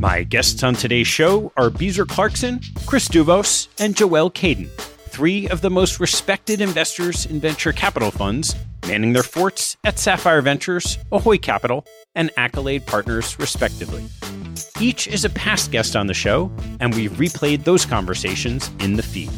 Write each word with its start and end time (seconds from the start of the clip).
My 0.00 0.22
guests 0.22 0.62
on 0.62 0.74
today's 0.74 1.08
show 1.08 1.50
are 1.56 1.70
Beezer 1.70 2.06
Clarkson, 2.06 2.60
Chris 2.86 3.08
Douvos, 3.08 3.66
and 3.80 3.96
Joelle 3.96 4.32
Kayden, 4.32 4.70
three 4.78 5.48
of 5.48 5.60
the 5.60 5.70
most 5.70 5.98
respected 5.98 6.60
investors 6.60 7.26
in 7.26 7.40
venture 7.40 7.72
capital 7.72 8.12
funds, 8.12 8.54
manning 8.86 9.12
their 9.12 9.24
forts 9.24 9.76
at 9.82 9.98
Sapphire 9.98 10.40
Ventures, 10.40 10.98
Ahoy 11.10 11.36
Capital, 11.36 11.84
and 12.14 12.30
Accolade 12.36 12.86
Partners, 12.86 13.36
respectively. 13.40 14.04
Each 14.80 15.08
is 15.08 15.24
a 15.24 15.30
past 15.30 15.72
guest 15.72 15.96
on 15.96 16.06
the 16.06 16.14
show, 16.14 16.52
and 16.78 16.94
we've 16.94 17.10
replayed 17.14 17.64
those 17.64 17.84
conversations 17.84 18.70
in 18.78 18.94
the 18.94 19.02
feed. 19.02 19.30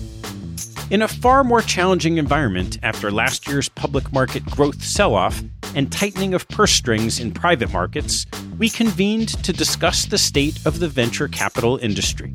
In 0.91 1.00
a 1.00 1.09
far 1.09 1.43
more 1.43 1.62
challenging 1.62 2.19
environment 2.19 2.78
after 2.82 3.10
last 3.10 3.49
year's 3.49 3.70
public 3.70 4.12
market 4.12 4.44
growth 4.44 4.82
sell 4.82 5.15
off 5.15 5.43
and 5.75 5.91
tightening 5.91 6.34
of 6.34 6.47
purse 6.49 6.72
strings 6.72 7.19
in 7.19 7.32
private 7.32 7.72
markets, 7.72 8.26
we 8.60 8.69
convened 8.69 9.43
to 9.43 9.54
discuss 9.54 10.04
the 10.04 10.19
state 10.19 10.66
of 10.66 10.81
the 10.81 10.88
venture 10.88 11.26
capital 11.28 11.78
industry. 11.78 12.34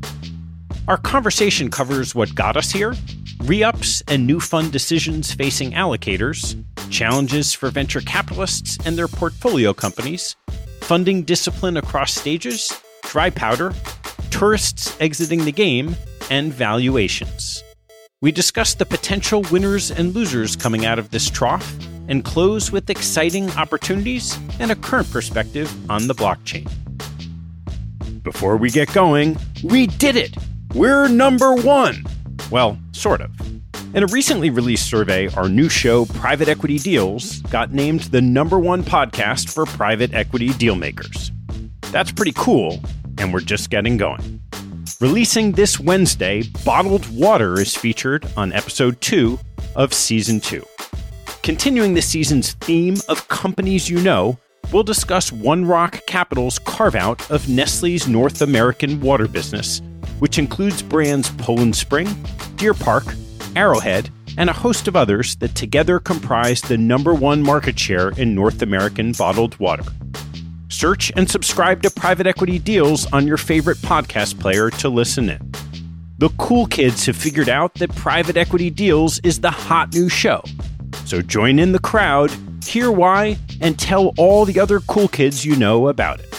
Our 0.88 0.96
conversation 0.96 1.70
covers 1.70 2.16
what 2.16 2.34
got 2.34 2.56
us 2.56 2.72
here, 2.72 2.96
re 3.44 3.62
ups 3.62 4.02
and 4.08 4.26
new 4.26 4.40
fund 4.40 4.72
decisions 4.72 5.32
facing 5.32 5.70
allocators, 5.70 6.60
challenges 6.90 7.52
for 7.52 7.70
venture 7.70 8.00
capitalists 8.00 8.76
and 8.84 8.98
their 8.98 9.06
portfolio 9.06 9.72
companies, 9.72 10.34
funding 10.80 11.22
discipline 11.22 11.76
across 11.76 12.12
stages, 12.12 12.72
dry 13.02 13.30
powder, 13.30 13.72
tourists 14.30 14.96
exiting 15.00 15.44
the 15.44 15.52
game, 15.52 15.94
and 16.28 16.52
valuations. 16.52 17.62
We 18.20 18.32
discuss 18.32 18.74
the 18.74 18.84
potential 18.84 19.42
winners 19.52 19.92
and 19.92 20.12
losers 20.12 20.56
coming 20.56 20.84
out 20.86 20.98
of 20.98 21.12
this 21.12 21.30
trough 21.30 21.72
and 22.08 22.24
close 22.24 22.70
with 22.70 22.90
exciting 22.90 23.50
opportunities 23.52 24.38
and 24.60 24.70
a 24.70 24.76
current 24.76 25.10
perspective 25.10 25.70
on 25.90 26.06
the 26.06 26.14
blockchain. 26.14 26.70
Before 28.22 28.56
we 28.56 28.70
get 28.70 28.92
going, 28.92 29.36
we 29.62 29.86
did 29.86 30.16
it! 30.16 30.36
We're 30.74 31.08
number 31.08 31.54
one! 31.54 32.04
Well, 32.50 32.78
sort 32.92 33.20
of. 33.20 33.30
In 33.94 34.02
a 34.02 34.06
recently 34.08 34.50
released 34.50 34.90
survey, 34.90 35.28
our 35.34 35.48
new 35.48 35.68
show, 35.68 36.04
Private 36.06 36.48
Equity 36.48 36.78
Deals, 36.78 37.40
got 37.42 37.72
named 37.72 38.00
the 38.00 38.20
number 38.20 38.58
one 38.58 38.82
podcast 38.82 39.48
for 39.48 39.64
private 39.64 40.12
equity 40.12 40.50
dealmakers. 40.50 41.30
That's 41.92 42.12
pretty 42.12 42.32
cool, 42.36 42.80
and 43.18 43.32
we're 43.32 43.40
just 43.40 43.70
getting 43.70 43.96
going. 43.96 44.42
Releasing 45.00 45.52
this 45.52 45.78
Wednesday, 45.78 46.42
Bottled 46.64 47.06
Water 47.16 47.60
is 47.60 47.74
featured 47.74 48.26
on 48.36 48.52
episode 48.52 49.00
two 49.00 49.38
of 49.74 49.94
season 49.94 50.40
two. 50.40 50.64
Continuing 51.46 51.94
the 51.94 52.02
season's 52.02 52.54
theme 52.54 52.96
of 53.08 53.28
companies 53.28 53.88
you 53.88 54.02
know, 54.02 54.36
we'll 54.72 54.82
discuss 54.82 55.30
One 55.30 55.64
Rock 55.64 56.00
Capital's 56.08 56.58
carve 56.58 56.96
out 56.96 57.30
of 57.30 57.48
Nestle's 57.48 58.08
North 58.08 58.42
American 58.42 59.00
water 59.00 59.28
business, 59.28 59.80
which 60.18 60.40
includes 60.40 60.82
brands 60.82 61.30
Poland 61.38 61.76
Spring, 61.76 62.08
Deer 62.56 62.74
Park, 62.74 63.04
Arrowhead, 63.54 64.10
and 64.36 64.50
a 64.50 64.52
host 64.52 64.88
of 64.88 64.96
others 64.96 65.36
that 65.36 65.54
together 65.54 66.00
comprise 66.00 66.62
the 66.62 66.76
number 66.76 67.14
one 67.14 67.44
market 67.44 67.78
share 67.78 68.08
in 68.08 68.34
North 68.34 68.60
American 68.60 69.12
bottled 69.12 69.56
water. 69.60 69.84
Search 70.66 71.12
and 71.14 71.30
subscribe 71.30 71.80
to 71.82 71.90
Private 71.92 72.26
Equity 72.26 72.58
Deals 72.58 73.06
on 73.12 73.24
your 73.24 73.36
favorite 73.36 73.78
podcast 73.78 74.40
player 74.40 74.68
to 74.70 74.88
listen 74.88 75.30
in. 75.30 75.52
The 76.18 76.30
cool 76.38 76.66
kids 76.66 77.06
have 77.06 77.16
figured 77.16 77.48
out 77.48 77.74
that 77.74 77.94
Private 77.94 78.36
Equity 78.36 78.68
Deals 78.68 79.20
is 79.20 79.42
the 79.42 79.50
hot 79.52 79.94
new 79.94 80.08
show. 80.08 80.42
So 81.06 81.22
join 81.22 81.60
in 81.60 81.70
the 81.70 81.78
crowd, 81.78 82.32
hear 82.64 82.90
why, 82.90 83.38
and 83.60 83.78
tell 83.78 84.12
all 84.18 84.44
the 84.44 84.58
other 84.58 84.80
cool 84.80 85.06
kids 85.06 85.44
you 85.44 85.54
know 85.54 85.86
about 85.86 86.18
it. 86.18 86.34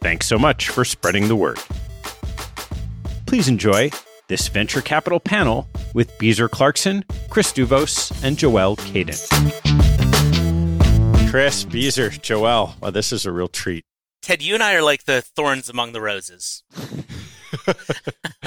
Thanks 0.00 0.26
so 0.26 0.38
much 0.38 0.70
for 0.70 0.82
spreading 0.82 1.28
the 1.28 1.36
word. 1.36 1.58
Please 3.26 3.48
enjoy 3.48 3.90
this 4.28 4.48
venture 4.48 4.80
capital 4.80 5.20
panel 5.20 5.68
with 5.92 6.18
Beezer 6.18 6.48
Clarkson, 6.48 7.04
Chris 7.28 7.52
Douvos, 7.52 8.10
and 8.24 8.38
Joelle 8.38 8.78
Kayden. 8.78 9.18
Chris, 11.30 11.64
Beezer, 11.64 12.08
Joelle, 12.08 12.80
well, 12.80 12.90
this 12.90 13.12
is 13.12 13.26
a 13.26 13.32
real 13.32 13.48
treat. 13.48 13.84
Ted, 14.22 14.40
you 14.40 14.54
and 14.54 14.62
I 14.62 14.74
are 14.74 14.82
like 14.82 15.04
the 15.04 15.20
thorns 15.20 15.68
among 15.68 15.92
the 15.92 16.00
roses. 16.00 16.62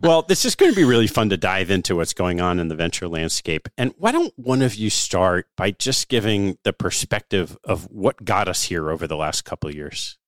well, 0.00 0.22
this 0.22 0.44
is 0.44 0.54
going 0.54 0.72
to 0.72 0.76
be 0.76 0.84
really 0.84 1.06
fun 1.06 1.28
to 1.30 1.36
dive 1.36 1.70
into 1.70 1.96
what's 1.96 2.14
going 2.14 2.40
on 2.40 2.58
in 2.58 2.68
the 2.68 2.74
venture 2.74 3.08
landscape. 3.08 3.68
And 3.76 3.92
why 3.98 4.12
don't 4.12 4.32
one 4.36 4.62
of 4.62 4.74
you 4.74 4.90
start 4.90 5.46
by 5.56 5.72
just 5.72 6.08
giving 6.08 6.58
the 6.64 6.72
perspective 6.72 7.58
of 7.64 7.84
what 7.90 8.24
got 8.24 8.48
us 8.48 8.64
here 8.64 8.90
over 8.90 9.06
the 9.06 9.16
last 9.16 9.44
couple 9.44 9.68
of 9.68 9.76
years? 9.76 10.18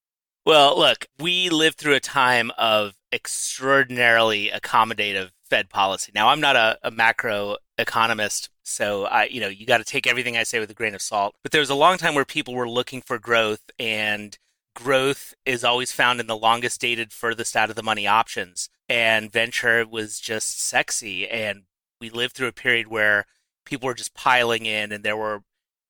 Well, 0.45 0.77
look, 0.79 1.07
we 1.19 1.49
lived 1.51 1.79
through 1.79 1.95
a 1.95 2.01
time 2.01 2.51
of 2.59 2.95
extraordinarily 3.13 4.51
accommodative 4.51 5.31
Fed 5.49 5.71
policy. 5.71 6.13
Now, 6.15 6.29
I'm 6.29 6.41
not 6.41 6.57
a, 6.57 6.79
a 6.83 6.91
macro 6.91 7.57
economist, 7.79 8.51
so 8.63 9.05
I, 9.05 9.25
you 9.25 9.41
know, 9.41 9.49
you 9.49 9.67
got 9.67 9.79
to 9.79 9.85
take 9.85 10.07
everything 10.07 10.37
I 10.37 10.43
say 10.43 10.59
with 10.59 10.71
a 10.71 10.75
grain 10.75 10.95
of 10.95 11.03
salt. 11.03 11.35
But 11.43 11.53
there 11.53 11.61
was 11.61 11.71
a 11.71 11.75
long 11.75 11.97
time 11.97 12.15
where 12.15 12.25
people 12.25 12.55
were 12.55 12.69
looking 12.69 13.03
for 13.03 13.19
growth, 13.19 13.71
and 13.79 14.37
growth 14.75 15.35
is 15.47 15.63
always 15.63 15.93
found 15.93 16.21
in 16.21 16.27
the 16.27 16.37
longest 16.37 16.81
dated, 16.81 17.13
furthest 17.13 17.57
out 17.57 17.71
of 17.71 17.77
the 17.77 17.83
money 17.83 18.07
options. 18.07 18.69
And 18.93 19.33
venture 19.33 19.87
was 19.87 20.21
just 20.21 20.61
sexy, 20.61 21.27
and 21.27 21.63
we 21.99 22.11
lived 22.11 22.35
through 22.35 22.49
a 22.49 22.53
period 22.53 22.89
where 22.89 23.25
people 23.65 23.87
were 23.87 23.95
just 23.95 24.13
piling 24.13 24.67
in, 24.67 24.93
and 24.93 25.03
there 25.03 25.17
were 25.17 25.45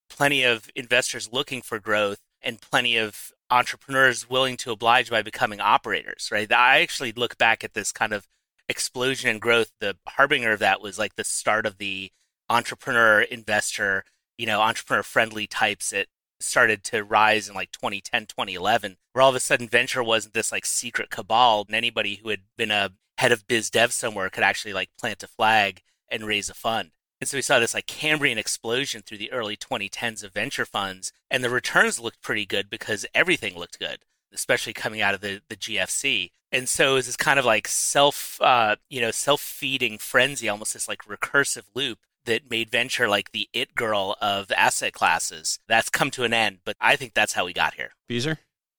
plenty 0.09 0.45
of 0.45 0.71
investors 0.77 1.33
looking 1.33 1.63
for 1.63 1.81
growth 1.81 2.21
and 2.41 2.61
plenty 2.61 2.97
of 2.97 3.33
entrepreneurs 3.51 4.31
willing 4.31 4.57
to 4.59 4.71
oblige 4.71 5.11
by 5.11 5.21
becoming 5.21 5.61
operators, 5.61 6.29
right? 6.31 6.53
I 6.53 6.81
actually 6.81 7.11
look 7.11 7.37
back 7.37 7.65
at 7.65 7.75
this 7.75 7.91
kind 7.91 8.13
of 8.13 8.29
explosion 8.69 9.31
in 9.31 9.41
growth. 9.41 9.73
The 9.81 9.97
harbinger 10.07 10.53
of 10.53 10.61
that 10.61 10.81
was 10.81 10.97
like 10.97 11.17
the 11.17 11.25
start 11.25 11.67
of 11.67 11.79
the 11.79 12.13
entrepreneur 12.49 13.23
investor, 13.23 14.05
you 14.39 14.47
know, 14.47 14.61
entrepreneur 14.61 15.03
friendly 15.03 15.49
types 15.49 15.91
that 15.91 16.07
started 16.43 16.85
to 16.85 17.05
rise 17.05 17.49
in 17.49 17.55
like 17.55 17.73
2010, 17.73 18.27
2011, 18.27 18.97
where 19.13 19.23
all 19.23 19.31
of 19.31 19.37
a 19.37 19.41
sudden 19.41 19.69
venture 19.69 20.03
wasn't 20.03 20.35
this 20.35 20.53
like 20.53 20.67
secret 20.67 21.11
cabal 21.11 21.65
and 21.67 21.75
anybody 21.75 22.17
who 22.17 22.29
had 22.29 22.43
been 22.57 22.71
a 22.71 22.91
head 23.19 23.33
of 23.33 23.47
biz 23.47 23.71
dev 23.71 23.93
somewhere 23.93 24.31
could 24.31 24.45
actually 24.45 24.73
like 24.73 24.91
plant 24.99 25.23
a 25.23 25.29
flag 25.29 25.83
and 26.11 26.27
raise 26.27 26.51
a 26.51 26.55
fund. 26.55 26.91
And 27.21 27.29
so 27.29 27.39
we 27.39 27.43
saw 27.43 27.61
this 27.61 27.75
like 27.75 27.87
Cambrian 27.87 28.37
explosion 28.39 29.03
through 29.03 29.19
the 29.19 29.31
early 29.31 29.57
2010s 29.57 30.25
of 30.25 30.33
venture 30.33 30.67
funds, 30.67 31.13
and 31.31 31.45
the 31.45 31.51
returns 31.51 32.01
looked 32.01 32.21
pretty 32.21 32.45
good 32.45 32.69
because 32.69 33.07
everything 33.15 33.57
looked 33.57 33.79
good, 33.79 34.01
especially 34.33 34.73
coming 34.73 35.01
out 35.01 35.15
of 35.15 35.21
the, 35.21 35.41
the 35.49 35.57
GFC. 35.57 36.33
And 36.51 36.69
so 36.69 36.93
it 36.93 36.95
was 36.95 37.07
this 37.07 37.17
kind 37.17 37.39
of 37.39 37.45
like 37.45 37.69
self, 37.69 38.41
uh, 38.43 38.77
you 38.91 39.01
know, 39.01 39.13
self 39.13 39.41
feeding 39.41 39.99
frenzy, 39.99 40.49
almost 40.49 40.75
this 40.75 40.89
like 40.89 41.05
recursive 41.05 41.67
loop 41.75 42.01
that 42.25 42.51
made 42.51 42.71
venture 42.71 43.09
like 43.09 43.33
the 43.33 43.49
it 43.53 43.75
girl 43.75 44.17
of 44.21 44.51
asset 44.53 44.93
classes. 44.93 45.59
That's 45.69 45.91
come 45.91 46.11
to 46.13 46.25
an 46.25 46.33
end, 46.33 46.59
but 46.65 46.77
I 46.81 46.97
think 46.97 47.15
that's 47.15 47.33
how 47.33 47.45
we 47.45 47.53
got 47.53 47.75
here. 47.75 47.93
Beezer? 48.09 48.39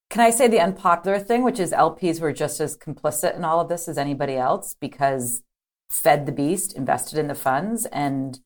Can 0.10 0.22
I 0.22 0.30
say 0.30 0.48
the 0.48 0.60
unpopular 0.60 1.20
thing, 1.20 1.44
which 1.44 1.60
is 1.60 1.72
LPs 1.72 2.22
were 2.22 2.34
just 2.34 2.60
as 2.60 2.78
complicit 2.78 3.36
in 3.36 3.44
all 3.44 3.60
of 3.60 3.70
this 3.70 3.88
as 3.88 3.98
anybody 3.98 4.36
else 4.36 4.76
because 4.80 5.42
fed 5.94 6.26
the 6.26 6.32
beast, 6.32 6.74
invested 6.74 7.20
in 7.20 7.28
the 7.28 7.36
funds. 7.36 7.86
And 7.88 8.40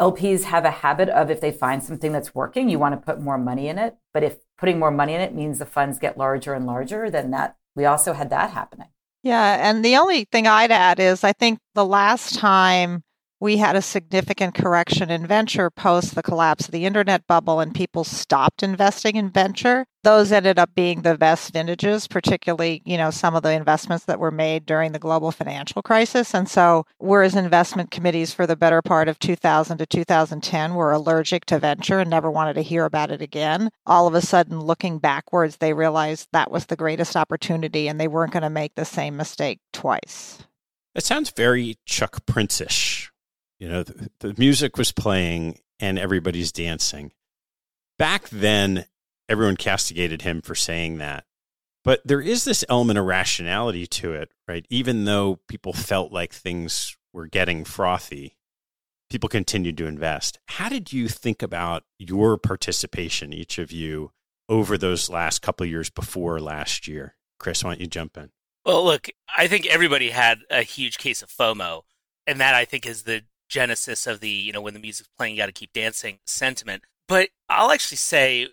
LPs 0.00 0.44
have 0.44 0.64
a 0.64 0.70
habit 0.70 1.10
of 1.10 1.30
if 1.30 1.40
they 1.40 1.52
find 1.52 1.82
something 1.82 2.10
that's 2.10 2.34
working, 2.34 2.70
you 2.70 2.78
want 2.78 2.94
to 2.94 3.04
put 3.04 3.20
more 3.20 3.36
money 3.36 3.68
in 3.68 3.78
it. 3.78 3.96
But 4.14 4.22
if 4.22 4.38
putting 4.56 4.78
more 4.78 4.90
money 4.90 5.14
in 5.14 5.20
it 5.20 5.34
means 5.34 5.58
the 5.58 5.66
funds 5.66 5.98
get 5.98 6.16
larger 6.16 6.54
and 6.54 6.66
larger, 6.66 7.10
then 7.10 7.30
that 7.32 7.56
we 7.76 7.84
also 7.84 8.14
had 8.14 8.30
that 8.30 8.50
happening. 8.50 8.88
Yeah. 9.22 9.68
And 9.68 9.84
the 9.84 9.96
only 9.96 10.24
thing 10.24 10.46
I'd 10.46 10.70
add 10.70 10.98
is 10.98 11.22
I 11.22 11.32
think 11.32 11.58
the 11.74 11.84
last 11.84 12.38
time 12.38 13.02
we 13.40 13.56
had 13.56 13.74
a 13.74 13.82
significant 13.82 14.54
correction 14.54 15.10
in 15.10 15.26
venture 15.26 15.70
post 15.70 16.14
the 16.14 16.22
collapse 16.22 16.66
of 16.66 16.72
the 16.72 16.84
internet 16.84 17.26
bubble 17.26 17.58
and 17.58 17.74
people 17.74 18.04
stopped 18.04 18.62
investing 18.62 19.16
in 19.16 19.30
venture. 19.30 19.86
Those 20.02 20.30
ended 20.30 20.58
up 20.58 20.74
being 20.74 21.02
the 21.02 21.16
best 21.16 21.52
vintages 21.52 22.06
particularly 22.06 22.82
you 22.84 22.98
know 22.98 23.10
some 23.10 23.34
of 23.34 23.42
the 23.42 23.52
investments 23.52 24.04
that 24.04 24.20
were 24.20 24.30
made 24.30 24.66
during 24.66 24.92
the 24.92 24.98
global 24.98 25.32
financial 25.32 25.82
crisis. 25.82 26.34
And 26.34 26.48
so 26.48 26.84
whereas 26.98 27.34
investment 27.34 27.90
committees 27.90 28.34
for 28.34 28.46
the 28.46 28.56
better 28.56 28.82
part 28.82 29.08
of 29.08 29.18
2000 29.18 29.78
to 29.78 29.86
2010 29.86 30.74
were 30.74 30.92
allergic 30.92 31.46
to 31.46 31.58
venture 31.58 31.98
and 31.98 32.10
never 32.10 32.30
wanted 32.30 32.54
to 32.54 32.62
hear 32.62 32.84
about 32.84 33.10
it 33.10 33.22
again. 33.22 33.70
All 33.86 34.06
of 34.06 34.14
a 34.14 34.20
sudden 34.20 34.60
looking 34.60 34.98
backwards 34.98 35.56
they 35.56 35.72
realized 35.72 36.28
that 36.32 36.50
was 36.50 36.66
the 36.66 36.76
greatest 36.76 37.16
opportunity 37.16 37.88
and 37.88 37.98
they 37.98 38.08
weren't 38.08 38.32
going 38.32 38.42
to 38.42 38.50
make 38.50 38.74
the 38.74 38.84
same 38.84 39.16
mistake 39.16 39.60
twice. 39.72 40.38
It 40.94 41.04
sounds 41.04 41.30
very 41.30 41.76
Chuck 41.86 42.26
Prince-ish 42.26 42.89
you 43.60 43.68
know, 43.68 43.84
the, 43.84 44.10
the 44.20 44.34
music 44.38 44.76
was 44.76 44.90
playing 44.90 45.60
and 45.78 45.98
everybody's 45.98 46.50
dancing. 46.50 47.12
Back 47.98 48.28
then, 48.30 48.86
everyone 49.28 49.56
castigated 49.56 50.22
him 50.22 50.40
for 50.40 50.54
saying 50.54 50.98
that. 50.98 51.24
But 51.84 52.00
there 52.04 52.20
is 52.20 52.44
this 52.44 52.64
element 52.68 52.98
of 52.98 53.04
rationality 53.04 53.86
to 53.86 54.12
it, 54.14 54.32
right? 54.48 54.66
Even 54.70 55.04
though 55.04 55.40
people 55.46 55.72
felt 55.72 56.12
like 56.12 56.32
things 56.32 56.96
were 57.12 57.26
getting 57.26 57.64
frothy, 57.64 58.36
people 59.08 59.28
continued 59.28 59.76
to 59.78 59.86
invest. 59.86 60.38
How 60.46 60.68
did 60.68 60.92
you 60.92 61.08
think 61.08 61.42
about 61.42 61.84
your 61.98 62.38
participation, 62.38 63.32
each 63.32 63.58
of 63.58 63.70
you, 63.72 64.12
over 64.48 64.76
those 64.76 65.08
last 65.08 65.42
couple 65.42 65.64
years 65.66 65.90
before 65.90 66.40
last 66.40 66.88
year? 66.88 67.16
Chris, 67.38 67.62
why 67.62 67.70
don't 67.70 67.80
you 67.80 67.86
jump 67.86 68.16
in? 68.16 68.30
Well, 68.64 68.84
look, 68.84 69.08
I 69.34 69.46
think 69.48 69.66
everybody 69.66 70.10
had 70.10 70.40
a 70.50 70.62
huge 70.62 70.98
case 70.98 71.22
of 71.22 71.30
FOMO. 71.30 71.82
And 72.26 72.40
that 72.40 72.54
I 72.54 72.66
think 72.66 72.86
is 72.86 73.04
the 73.04 73.22
genesis 73.50 74.06
of 74.06 74.20
the 74.20 74.30
you 74.30 74.52
know 74.52 74.62
when 74.62 74.72
the 74.72 74.80
music's 74.80 75.10
playing 75.18 75.34
you 75.34 75.40
got 75.42 75.46
to 75.46 75.52
keep 75.52 75.72
dancing 75.74 76.18
sentiment. 76.24 76.84
But 77.06 77.28
i'll 77.48 77.72
actually 77.72 77.98
say 77.98 78.48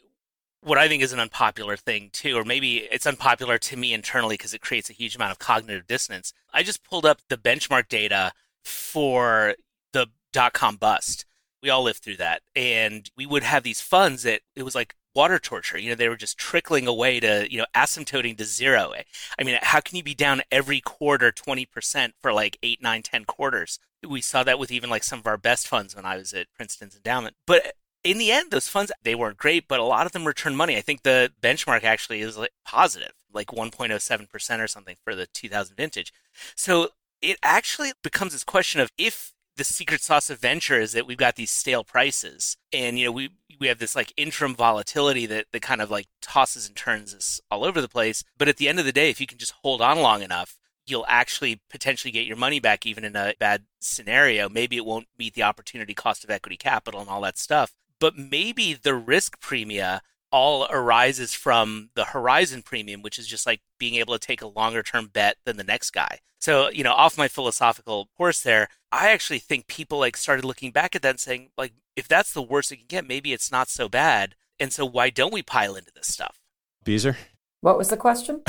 what 0.62 0.80
i 0.80 0.88
think 0.88 1.04
is 1.04 1.14
an 1.14 1.20
unpopular 1.20 1.78
thing 1.78 2.10
too 2.12 2.36
or 2.36 2.44
maybe 2.44 2.78
it's 2.92 3.06
unpopular 3.06 3.58
to 3.60 3.78
me 3.78 3.94
internally 3.94 4.34
because 4.34 4.54
it 4.56 4.60
creates 4.62 4.90
a 4.90 4.94
huge 4.94 5.16
amount 5.16 5.32
of 5.32 5.40
cognitive 5.40 5.88
dissonance. 5.88 6.34
I 6.52 6.64
just 6.64 6.84
pulled 6.84 7.06
up 7.06 7.20
the 7.30 7.38
benchmark 7.38 7.88
data 7.88 8.34
for 8.64 9.56
the 9.94 10.08
dot 10.34 10.54
com 10.54 10.76
bust. 10.76 11.26
We 11.64 11.70
all 11.70 11.84
lived 11.84 12.00
through 12.04 12.18
that. 12.18 12.42
And 12.56 13.10
we 13.16 13.26
would 13.26 13.44
have 13.44 13.64
these 13.64 13.82
funds 13.82 14.24
that 14.24 14.42
it 14.56 14.64
was 14.64 14.76
like 14.76 14.96
water 15.18 15.40
torture. 15.40 15.80
You 15.80 15.90
know, 15.90 15.96
they 15.96 16.10
were 16.10 16.16
just 16.16 16.38
trickling 16.38 16.88
away 16.88 17.20
to, 17.20 17.52
you 17.52 17.58
know, 17.58 17.66
asymptoting 17.76 18.38
to 18.38 18.46
zero. 18.46 18.94
I 19.38 19.44
mean, 19.44 19.58
how 19.62 19.82
can 19.82 19.98
you 19.98 20.04
be 20.04 20.14
down 20.14 20.44
every 20.52 20.80
quarter 20.80 21.32
20% 21.32 22.12
for 22.22 22.32
like 22.32 22.58
eight, 22.62 22.82
nine, 22.82 23.02
ten 23.02 23.26
quarters? 23.26 23.80
We 24.08 24.22
saw 24.22 24.44
that 24.44 24.60
with 24.60 24.72
even 24.72 24.92
like 24.92 25.04
some 25.04 25.20
of 25.20 25.28
our 25.28 25.38
best 25.38 25.68
funds 25.68 25.96
when 25.96 26.06
I 26.06 26.18
was 26.18 26.34
at 26.34 26.54
Princeton's 26.56 26.96
endowment. 26.96 27.36
But 27.48 27.74
in 28.04 28.20
the 28.20 28.32
end, 28.32 28.52
those 28.52 28.68
funds, 28.68 28.92
they 29.04 29.16
weren't 29.16 29.38
great, 29.38 29.68
but 29.68 29.80
a 29.80 29.84
lot 29.84 30.06
of 30.06 30.12
them 30.12 30.26
returned 30.26 30.56
money. 30.56 30.78
I 30.78 30.82
think 30.82 31.02
the 31.02 31.32
benchmark 31.42 31.84
actually 31.84 32.22
is 32.22 32.38
like 32.38 32.52
positive, 32.64 33.14
like 33.34 33.48
1.07% 33.48 34.60
or 34.60 34.68
something 34.68 34.98
for 35.04 35.16
the 35.16 35.26
2000 35.26 35.76
vintage. 35.76 36.14
So 36.56 36.90
it 37.24 37.38
actually 37.44 37.92
becomes 38.04 38.34
this 38.34 38.44
question 38.44 38.80
of 38.80 38.92
if 39.00 39.34
the 39.58 39.64
secret 39.64 40.02
sauce 40.02 40.30
of 40.30 40.40
venture 40.40 40.80
is 40.80 40.94
that 40.94 41.08
we've 41.08 41.18
got 41.18 41.36
these 41.36 41.52
stale 41.52 41.84
prices 41.84 42.58
and 42.72 42.98
you 42.98 43.06
know 43.06 43.12
we 43.12 43.32
we 43.60 43.68
have 43.68 43.80
this 43.80 43.96
like 43.96 44.14
interim 44.18 44.56
volatility 44.56 45.26
that 45.26 45.46
that 45.52 45.62
kind 45.62 45.82
of 45.82 45.92
like 45.92 46.08
tosses 46.22 46.68
and 46.68 46.76
turns 46.76 47.14
us 47.14 47.42
all 47.50 47.64
over 47.64 47.82
the 47.82 47.88
place. 47.88 48.24
But 48.38 48.48
at 48.48 48.58
the 48.58 48.68
end 48.68 48.80
of 48.80 48.86
the 48.86 48.92
day 48.92 49.10
if 49.10 49.20
you 49.22 49.28
can 49.28 49.38
just 49.38 49.54
hold 49.64 49.82
on 49.82 50.00
long 50.00 50.22
enough 50.22 50.58
you'll 50.88 51.06
actually 51.08 51.62
potentially 51.70 52.12
get 52.12 52.26
your 52.26 52.38
money 52.38 52.60
back 52.60 52.86
even 52.86 53.04
in 53.04 53.16
a 53.16 53.34
bad 53.38 53.66
scenario. 53.80 54.50
Maybe 54.50 54.78
it 54.78 54.86
won't 54.86 55.08
meet 55.20 55.34
the 55.36 55.44
opportunity 55.44 55.94
cost 55.94 56.24
of 56.24 56.30
equity 56.30 56.58
capital 56.58 57.02
and 57.02 57.10
all 57.10 57.22
that 57.22 57.38
stuff. 57.38 57.74
But 58.00 58.18
maybe 58.18 58.74
the 58.74 58.96
risk 58.96 59.40
premia 59.42 60.00
all 60.32 60.68
arises 60.70 61.34
from 61.34 61.90
the 61.96 62.06
horizon 62.06 62.62
premium, 62.62 63.02
which 63.02 63.18
is 63.18 63.28
just 63.28 63.46
like 63.46 63.62
being 63.80 63.96
able 63.96 64.14
to 64.14 64.20
take 64.20 64.42
a 64.42 64.48
longer 64.48 64.84
term 64.84 65.08
bet 65.08 65.38
than 65.46 65.58
the 65.58 65.64
next 65.64 65.92
guy. 65.92 66.20
So, 66.40 66.70
you 66.70 66.84
know, 66.84 66.94
off 66.94 67.18
my 67.18 67.28
philosophical 67.28 68.10
horse 68.18 68.42
there, 68.42 68.70
I 68.92 69.12
actually 69.12 69.40
think 69.40 69.68
people 69.68 70.00
like 70.00 70.16
started 70.18 70.46
looking 70.46 70.72
back 70.72 70.96
at 70.96 71.02
that 71.02 71.10
and 71.10 71.20
saying, 71.20 71.50
like, 71.58 71.74
if 71.96 72.08
that's 72.08 72.34
the 72.34 72.42
worst 72.42 72.72
it 72.72 72.78
can 72.78 72.86
get, 72.88 73.08
maybe 73.08 73.34
it's 73.34 73.52
not 73.52 73.70
so 73.70 73.90
bad. 73.90 74.36
And 74.60 74.72
so 74.72 74.86
why 74.86 75.10
don't 75.10 75.34
we 75.34 75.42
pile 75.42 75.76
into 75.76 75.92
this 75.96 76.08
stuff? 76.08 76.40
Beezer? 76.84 77.18
What 77.62 77.78
was 77.78 77.90
the 77.90 77.98
question? 77.98 78.42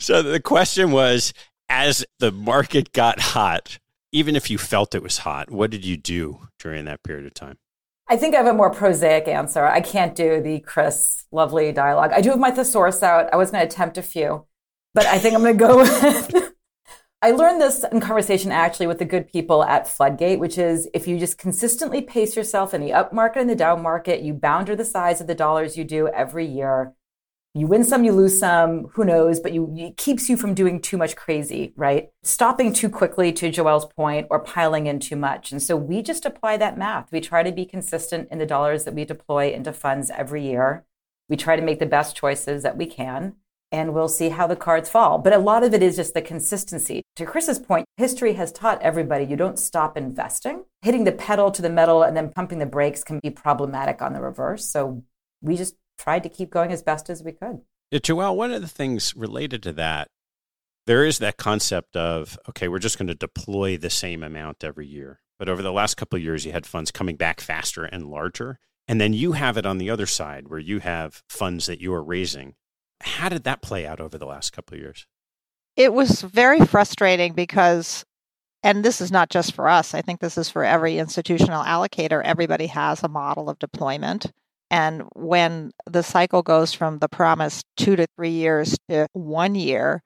so 0.00 0.22
the 0.22 0.40
question 0.42 0.92
was 0.92 1.34
as 1.68 2.04
the 2.20 2.30
market 2.30 2.92
got 2.92 3.20
hot, 3.20 3.78
even 4.12 4.36
if 4.36 4.48
you 4.50 4.58
felt 4.58 4.94
it 4.94 5.02
was 5.02 5.18
hot, 5.18 5.50
what 5.50 5.70
did 5.70 5.84
you 5.84 5.96
do 5.96 6.48
during 6.60 6.84
that 6.84 7.02
period 7.02 7.26
of 7.26 7.34
time? 7.34 7.58
I 8.08 8.16
think 8.16 8.34
I 8.34 8.38
have 8.38 8.46
a 8.46 8.52
more 8.52 8.70
prosaic 8.70 9.28
answer. 9.28 9.64
I 9.64 9.80
can't 9.80 10.14
do 10.14 10.40
the 10.40 10.60
Chris 10.60 11.24
lovely 11.32 11.72
dialogue. 11.72 12.12
I 12.12 12.20
do 12.20 12.30
have 12.30 12.38
my 12.38 12.50
thesaurus 12.50 13.02
out. 13.02 13.32
I 13.32 13.36
was 13.36 13.50
going 13.50 13.66
to 13.66 13.66
attempt 13.66 13.96
a 13.96 14.02
few, 14.02 14.46
but 14.92 15.06
I 15.06 15.18
think 15.18 15.34
I'm 15.34 15.42
going 15.42 15.56
to 15.56 15.66
go 15.66 15.78
with. 16.32 16.52
I 17.22 17.30
learned 17.30 17.62
this 17.62 17.82
in 17.90 18.00
conversation 18.00 18.52
actually 18.52 18.86
with 18.86 18.98
the 18.98 19.06
good 19.06 19.32
people 19.32 19.64
at 19.64 19.88
Floodgate, 19.88 20.38
which 20.38 20.58
is 20.58 20.86
if 20.92 21.08
you 21.08 21.18
just 21.18 21.38
consistently 21.38 22.02
pace 22.02 22.36
yourself 22.36 22.74
in 22.74 22.82
the 22.82 22.92
up 22.92 23.14
market 23.14 23.40
and 23.40 23.48
the 23.48 23.54
down 23.54 23.80
market, 23.82 24.20
you 24.20 24.34
bounder 24.34 24.76
the 24.76 24.84
size 24.84 25.22
of 25.22 25.26
the 25.26 25.34
dollars 25.34 25.78
you 25.78 25.84
do 25.84 26.06
every 26.08 26.44
year. 26.44 26.92
You 27.56 27.68
win 27.68 27.84
some, 27.84 28.02
you 28.02 28.10
lose 28.10 28.40
some, 28.40 28.88
who 28.94 29.04
knows, 29.04 29.38
but 29.38 29.52
you, 29.52 29.72
it 29.78 29.96
keeps 29.96 30.28
you 30.28 30.36
from 30.36 30.54
doing 30.54 30.80
too 30.80 30.96
much 30.96 31.14
crazy, 31.14 31.72
right? 31.76 32.10
Stopping 32.24 32.72
too 32.72 32.88
quickly 32.88 33.32
to 33.32 33.48
Joelle's 33.48 33.84
point 33.84 34.26
or 34.28 34.40
piling 34.40 34.88
in 34.88 34.98
too 34.98 35.14
much. 35.14 35.52
And 35.52 35.62
so 35.62 35.76
we 35.76 36.02
just 36.02 36.26
apply 36.26 36.56
that 36.56 36.76
math. 36.76 37.12
We 37.12 37.20
try 37.20 37.44
to 37.44 37.52
be 37.52 37.64
consistent 37.64 38.26
in 38.32 38.38
the 38.38 38.46
dollars 38.46 38.82
that 38.84 38.94
we 38.94 39.04
deploy 39.04 39.52
into 39.52 39.72
funds 39.72 40.10
every 40.10 40.44
year. 40.44 40.84
We 41.28 41.36
try 41.36 41.54
to 41.54 41.62
make 41.62 41.78
the 41.78 41.86
best 41.86 42.16
choices 42.16 42.64
that 42.64 42.76
we 42.76 42.86
can 42.86 43.36
and 43.70 43.94
we'll 43.94 44.08
see 44.08 44.28
how 44.30 44.48
the 44.48 44.56
cards 44.56 44.88
fall. 44.88 45.18
But 45.18 45.32
a 45.32 45.38
lot 45.38 45.62
of 45.62 45.74
it 45.74 45.82
is 45.82 45.96
just 45.96 46.14
the 46.14 46.22
consistency. 46.22 47.02
To 47.16 47.24
Chris's 47.24 47.58
point, 47.60 47.86
history 47.96 48.34
has 48.34 48.50
taught 48.50 48.82
everybody 48.82 49.24
you 49.24 49.36
don't 49.36 49.58
stop 49.58 49.96
investing. 49.96 50.64
Hitting 50.82 51.04
the 51.04 51.12
pedal 51.12 51.50
to 51.52 51.62
the 51.62 51.70
metal 51.70 52.02
and 52.02 52.16
then 52.16 52.30
pumping 52.30 52.58
the 52.58 52.66
brakes 52.66 53.04
can 53.04 53.20
be 53.20 53.30
problematic 53.30 54.02
on 54.02 54.12
the 54.12 54.20
reverse. 54.20 54.68
So 54.68 55.04
we 55.40 55.56
just 55.56 55.74
tried 55.98 56.22
to 56.22 56.28
keep 56.28 56.50
going 56.50 56.72
as 56.72 56.82
best 56.82 57.10
as 57.10 57.22
we 57.22 57.32
could. 57.32 57.62
Yeah, 57.90 58.00
Joelle, 58.00 58.36
one 58.36 58.52
of 58.52 58.62
the 58.62 58.68
things 58.68 59.14
related 59.16 59.62
to 59.64 59.72
that, 59.74 60.08
there 60.86 61.04
is 61.04 61.18
that 61.18 61.36
concept 61.36 61.96
of, 61.96 62.38
okay, 62.48 62.68
we're 62.68 62.78
just 62.78 62.98
going 62.98 63.08
to 63.08 63.14
deploy 63.14 63.76
the 63.76 63.90
same 63.90 64.22
amount 64.22 64.64
every 64.64 64.86
year. 64.86 65.20
But 65.38 65.48
over 65.48 65.62
the 65.62 65.72
last 65.72 65.96
couple 65.96 66.16
of 66.16 66.22
years, 66.22 66.44
you 66.44 66.52
had 66.52 66.66
funds 66.66 66.90
coming 66.90 67.16
back 67.16 67.40
faster 67.40 67.84
and 67.84 68.10
larger. 68.10 68.58
And 68.86 69.00
then 69.00 69.14
you 69.14 69.32
have 69.32 69.56
it 69.56 69.66
on 69.66 69.78
the 69.78 69.90
other 69.90 70.06
side 70.06 70.48
where 70.48 70.58
you 70.58 70.80
have 70.80 71.22
funds 71.28 71.66
that 71.66 71.80
you 71.80 71.92
are 71.94 72.04
raising. 72.04 72.54
How 73.00 73.28
did 73.28 73.44
that 73.44 73.62
play 73.62 73.86
out 73.86 74.00
over 74.00 74.18
the 74.18 74.26
last 74.26 74.52
couple 74.52 74.74
of 74.74 74.80
years? 74.80 75.06
It 75.76 75.92
was 75.92 76.22
very 76.22 76.60
frustrating 76.60 77.32
because, 77.32 78.04
and 78.62 78.84
this 78.84 79.00
is 79.00 79.10
not 79.10 79.30
just 79.30 79.54
for 79.54 79.68
us, 79.68 79.94
I 79.94 80.02
think 80.02 80.20
this 80.20 80.38
is 80.38 80.50
for 80.50 80.64
every 80.64 80.98
institutional 80.98 81.64
allocator. 81.64 82.22
Everybody 82.22 82.66
has 82.68 83.02
a 83.02 83.08
model 83.08 83.48
of 83.48 83.58
deployment. 83.58 84.30
And 84.74 85.04
when 85.14 85.70
the 85.86 86.02
cycle 86.02 86.42
goes 86.42 86.72
from 86.72 86.98
the 86.98 87.08
promised 87.08 87.64
two 87.76 87.94
to 87.94 88.08
three 88.16 88.30
years 88.30 88.76
to 88.88 89.06
one 89.12 89.54
year, 89.54 90.02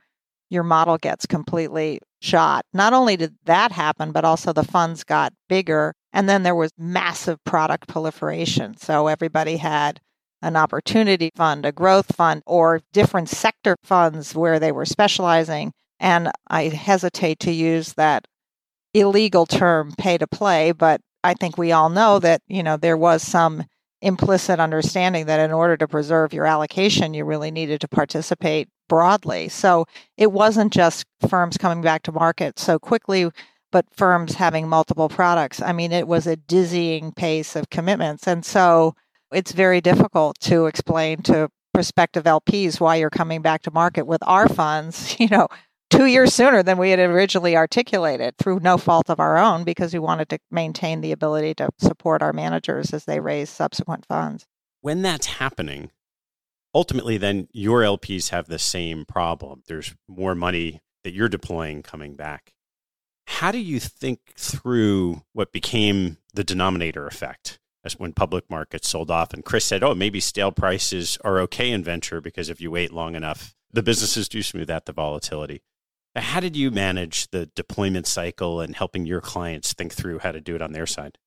your 0.51 0.63
model 0.63 0.99
gets 0.99 1.25
completely 1.25 2.01
shot. 2.21 2.67
Not 2.75 2.93
only 2.93 3.17
did 3.17 3.35
that 3.47 3.73
happen, 3.73 4.13
but 4.13 4.27
also 4.27 4.53
the 4.53 4.63
funds 4.63 5.05
got 5.05 5.33
bigger. 5.49 5.95
And 6.13 6.29
then 6.29 6.43
there 6.43 6.55
was 6.55 6.71
massive 6.77 7.43
product 7.45 7.89
proliferation. 7.89 8.77
So 8.77 9.07
everybody 9.07 9.57
had 9.57 10.01
an 10.43 10.55
opportunity 10.55 11.31
fund, 11.35 11.65
a 11.65 11.73
growth 11.73 12.15
fund, 12.15 12.43
or 12.45 12.83
different 12.93 13.31
sector 13.31 13.75
funds 13.83 14.35
where 14.35 14.61
they 14.61 14.71
were 14.71 14.85
specializing. 14.85 15.73
And 15.99 16.31
I 16.51 16.65
hesitate 16.65 17.39
to 17.41 17.53
use 17.53 17.95
that 17.95 18.27
illegal 18.93 19.47
term 19.47 19.95
pay 19.97 20.19
to 20.19 20.27
play, 20.27 20.73
but 20.73 21.01
I 21.25 21.33
think 21.33 21.57
we 21.57 21.73
all 21.73 21.89
know 21.89 22.19
that, 22.19 22.43
you 22.49 22.63
know, 22.63 22.77
there 22.77 22.99
was 22.99 23.23
some 23.23 23.65
implicit 24.01 24.61
understanding 24.61 25.27
that 25.27 25.41
in 25.41 25.53
order 25.53 25.77
to 25.77 25.89
preserve 25.89 26.33
your 26.33 26.47
allocation, 26.47 27.15
you 27.15 27.25
really 27.25 27.51
needed 27.51 27.81
to 27.81 27.89
participate 27.89 28.69
broadly. 28.89 29.49
So 29.49 29.87
it 30.17 30.33
wasn't 30.33 30.73
just 30.73 31.05
firms 31.29 31.57
coming 31.57 31.83
back 31.83 32.03
to 32.05 32.13
market 32.13 32.59
so 32.59 32.79
quickly, 32.79 33.31
but 33.71 33.87
firms 33.95 34.35
having 34.35 34.69
multiple 34.69 35.09
products. 35.09 35.61
I 35.61 35.73
mean, 35.73 35.93
it 35.93 36.09
was 36.09 36.27
a 36.27 36.37
dizzying 36.37 37.13
pace 37.13 37.57
of 37.57 37.71
commitments. 37.71 38.27
And 38.27 38.45
so 38.45 38.95
it's 39.33 39.53
very 39.53 39.81
difficult 39.81 40.39
to 40.41 40.67
explain 40.67 41.23
to 41.23 41.51
prospective 41.75 42.25
LPs 42.25 42.81
why 42.81 42.97
you're 42.97 43.11
coming 43.11 43.43
back 43.43 43.63
to 43.63 43.71
market 43.71 44.07
with 44.07 44.23
our 44.27 44.49
funds, 44.49 45.17
you 45.21 45.29
know, 45.29 45.49
two 45.91 46.07
years 46.07 46.35
sooner 46.35 46.63
than 46.63 46.79
we 46.79 46.91
had 46.91 46.99
originally 46.99 47.57
articulated 47.57 48.37
through 48.37 48.61
no 48.61 48.79
fault 48.79 49.11
of 49.11 49.21
our 49.21 49.37
own 49.37 49.65
because 49.65 49.93
we 49.93 49.99
wanted 49.99 50.29
to 50.29 50.39
maintain 50.51 51.01
the 51.01 51.13
ability 51.13 51.55
to 51.55 51.69
support 51.79 52.23
our 52.23 52.33
managers 52.33 52.93
as 52.93 53.05
they 53.05 53.21
raise 53.21 53.51
subsequent 53.51 54.07
funds. 54.07 54.47
When 54.81 55.03
that's 55.03 55.27
happening, 55.27 55.91
ultimately, 56.75 57.19
then 57.19 57.49
your 57.53 57.81
LPs 57.81 58.31
have 58.31 58.47
the 58.47 58.59
same 58.59 59.05
problem. 59.05 59.63
There's 59.67 59.95
more 60.07 60.35
money 60.35 60.81
that 61.05 61.15
you're 61.15 61.29
deploying 61.29 61.83
coming 61.83 62.15
back. 62.15 62.53
How 63.27 63.53
do 63.53 63.59
you 63.59 63.79
think 63.79 64.35
through 64.37 65.23
what 65.33 65.53
became 65.53 66.19
the 66.35 66.45
denominator 66.45 67.07
effect? 67.07 67.59
As 67.85 67.99
when 67.99 68.13
public 68.13 68.51
markets 68.51 68.89
sold 68.89 69.11
off, 69.11 69.33
and 69.33 69.45
Chris 69.45 69.65
said, 69.65 69.83
"Oh, 69.83 69.95
maybe 69.95 70.21
stale 70.21 70.51
prices 70.51 71.17
are 71.23 71.39
okay 71.41 71.71
in 71.71 71.85
venture 71.85 72.21
because 72.21 72.49
if 72.49 72.61
you 72.61 72.71
wait 72.71 72.93
long 72.93 73.15
enough, 73.15 73.55
the 73.73 73.83
businesses 73.83 74.29
do 74.29 74.43
smooth 74.43 74.71
out 74.71 74.87
the 74.87 74.93
volatility." 74.93 75.63
How 76.19 76.41
did 76.41 76.57
you 76.57 76.71
manage 76.71 77.31
the 77.31 77.47
deployment 77.47 78.07
cycle 78.07 78.61
and 78.61 78.75
helping 78.75 79.07
your 79.07 79.21
clients 79.21 79.73
think 79.73 79.93
through 79.93 80.21
how 80.21 80.33
to 80.33 80.41
do 80.41 80.55
it 80.55 80.63
on 80.63 80.73
their 80.73 80.87
side? 80.87 81.19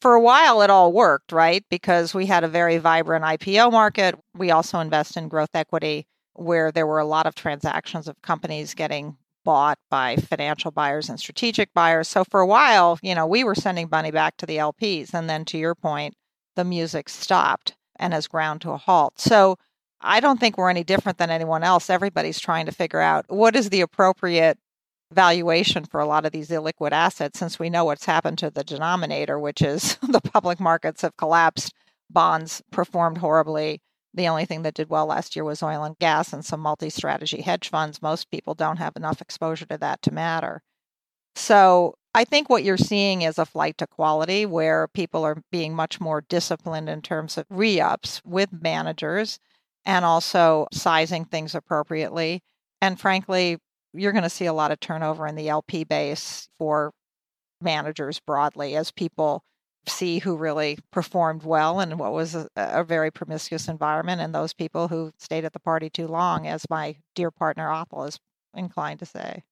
For 0.00 0.14
a 0.14 0.20
while, 0.20 0.62
it 0.62 0.70
all 0.70 0.92
worked, 0.92 1.30
right? 1.30 1.64
Because 1.68 2.14
we 2.14 2.26
had 2.26 2.42
a 2.42 2.48
very 2.48 2.78
vibrant 2.78 3.24
IPO 3.24 3.70
market. 3.70 4.14
We 4.34 4.50
also 4.50 4.80
invest 4.80 5.16
in 5.16 5.28
growth 5.28 5.50
equity, 5.54 6.06
where 6.32 6.72
there 6.72 6.86
were 6.86 6.98
a 6.98 7.04
lot 7.04 7.26
of 7.26 7.34
transactions 7.34 8.08
of 8.08 8.20
companies 8.22 8.72
getting 8.74 9.18
bought 9.44 9.78
by 9.90 10.16
financial 10.16 10.70
buyers 10.70 11.08
and 11.08 11.18
strategic 11.18 11.72
buyers. 11.74 12.08
So 12.08 12.24
for 12.24 12.40
a 12.40 12.46
while, 12.46 12.98
you 13.02 13.14
know, 13.14 13.26
we 13.26 13.44
were 13.44 13.54
sending 13.54 13.88
money 13.90 14.10
back 14.10 14.36
to 14.38 14.46
the 14.46 14.56
LPs. 14.56 15.12
And 15.12 15.28
then 15.28 15.44
to 15.46 15.58
your 15.58 15.74
point, 15.74 16.14
the 16.56 16.64
music 16.64 17.08
stopped 17.08 17.74
and 17.96 18.12
has 18.12 18.26
ground 18.26 18.62
to 18.62 18.70
a 18.70 18.76
halt. 18.76 19.18
So 19.18 19.56
I 20.00 20.20
don't 20.20 20.40
think 20.40 20.56
we're 20.56 20.70
any 20.70 20.84
different 20.84 21.18
than 21.18 21.30
anyone 21.30 21.62
else. 21.62 21.90
Everybody's 21.90 22.40
trying 22.40 22.66
to 22.66 22.72
figure 22.72 23.00
out 23.00 23.26
what 23.28 23.54
is 23.54 23.70
the 23.70 23.82
appropriate 23.82 24.58
valuation 25.12 25.84
for 25.84 26.00
a 26.00 26.06
lot 26.06 26.24
of 26.24 26.32
these 26.32 26.48
illiquid 26.48 26.92
assets 26.92 27.38
since 27.38 27.58
we 27.58 27.68
know 27.68 27.84
what's 27.84 28.04
happened 28.04 28.38
to 28.38 28.50
the 28.50 28.64
denominator, 28.64 29.38
which 29.38 29.60
is 29.60 29.96
the 30.02 30.20
public 30.20 30.60
markets 30.60 31.02
have 31.02 31.16
collapsed, 31.16 31.74
bonds 32.08 32.62
performed 32.70 33.18
horribly. 33.18 33.80
The 34.14 34.28
only 34.28 34.44
thing 34.44 34.62
that 34.62 34.74
did 34.74 34.88
well 34.88 35.06
last 35.06 35.36
year 35.36 35.44
was 35.44 35.62
oil 35.62 35.84
and 35.84 35.98
gas 35.98 36.32
and 36.32 36.44
some 36.44 36.60
multi 36.60 36.90
strategy 36.90 37.42
hedge 37.42 37.68
funds. 37.68 38.02
Most 38.02 38.30
people 38.30 38.54
don't 38.54 38.78
have 38.78 38.96
enough 38.96 39.20
exposure 39.20 39.66
to 39.66 39.78
that 39.78 40.02
to 40.02 40.12
matter. 40.12 40.62
So 41.36 41.94
I 42.12 42.24
think 42.24 42.48
what 42.48 42.64
you're 42.64 42.76
seeing 42.76 43.22
is 43.22 43.38
a 43.38 43.46
flight 43.46 43.78
to 43.78 43.86
quality 43.86 44.46
where 44.46 44.88
people 44.88 45.24
are 45.24 45.42
being 45.52 45.74
much 45.74 46.00
more 46.00 46.22
disciplined 46.22 46.88
in 46.88 47.02
terms 47.02 47.38
of 47.38 47.46
re 47.50 47.80
ups 47.80 48.20
with 48.24 48.52
managers 48.52 49.38
and 49.84 50.04
also 50.04 50.66
sizing 50.72 51.24
things 51.24 51.54
appropriately. 51.54 52.42
And 52.80 52.98
frankly, 52.98 53.58
you're 53.92 54.12
going 54.12 54.24
to 54.24 54.30
see 54.30 54.46
a 54.46 54.52
lot 54.52 54.70
of 54.70 54.80
turnover 54.80 55.26
in 55.26 55.34
the 55.34 55.48
LP 55.48 55.84
base 55.84 56.48
for 56.58 56.92
managers 57.60 58.20
broadly 58.20 58.76
as 58.76 58.90
people 58.90 59.42
see 59.86 60.18
who 60.18 60.36
really 60.36 60.78
performed 60.92 61.42
well 61.42 61.80
and 61.80 61.98
what 61.98 62.12
was 62.12 62.34
a, 62.34 62.48
a, 62.54 62.84
very 62.84 63.10
promiscuous 63.10 63.66
environment 63.66 64.20
and 64.20 64.34
those 64.34 64.52
people 64.52 64.88
who 64.88 65.10
stayed 65.18 65.44
at 65.44 65.52
the 65.52 65.60
party 65.60 65.88
too 65.88 66.06
long, 66.06 66.46
as 66.46 66.66
my 66.68 66.96
dear 67.14 67.30
partner 67.30 67.66
Atul 67.68 68.08
is 68.08 68.18
inclined 68.54 68.98
to 68.98 69.06
say. 69.06 69.42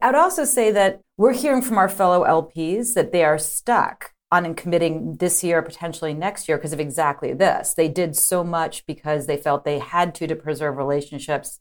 I 0.00 0.06
would 0.06 0.14
also 0.14 0.44
say 0.44 0.70
that 0.70 1.00
we're 1.16 1.32
hearing 1.32 1.62
from 1.62 1.78
our 1.78 1.88
fellow 1.88 2.24
LPs 2.24 2.94
that 2.94 3.12
they 3.12 3.24
are 3.24 3.38
stuck 3.38 4.12
on 4.30 4.44
and 4.44 4.56
committing 4.56 5.16
this 5.16 5.42
year, 5.42 5.62
potentially 5.62 6.12
next 6.12 6.48
year, 6.48 6.58
because 6.58 6.72
of 6.72 6.80
exactly 6.80 7.32
this. 7.32 7.74
They 7.74 7.88
did 7.88 8.14
so 8.14 8.44
much 8.44 8.86
because 8.86 9.26
they 9.26 9.36
felt 9.36 9.64
they 9.64 9.78
had 9.78 10.14
to 10.16 10.26
to 10.26 10.36
preserve 10.36 10.76
relationships 10.76 11.60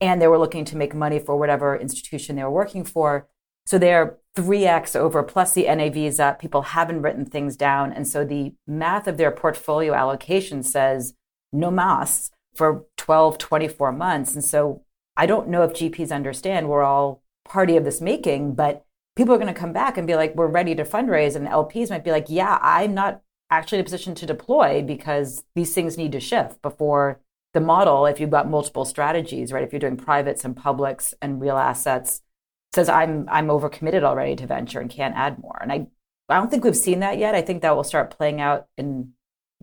and 0.00 0.20
they 0.20 0.28
were 0.28 0.38
looking 0.38 0.64
to 0.66 0.76
make 0.76 0.94
money 0.94 1.18
for 1.18 1.36
whatever 1.36 1.76
institution 1.76 2.36
they 2.36 2.44
were 2.44 2.50
working 2.50 2.84
for. 2.84 3.28
So 3.66 3.78
they're 3.78 4.18
3x 4.36 4.96
over, 4.96 5.22
plus 5.22 5.52
the 5.52 5.64
NAV 5.64 5.96
is 5.96 6.20
up. 6.20 6.40
People 6.40 6.62
haven't 6.62 7.02
written 7.02 7.26
things 7.26 7.56
down. 7.56 7.92
And 7.92 8.06
so 8.06 8.24
the 8.24 8.54
math 8.66 9.06
of 9.06 9.16
their 9.16 9.30
portfolio 9.30 9.94
allocation 9.94 10.62
says 10.62 11.14
no 11.52 11.70
mas 11.70 12.30
for 12.54 12.86
12, 12.96 13.38
24 13.38 13.92
months. 13.92 14.34
And 14.34 14.44
so 14.44 14.82
I 15.16 15.26
don't 15.26 15.48
know 15.48 15.64
if 15.64 15.72
GPs 15.72 16.12
understand 16.12 16.68
we're 16.68 16.82
all 16.82 17.22
party 17.44 17.76
of 17.76 17.84
this 17.84 18.00
making, 18.00 18.54
but 18.54 18.84
people 19.18 19.34
are 19.34 19.38
going 19.38 19.52
to 19.52 19.60
come 19.60 19.72
back 19.72 19.98
and 19.98 20.06
be 20.06 20.14
like, 20.14 20.36
we're 20.36 20.46
ready 20.46 20.76
to 20.76 20.84
fundraise. 20.84 21.34
And 21.34 21.48
LPs 21.48 21.90
might 21.90 22.04
be 22.04 22.12
like, 22.12 22.26
yeah, 22.28 22.56
I'm 22.62 22.94
not 22.94 23.20
actually 23.50 23.78
in 23.78 23.82
a 23.82 23.84
position 23.84 24.14
to 24.14 24.26
deploy 24.26 24.80
because 24.80 25.42
these 25.56 25.74
things 25.74 25.98
need 25.98 26.12
to 26.12 26.20
shift 26.20 26.62
before 26.62 27.20
the 27.52 27.60
model, 27.60 28.06
if 28.06 28.20
you've 28.20 28.30
got 28.30 28.48
multiple 28.48 28.84
strategies, 28.84 29.52
right? 29.52 29.64
If 29.64 29.72
you're 29.72 29.80
doing 29.80 29.96
privates 29.96 30.44
and 30.44 30.56
publics 30.56 31.14
and 31.20 31.40
real 31.40 31.56
assets, 31.56 32.22
says 32.72 32.88
I'm 32.88 33.26
I'm 33.28 33.48
overcommitted 33.48 34.04
already 34.04 34.36
to 34.36 34.46
venture 34.46 34.78
and 34.78 34.90
can't 34.90 35.16
add 35.16 35.40
more. 35.40 35.58
And 35.60 35.72
I 35.72 35.86
I 36.28 36.36
don't 36.36 36.50
think 36.50 36.62
we've 36.62 36.76
seen 36.76 37.00
that 37.00 37.18
yet. 37.18 37.34
I 37.34 37.42
think 37.42 37.62
that 37.62 37.74
will 37.74 37.84
start 37.84 38.16
playing 38.16 38.40
out 38.40 38.68
in 38.76 39.14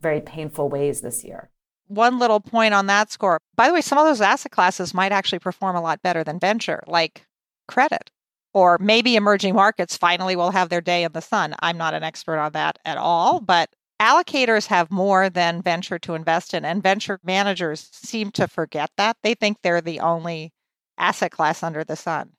very 0.01 0.19
painful 0.19 0.67
ways 0.67 0.99
this 0.99 1.23
year. 1.23 1.51
One 1.87 2.19
little 2.19 2.39
point 2.41 2.73
on 2.73 2.87
that 2.87 3.11
score. 3.11 3.37
By 3.55 3.67
the 3.67 3.73
way, 3.73 3.81
some 3.81 3.99
of 3.99 4.05
those 4.05 4.19
asset 4.19 4.51
classes 4.51 4.93
might 4.93 5.11
actually 5.13 5.39
perform 5.39 5.75
a 5.75 5.81
lot 5.81 6.01
better 6.01 6.23
than 6.23 6.39
venture, 6.39 6.83
like 6.87 7.25
credit 7.67 8.09
or 8.55 8.77
maybe 8.79 9.17
emerging 9.17 9.53
markets 9.53 9.97
finally 9.97 10.35
will 10.35 10.51
have 10.51 10.69
their 10.69 10.81
day 10.81 11.03
in 11.03 11.11
the 11.11 11.21
sun. 11.21 11.53
I'm 11.59 11.77
not 11.77 11.93
an 11.93 12.03
expert 12.03 12.39
on 12.39 12.53
that 12.53 12.79
at 12.85 12.97
all, 12.97 13.41
but 13.41 13.69
allocators 14.01 14.67
have 14.67 14.89
more 14.89 15.29
than 15.29 15.61
venture 15.61 15.99
to 15.99 16.15
invest 16.15 16.53
in, 16.53 16.63
and 16.63 16.81
venture 16.81 17.19
managers 17.21 17.89
seem 17.91 18.31
to 18.31 18.47
forget 18.47 18.89
that. 18.95 19.17
They 19.23 19.33
think 19.33 19.57
they're 19.61 19.81
the 19.81 19.99
only 19.99 20.53
asset 20.97 21.31
class 21.31 21.63
under 21.63 21.83
the 21.83 21.97
sun 21.97 22.31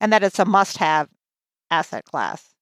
and 0.00 0.10
that 0.12 0.22
it's 0.22 0.38
a 0.38 0.46
must 0.46 0.78
have 0.78 1.08
asset 1.70 2.06
class. 2.06 2.54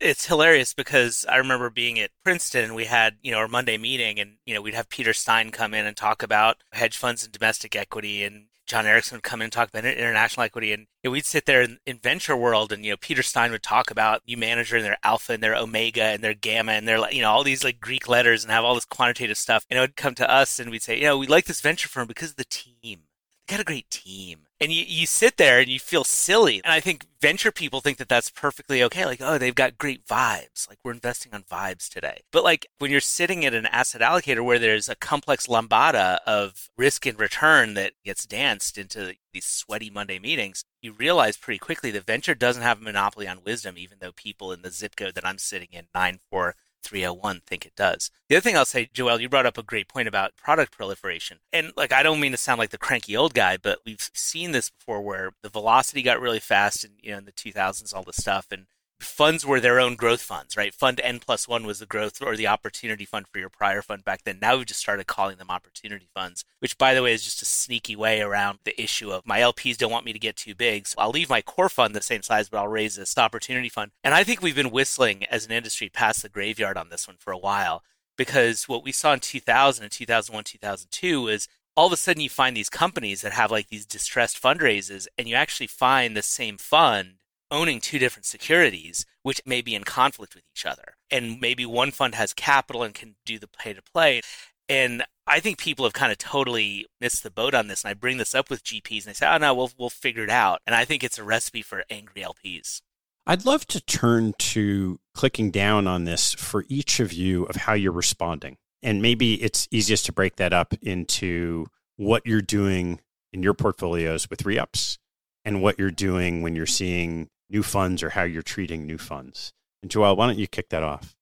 It's 0.00 0.26
hilarious 0.26 0.72
because 0.72 1.26
I 1.28 1.36
remember 1.36 1.68
being 1.68 1.98
at 1.98 2.10
Princeton 2.24 2.64
and 2.64 2.74
we 2.74 2.86
had, 2.86 3.16
you 3.22 3.32
know, 3.32 3.38
our 3.38 3.48
Monday 3.48 3.76
meeting 3.76 4.18
and, 4.18 4.36
you 4.46 4.54
know, 4.54 4.62
we'd 4.62 4.74
have 4.74 4.88
Peter 4.88 5.12
Stein 5.12 5.50
come 5.50 5.74
in 5.74 5.86
and 5.86 5.96
talk 5.96 6.22
about 6.22 6.56
hedge 6.72 6.96
funds 6.96 7.22
and 7.22 7.32
domestic 7.32 7.76
equity 7.76 8.24
and 8.24 8.46
John 8.66 8.86
Erickson 8.86 9.16
would 9.16 9.22
come 9.22 9.40
in 9.40 9.46
and 9.46 9.52
talk 9.52 9.68
about 9.68 9.84
international 9.84 10.44
equity, 10.44 10.72
and 10.72 10.86
you 11.02 11.08
know, 11.08 11.12
we'd 11.12 11.24
sit 11.24 11.46
there 11.46 11.62
in, 11.62 11.78
in, 11.86 11.98
venture 11.98 12.36
world, 12.36 12.72
and 12.72 12.84
you 12.84 12.90
know 12.90 12.96
Peter 12.96 13.22
Stein 13.22 13.52
would 13.52 13.62
talk 13.62 13.90
about 13.90 14.22
new 14.26 14.36
manager 14.36 14.76
and 14.76 14.84
their 14.84 14.98
alpha 15.02 15.32
and 15.32 15.42
their 15.42 15.54
omega 15.54 16.02
and 16.02 16.22
their 16.22 16.34
gamma 16.34 16.72
and 16.72 16.86
their 16.88 17.10
you 17.12 17.22
know 17.22 17.30
all 17.30 17.44
these 17.44 17.62
like 17.62 17.80
Greek 17.80 18.08
letters 18.08 18.42
and 18.42 18.52
have 18.52 18.64
all 18.64 18.74
this 18.74 18.84
quantitative 18.84 19.38
stuff. 19.38 19.64
And 19.70 19.78
it 19.78 19.80
would 19.80 19.96
come 19.96 20.14
to 20.16 20.30
us, 20.30 20.58
and 20.58 20.70
we'd 20.70 20.82
say, 20.82 20.96
you 20.96 21.04
know, 21.04 21.18
we 21.18 21.26
like 21.26 21.44
this 21.46 21.60
venture 21.60 21.88
firm 21.88 22.08
because 22.08 22.30
of 22.30 22.36
the 22.36 22.44
team. 22.44 22.72
They 22.82 23.54
got 23.54 23.60
a 23.60 23.64
great 23.64 23.88
team 23.90 24.45
and 24.60 24.72
you, 24.72 24.84
you 24.86 25.06
sit 25.06 25.36
there 25.36 25.58
and 25.58 25.68
you 25.68 25.78
feel 25.78 26.04
silly. 26.04 26.60
And 26.64 26.72
I 26.72 26.80
think 26.80 27.06
venture 27.20 27.52
people 27.52 27.80
think 27.80 27.98
that 27.98 28.08
that's 28.08 28.30
perfectly 28.30 28.82
okay. 28.84 29.04
Like, 29.04 29.20
oh, 29.20 29.38
they've 29.38 29.54
got 29.54 29.78
great 29.78 30.06
vibes. 30.06 30.68
Like, 30.68 30.78
we're 30.82 30.92
investing 30.92 31.34
on 31.34 31.42
vibes 31.42 31.88
today. 31.88 32.22
But 32.32 32.44
like, 32.44 32.66
when 32.78 32.90
you're 32.90 33.00
sitting 33.00 33.44
at 33.44 33.54
an 33.54 33.66
asset 33.66 34.00
allocator 34.00 34.44
where 34.44 34.58
there's 34.58 34.88
a 34.88 34.96
complex 34.96 35.46
lambada 35.46 36.18
of 36.26 36.70
risk 36.76 37.06
and 37.06 37.18
return 37.18 37.74
that 37.74 37.92
gets 38.04 38.26
danced 38.26 38.78
into 38.78 39.14
these 39.32 39.44
sweaty 39.44 39.90
Monday 39.90 40.18
meetings, 40.18 40.64
you 40.80 40.92
realize 40.92 41.36
pretty 41.36 41.58
quickly 41.58 41.90
that 41.90 42.06
venture 42.06 42.34
doesn't 42.34 42.62
have 42.62 42.80
a 42.80 42.84
monopoly 42.84 43.28
on 43.28 43.44
wisdom, 43.44 43.76
even 43.76 43.98
though 44.00 44.12
people 44.12 44.52
in 44.52 44.62
the 44.62 44.70
zip 44.70 44.96
code 44.96 45.14
that 45.14 45.26
I'm 45.26 45.38
sitting 45.38 45.68
in, 45.72 45.86
9 45.94 46.20
4 46.30 46.54
301 46.86 47.42
think 47.46 47.66
it 47.66 47.74
does. 47.76 48.10
The 48.28 48.36
other 48.36 48.40
thing 48.40 48.56
I'll 48.56 48.64
say, 48.64 48.88
Joelle, 48.94 49.20
you 49.20 49.28
brought 49.28 49.46
up 49.46 49.58
a 49.58 49.62
great 49.62 49.88
point 49.88 50.06
about 50.06 50.36
product 50.36 50.72
proliferation. 50.72 51.38
And 51.52 51.72
like, 51.76 51.92
I 51.92 52.02
don't 52.02 52.20
mean 52.20 52.32
to 52.32 52.38
sound 52.38 52.58
like 52.58 52.70
the 52.70 52.78
cranky 52.78 53.16
old 53.16 53.34
guy, 53.34 53.56
but 53.56 53.80
we've 53.84 54.10
seen 54.14 54.52
this 54.52 54.70
before 54.70 55.02
where 55.02 55.32
the 55.42 55.48
velocity 55.48 56.02
got 56.02 56.20
really 56.20 56.40
fast 56.40 56.84
and, 56.84 56.94
you 57.02 57.10
know, 57.10 57.18
in 57.18 57.24
the 57.24 57.32
2000s, 57.32 57.92
all 57.94 58.04
this 58.04 58.16
stuff. 58.16 58.46
And 58.52 58.66
funds 59.00 59.44
were 59.44 59.60
their 59.60 59.80
own 59.80 59.94
growth 59.94 60.22
funds, 60.22 60.56
right? 60.56 60.74
Fund 60.74 61.00
N 61.02 61.18
plus 61.18 61.46
one 61.46 61.66
was 61.66 61.78
the 61.78 61.86
growth 61.86 62.22
or 62.22 62.36
the 62.36 62.46
opportunity 62.46 63.04
fund 63.04 63.26
for 63.28 63.38
your 63.38 63.48
prior 63.48 63.82
fund 63.82 64.04
back 64.04 64.22
then. 64.24 64.38
Now 64.40 64.56
we've 64.56 64.66
just 64.66 64.80
started 64.80 65.06
calling 65.06 65.36
them 65.36 65.50
opportunity 65.50 66.08
funds, 66.14 66.44
which 66.60 66.78
by 66.78 66.94
the 66.94 67.02
way 67.02 67.12
is 67.12 67.24
just 67.24 67.42
a 67.42 67.46
sneaky 67.46 67.96
way 67.96 68.20
around 68.20 68.60
the 68.64 68.80
issue 68.80 69.10
of 69.10 69.26
my 69.26 69.40
LPs 69.40 69.76
don't 69.76 69.90
want 69.90 70.06
me 70.06 70.12
to 70.12 70.18
get 70.18 70.36
too 70.36 70.54
big. 70.54 70.86
So 70.86 70.96
I'll 70.98 71.10
leave 71.10 71.28
my 71.28 71.42
core 71.42 71.68
fund 71.68 71.94
the 71.94 72.02
same 72.02 72.22
size, 72.22 72.48
but 72.48 72.58
I'll 72.58 72.68
raise 72.68 72.96
this 72.96 73.16
opportunity 73.18 73.68
fund. 73.68 73.92
And 74.02 74.14
I 74.14 74.24
think 74.24 74.40
we've 74.40 74.54
been 74.54 74.70
whistling 74.70 75.24
as 75.24 75.44
an 75.44 75.52
industry 75.52 75.88
past 75.88 76.22
the 76.22 76.28
graveyard 76.28 76.76
on 76.76 76.88
this 76.88 77.06
one 77.06 77.16
for 77.18 77.32
a 77.32 77.38
while 77.38 77.82
because 78.16 78.68
what 78.68 78.82
we 78.82 78.92
saw 78.92 79.12
in 79.12 79.20
2000 79.20 79.84
and 79.84 79.92
2001, 79.92 80.44
2002 80.44 81.28
is 81.28 81.48
all 81.76 81.86
of 81.86 81.92
a 81.92 81.96
sudden 81.96 82.22
you 82.22 82.30
find 82.30 82.56
these 82.56 82.70
companies 82.70 83.20
that 83.20 83.32
have 83.32 83.50
like 83.50 83.68
these 83.68 83.84
distressed 83.84 84.42
fundraisers 84.42 85.06
and 85.18 85.28
you 85.28 85.34
actually 85.34 85.66
find 85.66 86.16
the 86.16 86.22
same 86.22 86.56
fund 86.56 87.16
owning 87.50 87.80
two 87.80 87.98
different 87.98 88.26
securities, 88.26 89.06
which 89.22 89.40
may 89.46 89.60
be 89.60 89.74
in 89.74 89.84
conflict 89.84 90.34
with 90.34 90.44
each 90.54 90.66
other. 90.66 90.96
And 91.10 91.40
maybe 91.40 91.66
one 91.66 91.90
fund 91.90 92.14
has 92.14 92.32
capital 92.32 92.82
and 92.82 92.94
can 92.94 93.16
do 93.24 93.38
the 93.38 93.48
pay 93.48 93.72
to 93.72 93.82
play. 93.82 94.22
And 94.68 95.04
I 95.26 95.40
think 95.40 95.58
people 95.58 95.84
have 95.84 95.92
kind 95.92 96.10
of 96.10 96.18
totally 96.18 96.86
missed 97.00 97.22
the 97.22 97.30
boat 97.30 97.54
on 97.54 97.68
this. 97.68 97.84
And 97.84 97.90
I 97.90 97.94
bring 97.94 98.16
this 98.16 98.34
up 98.34 98.50
with 98.50 98.64
GPs 98.64 99.04
and 99.04 99.06
they 99.06 99.12
say, 99.14 99.28
oh, 99.28 99.38
no, 99.38 99.54
we'll, 99.54 99.70
we'll 99.78 99.90
figure 99.90 100.24
it 100.24 100.30
out. 100.30 100.60
And 100.66 100.74
I 100.74 100.84
think 100.84 101.04
it's 101.04 101.18
a 101.18 101.24
recipe 101.24 101.62
for 101.62 101.84
angry 101.88 102.22
LPs. 102.22 102.80
I'd 103.28 103.44
love 103.44 103.66
to 103.68 103.80
turn 103.80 104.34
to 104.38 105.00
clicking 105.14 105.50
down 105.50 105.88
on 105.88 106.04
this 106.04 106.34
for 106.34 106.64
each 106.68 107.00
of 107.00 107.12
you 107.12 107.44
of 107.44 107.56
how 107.56 107.74
you're 107.74 107.92
responding. 107.92 108.56
And 108.82 109.02
maybe 109.02 109.42
it's 109.42 109.66
easiest 109.70 110.06
to 110.06 110.12
break 110.12 110.36
that 110.36 110.52
up 110.52 110.74
into 110.80 111.66
what 111.96 112.24
you're 112.24 112.42
doing 112.42 113.00
in 113.32 113.42
your 113.42 113.54
portfolios 113.54 114.30
with 114.30 114.44
re 114.44 114.58
ups 114.58 114.98
and 115.44 115.60
what 115.60 115.78
you're 115.78 115.90
doing 115.90 116.42
when 116.42 116.54
you're 116.54 116.66
seeing 116.66 117.28
new 117.48 117.62
funds 117.62 118.02
or 118.02 118.10
how 118.10 118.22
you're 118.22 118.42
treating 118.42 118.86
new 118.86 118.98
funds. 118.98 119.52
And 119.82 119.90
Joelle, 119.90 120.16
why 120.16 120.26
don't 120.26 120.38
you 120.38 120.46
kick 120.46 120.68
that 120.70 120.82
off? 120.82 121.14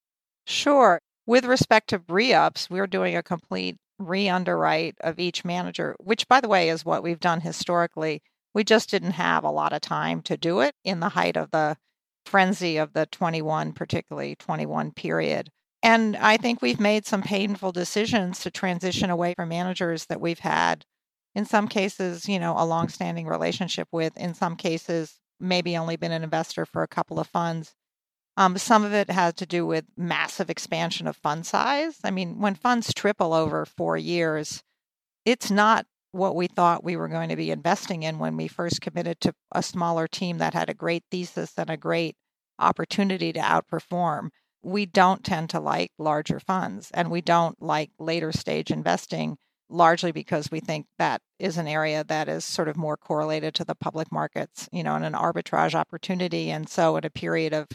Sure. 0.47 1.01
With 1.27 1.45
respect 1.45 1.89
to 1.91 2.03
re 2.09 2.33
ups, 2.33 2.69
we're 2.69 2.87
doing 2.87 3.17
a 3.17 3.23
complete 3.23 3.77
re 3.99 4.29
underwrite 4.29 4.97
of 5.01 5.19
each 5.19 5.45
manager, 5.45 5.97
which, 5.99 6.29
by 6.29 6.41
the 6.41 6.49
way, 6.49 6.69
is 6.69 6.85
what 6.85 7.03
we've 7.03 7.21
done 7.21 7.41
historically. 7.41 8.23
We 8.55 8.65
just 8.65 8.91
didn't 8.91 9.13
have 9.13 9.45
a 9.45 9.51
lot 9.51 9.73
of 9.73 9.81
time 9.81 10.23
to 10.23 10.37
do 10.37 10.61
it 10.61 10.75
in 10.85 11.01
the 11.01 11.11
height 11.11 11.37
of 11.37 11.51
the 11.51 11.77
frenzy 12.27 12.77
of 12.77 12.93
the 12.93 13.07
21, 13.07 13.73
particularly 13.73 14.37
21 14.37 14.93
period. 14.93 15.51
And 15.83 16.17
I 16.17 16.37
think 16.39 16.63
we've 16.63 16.81
made 16.81 17.05
some 17.05 17.23
painful 17.23 17.73
decisions 17.73 18.41
to 18.41 18.51
transition 18.51 19.11
away 19.11 19.35
from 19.35 19.51
managers 19.51 20.07
that 20.07 20.21
we've 20.21 20.39
had, 20.39 20.85
in 21.35 21.45
some 21.45 21.69
cases, 21.69 22.29
you 22.29 22.39
know, 22.39 22.55
a 22.57 22.65
long-standing 22.65 23.27
relationship 23.27 23.89
with, 23.93 24.17
in 24.17 24.33
some 24.35 24.57
cases, 24.57 25.19
maybe 25.41 25.77
only 25.77 25.97
been 25.97 26.13
an 26.13 26.23
investor 26.23 26.65
for 26.67 26.83
a 26.83 26.89
couple 26.89 27.19
of 27.19 27.27
funds. 27.27 27.75
Um, 28.37 28.59
some 28.59 28.85
of 28.85 28.93
it 28.93 29.11
has 29.11 29.35
to 29.35 29.47
do 29.47 29.65
with 29.65 29.85
massive 29.97 30.51
expansion 30.51 31.07
of 31.07 31.17
fund 31.17 31.47
size. 31.47 31.99
I 32.03 32.11
mean, 32.11 32.41
when 32.41 32.55
funds 32.55 32.93
triple 32.93 33.33
over 33.33 33.65
four 33.65 33.97
years, 33.97 34.63
it's 35.25 35.51
not 35.51 35.87
what 36.11 36.37
we 36.37 36.47
thought 36.47 36.85
we 36.85 36.97
were 36.97 37.09
going 37.09 37.29
to 37.29 37.37
be 37.37 37.51
investing 37.51 38.03
in 38.03 38.19
when 38.19 38.37
we 38.37 38.49
first 38.49 38.81
committed 38.81 39.21
to 39.21 39.35
a 39.53 39.63
smaller 39.63 40.07
team 40.07 40.39
that 40.39 40.55
had 40.55 40.71
a 40.71 40.75
great 40.75 41.05
thesis 41.11 41.53
and 41.57 41.71
a 41.71 41.77
great 41.77 42.17
opportunity 42.59 43.33
to 43.33 43.41
outperform. 43.41 44.29
We 44.63 44.87
don't 44.87 45.25
tend 45.25 45.51
to 45.51 45.61
like 45.61 45.91
larger 45.99 46.41
funds 46.41 46.91
and 46.95 47.11
we 47.11 47.21
don't 47.21 47.61
like 47.61 47.91
later 47.99 48.33
stage 48.33 48.71
investing 48.71 49.37
largely 49.69 50.13
because 50.13 50.51
we 50.51 50.61
think 50.61 50.87
that 50.99 51.21
is 51.39 51.59
an 51.59 51.67
area 51.67 52.05
that 52.05 52.29
is 52.29 52.45
sort 52.45 52.69
of 52.69 52.77
more 52.77 52.97
correlated 52.97 53.55
to 53.55 53.65
the 53.65 53.75
public 53.75 54.11
markets, 54.13 54.69
you 54.73 54.83
know, 54.83 54.95
and 54.95 55.05
an 55.05 55.15
arbitrage 55.15 55.75
opportunity. 55.75 56.51
And 56.51 56.69
so, 56.69 56.97
in 56.97 57.05
a 57.05 57.11
period 57.11 57.53
of 57.53 57.69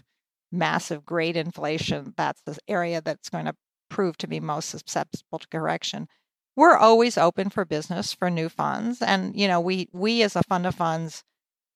massive 0.51 1.05
great 1.05 1.35
inflation, 1.35 2.13
that's 2.17 2.41
the 2.41 2.57
area 2.67 3.01
that's 3.01 3.29
going 3.29 3.45
to 3.45 3.55
prove 3.89 4.17
to 4.17 4.27
be 4.27 4.39
most 4.39 4.69
susceptible 4.69 5.39
to 5.39 5.47
correction. 5.47 6.07
We're 6.55 6.77
always 6.77 7.17
open 7.17 7.49
for 7.49 7.65
business 7.65 8.13
for 8.13 8.29
new 8.29 8.49
funds, 8.49 9.01
and 9.01 9.35
you 9.35 9.47
know, 9.47 9.59
we 9.61 9.87
we 9.93 10.23
as 10.23 10.35
a 10.35 10.43
fund 10.43 10.67
of 10.67 10.75
funds, 10.75 11.23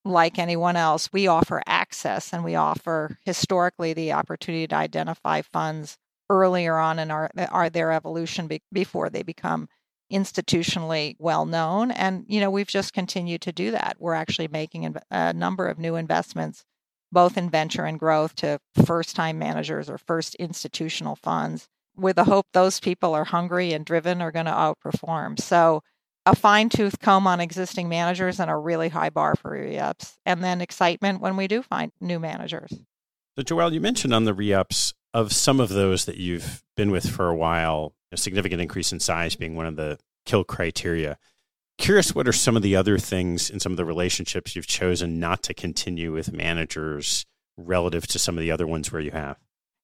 like 0.06 0.38
anyone 0.38 0.76
else, 0.76 1.10
we 1.14 1.28
offer 1.28 1.62
access 1.68 2.34
and 2.34 2.44
we 2.44 2.56
offer 2.56 3.18
historically 3.26 3.94
the 3.94 4.12
opportunity 4.14 4.68
to 4.68 4.76
identify 4.76 5.42
funds 5.42 5.98
earlier 6.30 6.78
on 6.78 7.00
in 7.00 7.12
our, 7.12 7.32
our 7.50 7.70
their 7.70 7.92
evolution 7.92 8.48
be, 8.48 8.62
before 8.72 9.10
they 9.10 9.24
become 9.24 9.68
institutionally 10.14 11.16
well 11.20 11.46
known. 11.46 11.92
And, 11.92 12.26
you 12.28 12.40
know, 12.40 12.50
we've 12.50 12.68
just 12.68 12.94
continued 12.94 13.42
to 13.42 13.52
do 13.52 13.72
that. 13.72 13.98
We're 14.00 14.14
actually 14.14 14.48
making 14.48 14.96
a 15.12 15.34
number 15.34 15.68
of 15.68 15.80
new 15.80 15.96
investments, 15.96 16.64
both 17.12 17.38
in 17.38 17.50
venture 17.50 17.86
and 17.86 18.00
growth, 18.00 18.36
to 18.38 18.60
first 18.86 19.16
time 19.16 19.40
managers 19.40 19.90
or 19.90 19.98
first 19.98 20.36
institutional 20.36 21.16
funds, 21.16 21.68
with 21.96 22.16
the 22.16 22.24
hope 22.24 22.48
those 22.54 22.80
people 22.80 23.14
are 23.14 23.26
hungry 23.26 23.74
and 23.74 23.86
driven 23.86 24.22
are 24.22 24.32
going 24.32 24.46
to 24.46 24.52
outperform. 24.52 25.40
So, 25.40 25.82
a 26.26 26.36
fine 26.36 26.70
tooth 26.70 27.00
comb 27.00 27.28
on 27.28 27.42
existing 27.42 27.90
managers 27.90 28.40
and 28.40 28.50
a 28.50 28.56
really 28.56 28.88
high 28.90 29.10
bar 29.10 29.36
for 29.36 29.52
re 29.52 29.78
ups, 29.78 30.18
and 30.26 30.42
then 30.44 30.62
excitement 30.62 31.20
when 31.20 31.36
we 31.36 31.48
do 31.48 31.62
find 31.62 31.92
new 32.00 32.20
managers. 32.20 32.72
So, 33.38 33.44
Joelle, 33.44 33.74
you 33.74 33.82
mentioned 33.82 34.14
on 34.14 34.24
the 34.24 34.34
re 34.34 34.54
ups 34.54 34.94
of 35.14 35.34
some 35.34 35.60
of 35.60 35.70
those 35.70 36.06
that 36.06 36.18
you've 36.18 36.64
been 36.76 36.92
with 36.92 37.10
for 37.10 37.28
a 37.28 37.36
while, 37.36 37.94
a 38.14 38.18
significant 38.18 38.62
increase 38.62 38.92
in 38.92 39.00
size 39.00 39.36
being 39.36 39.56
one 39.56 39.66
of 39.66 39.76
the 39.76 39.98
kill 40.26 40.44
criteria. 40.44 41.18
Curious, 41.78 42.14
what 42.14 42.28
are 42.28 42.34
some 42.34 42.56
of 42.56 42.62
the 42.62 42.76
other 42.76 42.98
things 42.98 43.50
in 43.50 43.60
some 43.60 43.72
of 43.72 43.78
the 43.78 43.86
relationships 43.86 44.56
you've 44.56 44.68
chosen 44.68 45.20
not 45.20 45.42
to 45.44 45.54
continue 45.54 46.14
with 46.14 46.32
managers 46.32 47.26
relative 47.58 48.08
to 48.08 48.20
some 48.20 48.38
of 48.38 48.42
the 48.42 48.52
other 48.52 48.68
ones 48.68 48.92
where 48.92 49.02
you 49.02 49.12
have? 49.12 49.38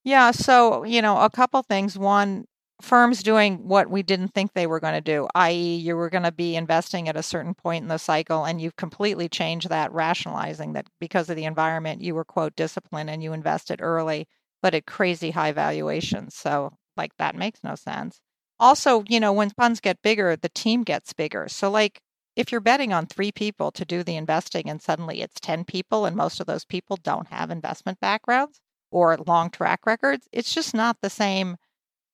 Yeah, 0.03 0.31
so, 0.31 0.83
you 0.83 1.01
know, 1.01 1.19
a 1.19 1.29
couple 1.29 1.61
things. 1.63 1.97
One, 1.97 2.45
firms 2.81 3.21
doing 3.23 3.67
what 3.67 3.89
we 3.89 4.03
didn't 4.03 4.29
think 4.29 4.53
they 4.53 4.67
were 4.67 4.79
going 4.79 4.93
to 4.93 5.01
do, 5.01 5.27
i.e., 5.35 5.75
you 5.75 5.95
were 5.95 6.09
going 6.09 6.23
to 6.23 6.31
be 6.31 6.55
investing 6.55 7.09
at 7.09 7.17
a 7.17 7.23
certain 7.23 7.53
point 7.53 7.81
in 7.81 7.89
the 7.89 7.97
cycle 7.97 8.45
and 8.45 8.61
you've 8.61 8.75
completely 8.75 9.27
changed 9.27 9.69
that, 9.69 9.91
rationalizing 9.91 10.73
that 10.73 10.87
because 10.99 11.29
of 11.29 11.35
the 11.35 11.45
environment, 11.45 12.01
you 12.01 12.15
were, 12.15 12.23
quote, 12.23 12.55
disciplined 12.55 13.09
and 13.09 13.21
you 13.21 13.33
invested 13.33 13.81
early, 13.81 14.27
but 14.61 14.73
at 14.73 14.85
crazy 14.85 15.31
high 15.31 15.51
valuations. 15.51 16.35
So, 16.35 16.71
like, 16.99 17.15
that 17.17 17.35
makes 17.35 17.61
no 17.63 17.75
sense. 17.75 18.19
Also, 18.59 19.03
you 19.07 19.19
know, 19.19 19.31
when 19.31 19.49
funds 19.49 19.79
get 19.79 20.01
bigger, 20.03 20.35
the 20.35 20.49
team 20.49 20.83
gets 20.83 21.13
bigger. 21.13 21.47
So, 21.47 21.71
like, 21.71 22.01
if 22.35 22.51
you're 22.51 22.61
betting 22.61 22.93
on 22.93 23.05
three 23.05 23.31
people 23.31 23.71
to 23.71 23.85
do 23.85 24.03
the 24.03 24.15
investing 24.15 24.69
and 24.69 24.81
suddenly 24.81 25.21
it's 25.21 25.39
10 25.39 25.63
people 25.63 26.05
and 26.05 26.15
most 26.15 26.39
of 26.39 26.45
those 26.45 26.65
people 26.65 26.97
don't 27.01 27.27
have 27.27 27.49
investment 27.51 27.99
backgrounds 27.99 28.59
or 28.91 29.17
long 29.17 29.49
track 29.49 29.85
records, 29.85 30.27
it's 30.31 30.53
just 30.53 30.73
not 30.73 30.97
the 31.01 31.09
same 31.09 31.55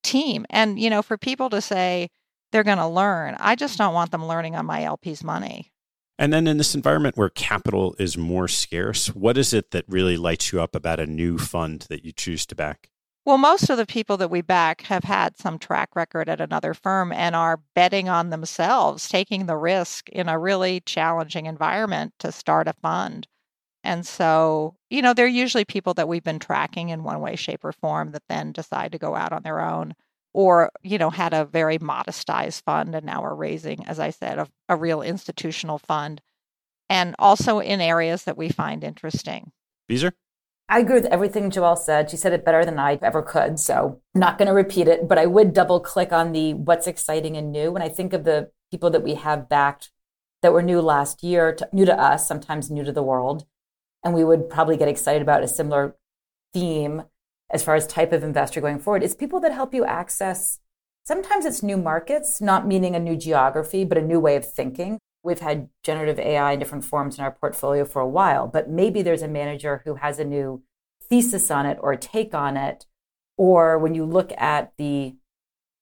team. 0.04 0.46
And, 0.50 0.80
you 0.80 0.90
know, 0.90 1.02
for 1.02 1.18
people 1.18 1.50
to 1.50 1.62
say 1.62 2.10
they're 2.52 2.64
going 2.64 2.78
to 2.78 2.88
learn, 2.88 3.36
I 3.40 3.56
just 3.56 3.78
don't 3.78 3.94
want 3.94 4.12
them 4.12 4.26
learning 4.26 4.56
on 4.56 4.66
my 4.66 4.84
LP's 4.84 5.24
money. 5.24 5.72
And 6.18 6.32
then 6.32 6.48
in 6.48 6.58
this 6.58 6.76
environment 6.76 7.18
where 7.18 7.30
capital 7.30 7.96
is 8.00 8.18
more 8.18 8.48
scarce, 8.48 9.08
what 9.08 9.38
is 9.38 9.54
it 9.54 9.72
that 9.72 9.84
really 9.88 10.16
lights 10.16 10.54
you 10.54 10.62
up 10.62 10.74
about 10.74 11.00
a 11.00 11.06
new 11.06 11.38
fund 11.38 11.86
that 11.90 12.06
you 12.06 12.14
choose 12.14 12.46
to 12.48 12.56
back? 12.56 12.90
Well, 13.26 13.40
most 13.40 13.72
of 13.72 13.78
the 13.78 13.88
people 13.88 14.18
that 14.18 14.30
we 14.30 14.42
back 14.42 14.82
have 14.84 15.04
had 15.04 15.36
some 15.36 15.58
track 15.58 15.96
record 15.96 16.30
at 16.30 16.40
another 16.40 16.76
firm 16.76 17.12
and 17.12 17.36
are 17.36 17.60
betting 17.74 18.08
on 18.08 18.30
themselves, 18.30 19.10
taking 19.10 19.48
the 19.48 19.58
risk 19.58 20.10
in 20.10 20.30
a 20.30 20.38
really 20.38 20.82
challenging 20.82 21.48
environment 21.48 22.14
to 22.20 22.32
start 22.32 22.68
a 22.68 22.74
fund. 22.74 23.28
And 23.84 24.06
so, 24.06 24.76
you 24.92 25.02
know, 25.02 25.14
they're 25.16 25.26
usually 25.26 25.66
people 25.66 25.96
that 25.96 26.08
we've 26.08 26.24
been 26.24 26.38
tracking 26.38 26.90
in 26.90 27.04
one 27.04 27.20
way, 27.20 27.36
shape, 27.36 27.66
or 27.66 27.72
form 27.72 28.12
that 28.12 28.24
then 28.30 28.52
decide 28.52 28.92
to 28.92 29.00
go 29.00 29.16
out 29.16 29.34
on 29.34 29.42
their 29.42 29.60
own 29.60 29.96
or, 30.34 30.70
you 30.84 31.00
know, 31.00 31.10
had 31.10 31.34
a 31.34 31.46
very 31.46 31.80
modestized 31.80 32.62
fund 32.64 32.94
and 32.94 33.06
now 33.06 33.24
are 33.24 33.36
raising, 33.36 33.88
as 33.88 34.00
I 34.00 34.12
said, 34.12 34.38
a, 34.38 34.48
a 34.70 34.76
real 34.76 35.02
institutional 35.02 35.80
fund. 35.80 36.22
And 36.90 37.16
also 37.18 37.60
in 37.60 37.82
areas 37.82 38.26
that 38.26 38.38
we 38.38 38.50
find 38.50 38.84
interesting. 38.84 39.52
Beezer? 39.88 40.14
I 40.68 40.80
agree 40.80 40.96
with 40.96 41.06
everything 41.06 41.52
Joelle 41.52 41.78
said. 41.78 42.10
She 42.10 42.18
said 42.18 42.34
it 42.34 42.44
better 42.44 42.66
than 42.66 42.80
I 42.80 42.98
ever 43.02 43.22
could. 43.22 43.60
So 43.60 44.02
not 44.16 44.38
going 44.38 44.48
to 44.48 44.54
repeat 44.54 44.88
it, 44.88 45.08
but 45.08 45.20
I 45.20 45.28
would 45.28 45.54
double 45.54 45.80
click 45.80 46.12
on 46.12 46.32
the 46.32 46.54
what's 46.54 46.88
exciting 46.88 47.38
and 47.38 47.52
new. 47.52 47.72
When 47.72 47.84
I 47.84 47.90
think 47.90 48.14
of 48.14 48.24
the 48.24 48.50
people 48.72 48.90
that 48.90 49.04
we 49.04 49.14
have 49.16 49.48
backed 49.48 49.92
that 50.42 50.54
were 50.54 50.64
new 50.64 50.82
last 50.82 51.24
year, 51.24 51.54
to, 51.54 51.70
new 51.72 51.86
to 51.86 52.00
us, 52.00 52.28
sometimes 52.28 52.72
new 52.72 52.84
to 52.84 52.92
the 52.92 53.04
world, 53.04 53.46
and 54.04 54.14
we 54.14 54.24
would 54.24 54.50
probably 54.50 54.78
get 54.78 54.88
excited 54.88 55.22
about 55.22 55.44
a 55.44 55.48
similar 55.48 55.96
theme 56.54 57.04
as 57.52 57.64
far 57.64 57.76
as 57.76 57.86
type 57.86 58.12
of 58.12 58.24
investor 58.24 58.60
going 58.60 58.80
forward, 58.80 59.04
is 59.04 59.14
people 59.14 59.40
that 59.40 59.52
help 59.52 59.74
you 59.74 59.86
access. 59.86 60.60
Sometimes 61.06 61.46
it's 61.46 61.62
new 61.62 61.78
markets, 61.78 62.42
not 62.42 62.68
meaning 62.68 62.96
a 62.96 63.00
new 63.00 63.16
geography, 63.16 63.86
but 63.86 64.00
a 64.00 64.02
new 64.02 64.20
way 64.20 64.36
of 64.36 64.52
thinking. 64.52 64.98
We've 65.26 65.40
had 65.40 65.70
generative 65.84 66.20
AI 66.20 66.52
in 66.52 66.60
different 66.60 66.86
forms 66.86 67.18
in 67.18 67.24
our 67.24 67.32
portfolio 67.32 67.84
for 67.84 68.00
a 68.00 68.08
while, 68.08 68.48
but 68.48 68.70
maybe 68.70 69.02
there's 69.02 69.24
a 69.24 69.28
manager 69.28 69.82
who 69.84 69.96
has 69.96 70.20
a 70.20 70.24
new 70.24 70.62
thesis 71.10 71.50
on 71.50 71.66
it 71.66 71.80
or 71.82 71.92
a 71.92 71.98
take 71.98 72.36
on 72.36 72.58
it. 72.58 72.86
Or 73.36 73.80
when 73.80 73.96
you 73.96 74.06
look 74.06 74.32
at 74.38 74.74
the 74.78 75.16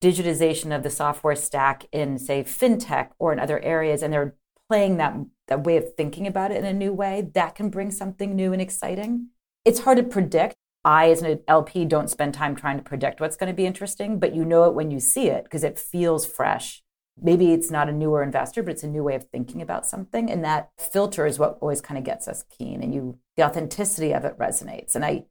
digitization 0.02 0.74
of 0.74 0.82
the 0.82 0.90
software 0.90 1.36
stack 1.36 1.86
in, 1.92 2.18
say, 2.18 2.42
fintech 2.42 3.10
or 3.18 3.32
in 3.32 3.38
other 3.38 3.60
areas, 3.60 4.02
and 4.02 4.12
they're 4.12 4.34
playing 4.68 4.96
that, 4.96 5.14
that 5.48 5.64
way 5.64 5.76
of 5.76 5.94
thinking 5.94 6.26
about 6.26 6.50
it 6.50 6.56
in 6.56 6.64
a 6.64 6.72
new 6.72 6.92
way, 6.92 7.28
that 7.34 7.54
can 7.54 7.68
bring 7.68 7.90
something 7.90 8.34
new 8.34 8.52
and 8.52 8.62
exciting. 8.62 9.28
It's 9.64 9.80
hard 9.80 9.98
to 9.98 10.04
predict. 10.04 10.54
I, 10.86 11.10
as 11.10 11.22
an 11.22 11.40
LP, 11.48 11.84
don't 11.84 12.10
spend 12.10 12.32
time 12.32 12.56
trying 12.56 12.78
to 12.78 12.82
predict 12.82 13.20
what's 13.20 13.36
going 13.36 13.50
to 13.50 13.56
be 13.56 13.66
interesting, 13.66 14.18
but 14.18 14.34
you 14.34 14.44
know 14.44 14.64
it 14.64 14.74
when 14.74 14.90
you 14.90 15.00
see 15.00 15.28
it 15.28 15.44
because 15.44 15.64
it 15.64 15.78
feels 15.78 16.26
fresh 16.26 16.83
maybe 17.20 17.52
it's 17.52 17.70
not 17.70 17.88
a 17.88 17.92
newer 17.92 18.22
investor, 18.22 18.62
but 18.62 18.72
it's 18.72 18.82
a 18.82 18.88
new 18.88 19.02
way 19.02 19.14
of 19.14 19.24
thinking 19.24 19.62
about 19.62 19.86
something. 19.86 20.30
And 20.30 20.44
that 20.44 20.70
filter 20.78 21.26
is 21.26 21.38
what 21.38 21.58
always 21.60 21.80
kind 21.80 21.98
of 21.98 22.04
gets 22.04 22.26
us 22.28 22.44
keen. 22.56 22.82
And 22.82 22.94
you, 22.94 23.18
the 23.36 23.44
authenticity 23.44 24.12
of 24.12 24.24
it 24.24 24.38
resonates. 24.38 24.94
And 24.94 25.04
I, 25.04 25.10
am 25.10 25.24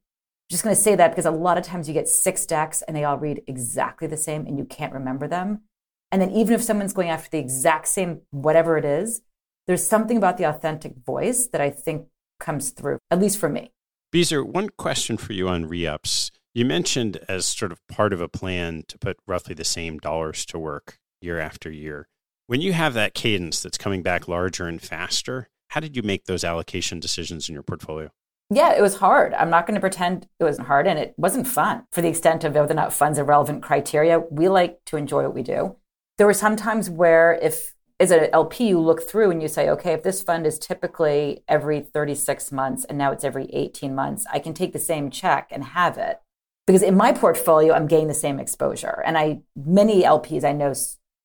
just 0.50 0.64
going 0.64 0.74
to 0.74 0.80
say 0.80 0.94
that 0.94 1.10
because 1.10 1.26
a 1.26 1.30
lot 1.30 1.58
of 1.58 1.64
times 1.64 1.88
you 1.88 1.94
get 1.94 2.08
six 2.08 2.46
decks 2.46 2.82
and 2.82 2.96
they 2.96 3.04
all 3.04 3.18
read 3.18 3.42
exactly 3.46 4.08
the 4.08 4.16
same 4.16 4.46
and 4.46 4.58
you 4.58 4.64
can't 4.64 4.92
remember 4.92 5.28
them. 5.28 5.62
And 6.10 6.22
then 6.22 6.30
even 6.30 6.54
if 6.54 6.62
someone's 6.62 6.92
going 6.92 7.10
after 7.10 7.30
the 7.30 7.38
exact 7.38 7.88
same, 7.88 8.20
whatever 8.30 8.78
it 8.78 8.84
is, 8.84 9.22
there's 9.66 9.86
something 9.86 10.16
about 10.16 10.36
the 10.36 10.44
authentic 10.44 10.94
voice 11.04 11.48
that 11.48 11.60
I 11.60 11.70
think 11.70 12.06
comes 12.38 12.70
through, 12.70 12.98
at 13.10 13.20
least 13.20 13.38
for 13.38 13.48
me. 13.48 13.72
Beezer, 14.12 14.44
one 14.44 14.68
question 14.68 15.16
for 15.16 15.32
you 15.32 15.48
on 15.48 15.66
re-ups. 15.66 16.30
You 16.54 16.64
mentioned 16.64 17.18
as 17.28 17.46
sort 17.46 17.72
of 17.72 17.80
part 17.88 18.12
of 18.12 18.20
a 18.20 18.28
plan 18.28 18.84
to 18.88 18.98
put 18.98 19.16
roughly 19.26 19.54
the 19.54 19.64
same 19.64 19.98
dollars 19.98 20.46
to 20.46 20.58
work 20.58 20.98
year 21.24 21.40
after 21.40 21.70
year. 21.70 22.08
When 22.46 22.60
you 22.60 22.72
have 22.74 22.94
that 22.94 23.14
cadence 23.14 23.62
that's 23.62 23.78
coming 23.78 24.02
back 24.02 24.28
larger 24.28 24.66
and 24.66 24.80
faster, 24.80 25.48
how 25.68 25.80
did 25.80 25.96
you 25.96 26.02
make 26.02 26.26
those 26.26 26.44
allocation 26.44 27.00
decisions 27.00 27.48
in 27.48 27.54
your 27.54 27.62
portfolio? 27.62 28.10
Yeah, 28.50 28.74
it 28.74 28.82
was 28.82 28.96
hard. 28.96 29.32
I'm 29.34 29.50
not 29.50 29.66
going 29.66 29.74
to 29.74 29.80
pretend 29.80 30.28
it 30.38 30.44
wasn't 30.44 30.68
hard 30.68 30.86
and 30.86 30.98
it 30.98 31.14
wasn't 31.16 31.48
fun 31.48 31.86
for 31.90 32.02
the 32.02 32.08
extent 32.08 32.44
of 32.44 32.54
whether 32.54 32.72
or 32.72 32.76
not 32.76 32.92
funds 32.92 33.18
are 33.18 33.24
relevant 33.24 33.62
criteria. 33.62 34.20
We 34.30 34.48
like 34.48 34.84
to 34.86 34.96
enjoy 34.96 35.22
what 35.22 35.34
we 35.34 35.42
do. 35.42 35.76
There 36.18 36.26
were 36.26 36.34
some 36.34 36.54
times 36.54 36.90
where 36.90 37.32
if 37.42 37.74
as 38.00 38.10
an 38.10 38.28
LP, 38.32 38.68
you 38.68 38.80
look 38.80 39.02
through 39.02 39.30
and 39.30 39.40
you 39.40 39.48
say, 39.48 39.68
okay, 39.70 39.92
if 39.92 40.02
this 40.02 40.22
fund 40.22 40.46
is 40.46 40.58
typically 40.58 41.42
every 41.48 41.80
36 41.80 42.50
months 42.52 42.84
and 42.84 42.98
now 42.98 43.12
it's 43.12 43.24
every 43.24 43.46
18 43.46 43.94
months, 43.94 44.26
I 44.32 44.40
can 44.40 44.52
take 44.52 44.72
the 44.72 44.78
same 44.78 45.10
check 45.10 45.48
and 45.50 45.64
have 45.64 45.96
it. 45.96 46.20
Because 46.66 46.82
in 46.82 46.96
my 46.96 47.12
portfolio, 47.12 47.74
I'm 47.74 47.86
getting 47.86 48.08
the 48.08 48.14
same 48.14 48.40
exposure. 48.40 49.02
And 49.06 49.16
I 49.16 49.42
many 49.54 50.02
LPs 50.02 50.44
I 50.44 50.52
know 50.52 50.72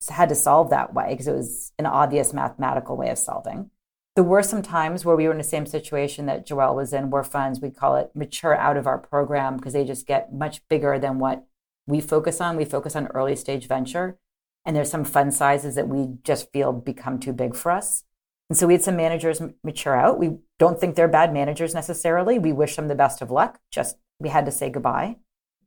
had 0.08 0.28
to 0.30 0.34
solve 0.34 0.70
that 0.70 0.94
way 0.94 1.08
because 1.10 1.28
it 1.28 1.34
was 1.34 1.72
an 1.78 1.86
obvious 1.86 2.32
mathematical 2.32 2.96
way 2.96 3.10
of 3.10 3.18
solving. 3.18 3.70
There 4.16 4.24
were 4.24 4.42
some 4.42 4.62
times 4.62 5.04
where 5.04 5.16
we 5.16 5.26
were 5.26 5.32
in 5.32 5.38
the 5.38 5.44
same 5.44 5.66
situation 5.66 6.26
that 6.26 6.46
Joelle 6.46 6.74
was 6.74 6.92
in, 6.92 7.10
where 7.10 7.22
funds, 7.22 7.60
we 7.60 7.70
call 7.70 7.96
it 7.96 8.10
mature 8.14 8.56
out 8.56 8.76
of 8.76 8.86
our 8.86 8.98
program 8.98 9.56
because 9.56 9.72
they 9.72 9.84
just 9.84 10.06
get 10.06 10.32
much 10.32 10.66
bigger 10.68 10.98
than 10.98 11.18
what 11.18 11.44
we 11.86 12.00
focus 12.00 12.40
on. 12.40 12.56
We 12.56 12.64
focus 12.64 12.96
on 12.96 13.06
early 13.08 13.36
stage 13.36 13.68
venture. 13.68 14.18
And 14.66 14.76
there's 14.76 14.90
some 14.90 15.04
fund 15.04 15.32
sizes 15.32 15.74
that 15.76 15.88
we 15.88 16.18
just 16.22 16.52
feel 16.52 16.72
become 16.72 17.18
too 17.18 17.32
big 17.32 17.54
for 17.54 17.70
us. 17.70 18.04
And 18.48 18.58
so 18.58 18.66
we 18.66 18.74
had 18.74 18.82
some 18.82 18.96
managers 18.96 19.40
mature 19.62 19.96
out. 19.96 20.18
We 20.18 20.38
don't 20.58 20.78
think 20.78 20.96
they're 20.96 21.08
bad 21.08 21.32
managers 21.32 21.72
necessarily. 21.72 22.38
We 22.38 22.52
wish 22.52 22.76
them 22.76 22.88
the 22.88 22.94
best 22.94 23.22
of 23.22 23.30
luck. 23.30 23.60
Just 23.70 23.96
we 24.18 24.28
had 24.28 24.44
to 24.46 24.52
say 24.52 24.70
goodbye 24.70 25.16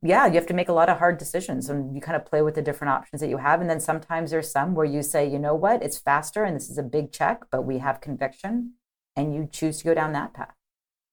yeah, 0.04 0.26
you 0.26 0.34
have 0.34 0.46
to 0.46 0.54
make 0.54 0.68
a 0.68 0.72
lot 0.72 0.90
of 0.90 0.98
hard 0.98 1.16
decisions 1.16 1.70
and 1.70 1.94
you 1.94 2.00
kind 2.00 2.14
of 2.14 2.26
play 2.26 2.42
with 2.42 2.54
the 2.54 2.62
different 2.62 2.92
options 2.92 3.22
that 3.22 3.28
you 3.28 3.38
have. 3.38 3.62
And 3.62 3.70
then 3.70 3.80
sometimes 3.80 4.30
there's 4.30 4.50
some 4.50 4.74
where 4.74 4.84
you 4.84 5.02
say, 5.02 5.26
you 5.26 5.38
know 5.38 5.54
what, 5.54 5.82
it's 5.82 5.96
faster 5.96 6.44
and 6.44 6.54
this 6.54 6.68
is 6.68 6.76
a 6.76 6.82
big 6.82 7.10
check, 7.10 7.44
but 7.50 7.62
we 7.62 7.78
have 7.78 8.02
conviction 8.02 8.74
and 9.16 9.34
you 9.34 9.48
choose 9.50 9.78
to 9.78 9.84
go 9.84 9.94
down 9.94 10.12
that 10.12 10.34
path. 10.34 10.52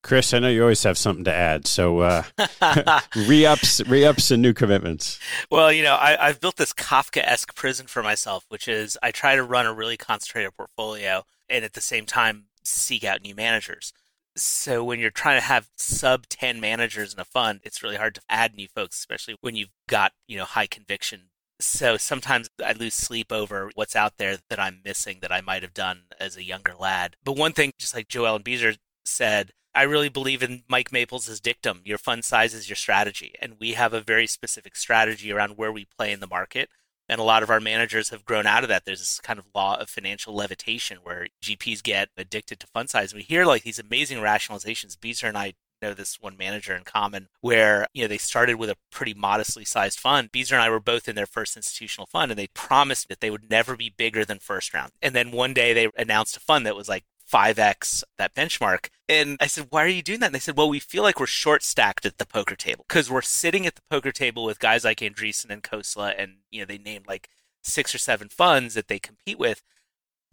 Chris, 0.04 0.34
I 0.34 0.40
know 0.40 0.50
you 0.50 0.64
always 0.64 0.84
have 0.84 0.98
something 0.98 1.24
to 1.24 1.34
add. 1.34 1.68
So 1.68 2.00
uh, 2.00 2.24
re-ups, 3.16 3.82
re-ups 3.88 4.32
and 4.32 4.42
new 4.42 4.54
commitments. 4.54 5.20
Well, 5.50 5.72
you 5.72 5.84
know, 5.84 5.96
I, 5.96 6.28
I've 6.28 6.42
built 6.42 6.58
this 6.58 6.74
Kafka-esque 6.74 7.56
prison 7.56 7.88
for 7.88 8.04
myself, 8.04 8.46
which 8.50 8.68
is 8.68 8.98
I 9.02 9.12
try 9.12 9.36
to 9.36 9.44
run 9.44 9.68
a 9.68 9.74
really 9.74 9.98
concentrated 9.98 10.58
portfolio 10.58 11.24
and 11.48 11.64
at 11.64 11.74
the 11.74 11.82
same 11.82 12.06
time 12.06 12.46
seek 12.64 13.06
out 13.06 13.22
new 13.22 13.36
managers. 13.36 13.94
So 14.36 14.84
when 14.84 15.00
you're 15.00 15.12
trying 15.12 15.40
to 15.40 15.46
have 15.46 15.70
sub 15.76 16.28
10 16.28 16.60
managers 16.60 17.14
in 17.14 17.20
a 17.20 17.26
fund, 17.26 17.60
it's 17.64 17.84
really 17.84 17.98
hard 17.98 18.16
to 18.16 18.22
add 18.30 18.56
new 18.56 18.68
folks, 18.68 18.98
especially 18.98 19.36
when 19.42 19.56
you've 19.56 19.74
got, 19.88 20.14
you 20.28 20.38
know, 20.38 20.46
high 20.46 20.68
conviction. 20.68 21.30
So 21.60 21.98
sometimes 21.98 22.50
I 22.66 22.72
lose 22.72 22.96
sleep 22.96 23.32
over 23.32 23.70
what's 23.76 23.96
out 23.96 24.18
there 24.18 24.38
that 24.50 24.60
I'm 24.60 24.82
missing 24.84 25.20
that 25.22 25.32
I 25.32 25.42
might 25.42 25.62
have 25.62 25.74
done 25.74 26.04
as 26.20 26.36
a 26.36 26.44
younger 26.44 26.74
lad. 26.74 27.16
But 27.24 27.38
one 27.38 27.54
thing, 27.54 27.72
just 27.78 27.94
like 27.94 28.08
Joelle 28.08 28.36
and 28.36 28.44
Beezer 28.44 28.76
said, 29.06 29.52
I 29.74 29.84
really 29.84 30.10
believe 30.10 30.44
in 30.44 30.64
Mike 30.68 30.92
Maples' 30.92 31.40
dictum 31.40 31.82
your 31.86 31.98
fund 31.98 32.26
size 32.26 32.54
is 32.54 32.68
your 32.68 32.76
strategy. 32.76 33.36
And 33.42 33.56
we 33.60 33.74
have 33.74 33.94
a 33.94 34.02
very 34.02 34.28
specific 34.28 34.76
strategy 34.76 35.32
around 35.32 35.58
where 35.58 35.72
we 35.72 35.86
play 35.86 36.12
in 36.12 36.20
the 36.20 36.28
market. 36.28 36.70
And 37.12 37.20
a 37.20 37.24
lot 37.26 37.44
of 37.44 37.50
our 37.50 37.60
managers 37.60 38.08
have 38.10 38.24
grown 38.24 38.48
out 38.48 38.64
of 38.64 38.70
that. 38.70 38.86
There's 38.86 39.00
this 39.00 39.20
kind 39.20 39.38
of 39.38 39.44
law 39.54 39.78
of 39.78 39.90
financial 39.90 40.34
levitation 40.34 41.00
where 41.04 41.28
GPs 41.44 41.84
get 41.84 42.08
addicted 42.16 42.62
to 42.62 42.68
fund 42.68 42.90
size. 42.90 43.14
We 43.14 43.22
hear 43.22 43.44
like 43.44 43.64
these 43.64 43.80
amazing 43.80 44.20
rationalizations. 44.20 44.98
Beezer 44.98 45.28
and 45.28 45.38
I 45.38 45.56
know 45.82 45.94
this 45.94 46.22
one 46.22 46.38
manager 46.38 46.74
in 46.74 46.84
common 46.84 47.28
where 47.42 47.88
you 47.94 48.02
know 48.02 48.08
they 48.08 48.18
started 48.18 48.56
with 48.56 48.70
a 48.70 48.78
pretty 48.92 49.14
modestly 49.14 49.66
sized 49.66 50.00
fund. 50.00 50.32
Beezer 50.32 50.56
and 50.56 50.64
I 50.64 50.70
were 50.70 50.80
both 50.80 51.10
in 51.10 51.16
their 51.16 51.26
first 51.26 51.58
institutional 51.58 52.06
fund, 52.06 52.32
and 52.32 52.40
they 52.40 52.48
promised 52.48 53.10
that 53.10 53.20
they 53.20 53.30
would 53.30 53.50
never 53.50 53.76
be 53.76 53.94
bigger 53.96 54.24
than 54.24 54.40
first 54.40 54.74
round. 54.74 54.92
And 55.02 55.14
then 55.14 55.32
one 55.32 55.54
day 55.54 55.74
they 55.74 55.90
announced 55.98 56.38
a 56.38 56.40
fund 56.40 56.66
that 56.66 56.78
was 56.78 56.88
like 56.88 57.04
5x 57.32 58.04
that 58.18 58.36
benchmark. 58.36 58.90
And 59.08 59.38
I 59.40 59.48
said, 59.48 59.68
why 59.70 59.84
are 59.84 59.88
you 59.88 60.02
doing 60.02 60.20
that? 60.20 60.28
And 60.28 60.36
they 60.36 60.40
said, 60.40 60.58
well, 60.58 60.70
we 60.70 60.80
feel 60.80 61.04
like 61.04 61.20
we're 61.20 61.28
short 61.28 61.64
stacked 61.64 62.06
at 62.06 62.18
the 62.18 62.26
poker 62.26 62.56
table 62.56 62.86
because 62.88 63.10
we're 63.10 63.22
sitting 63.22 63.66
at 63.66 63.76
the 63.76 63.82
poker 63.90 64.12
table 64.12 64.44
with 64.44 64.60
guys 64.60 64.84
like 64.84 65.00
Andreessen 65.00 65.50
and 65.50 65.64
Khosla. 65.64 66.14
and 66.18 66.38
you 66.50 66.62
know 66.62 66.66
they 66.66 66.78
named 66.78 67.08
like 67.08 67.30
six 67.64 67.94
or 67.94 67.98
seven 67.98 68.30
funds 68.30 68.74
that 68.74 68.88
they 68.88 69.00
compete 69.00 69.40
with. 69.40 69.64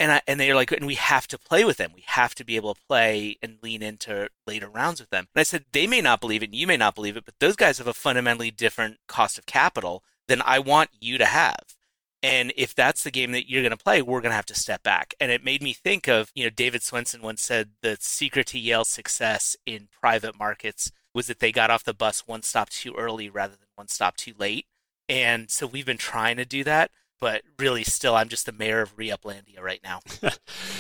And 0.01 0.13
I, 0.13 0.23
and 0.29 0.39
they're 0.39 0.55
like, 0.55 0.71
and 0.71 0.87
we 0.87 0.95
have 0.95 1.27
to 1.27 1.39
play 1.39 1.65
with 1.65 1.77
them. 1.77 1.91
We 1.93 2.05
have 2.07 2.33
to 2.37 2.45
be 2.45 2.55
able 2.55 2.75
to 2.75 2.81
play 2.89 3.37
and 3.43 3.59
lean 3.63 3.83
into 3.83 4.29
later 4.47 4.69
rounds 4.69 5.01
with 5.01 5.11
them. 5.11 5.27
And 5.35 5.41
I 5.41 5.43
said, 5.43 5.65
they 5.73 5.89
may 5.89 6.01
not 6.01 6.21
believe 6.21 6.43
it, 6.45 6.51
and 6.51 6.55
you 6.55 6.69
may 6.69 6.77
not 6.77 6.95
believe 6.95 7.17
it, 7.17 7.25
but 7.25 7.35
those 7.41 7.57
guys 7.57 7.79
have 7.79 7.89
a 7.89 7.95
fundamentally 7.95 8.53
different 8.53 8.99
cost 9.09 9.39
of 9.39 9.47
capital 9.47 10.05
than 10.29 10.41
I 10.43 10.61
want 10.61 10.91
you 11.01 11.19
to 11.19 11.25
have. 11.25 11.75
And 12.23 12.53
if 12.57 12.75
that's 12.75 13.05
the 13.05 13.11
game 13.11 13.33
that 13.33 13.49
you're 13.49 13.63
going 13.63 13.71
to 13.71 13.77
play, 13.77 14.03
we're 14.03 14.21
going 14.21 14.33
to 14.33 14.37
have 14.37 14.47
to 14.47 14.55
step 14.55 14.83
back. 14.83 15.15
And 15.21 15.31
it 15.31 15.45
made 15.45 15.63
me 15.63 15.73
think 15.73 16.09
of, 16.09 16.33
you 16.35 16.45
know, 16.45 16.51
David 16.51 16.81
Swensen 16.81 17.21
once 17.21 17.43
said 17.43 17.71
the 17.81 17.97
secret 18.01 18.49
to 18.49 18.59
Yale's 18.59 18.89
success 18.89 19.57
in 19.65 19.89
private 20.01 20.37
markets 20.37 20.91
was 21.15 21.29
that 21.29 21.39
they 21.39 21.53
got 21.53 21.71
off 21.71 21.85
the 21.85 21.95
bus 21.95 22.27
one 22.27 22.43
stop 22.43 22.71
too 22.71 22.95
early 22.97 23.29
rather 23.29 23.55
than 23.55 23.69
one 23.77 23.89
stop 23.89 24.17
too 24.17 24.35
late. 24.37 24.67
And 25.09 25.51
so 25.51 25.67
we've 25.67 25.87
been 25.87 25.97
trying 25.97 26.37
to 26.37 26.45
do 26.45 26.65
that, 26.65 26.91
but 27.21 27.43
really 27.59 27.85
still 27.85 28.15
I'm 28.15 28.29
just 28.29 28.47
the 28.47 28.53
mayor 28.53 28.81
of 28.81 28.97
Reuplandia 28.97 29.61
right 29.61 29.81
now. 29.83 30.01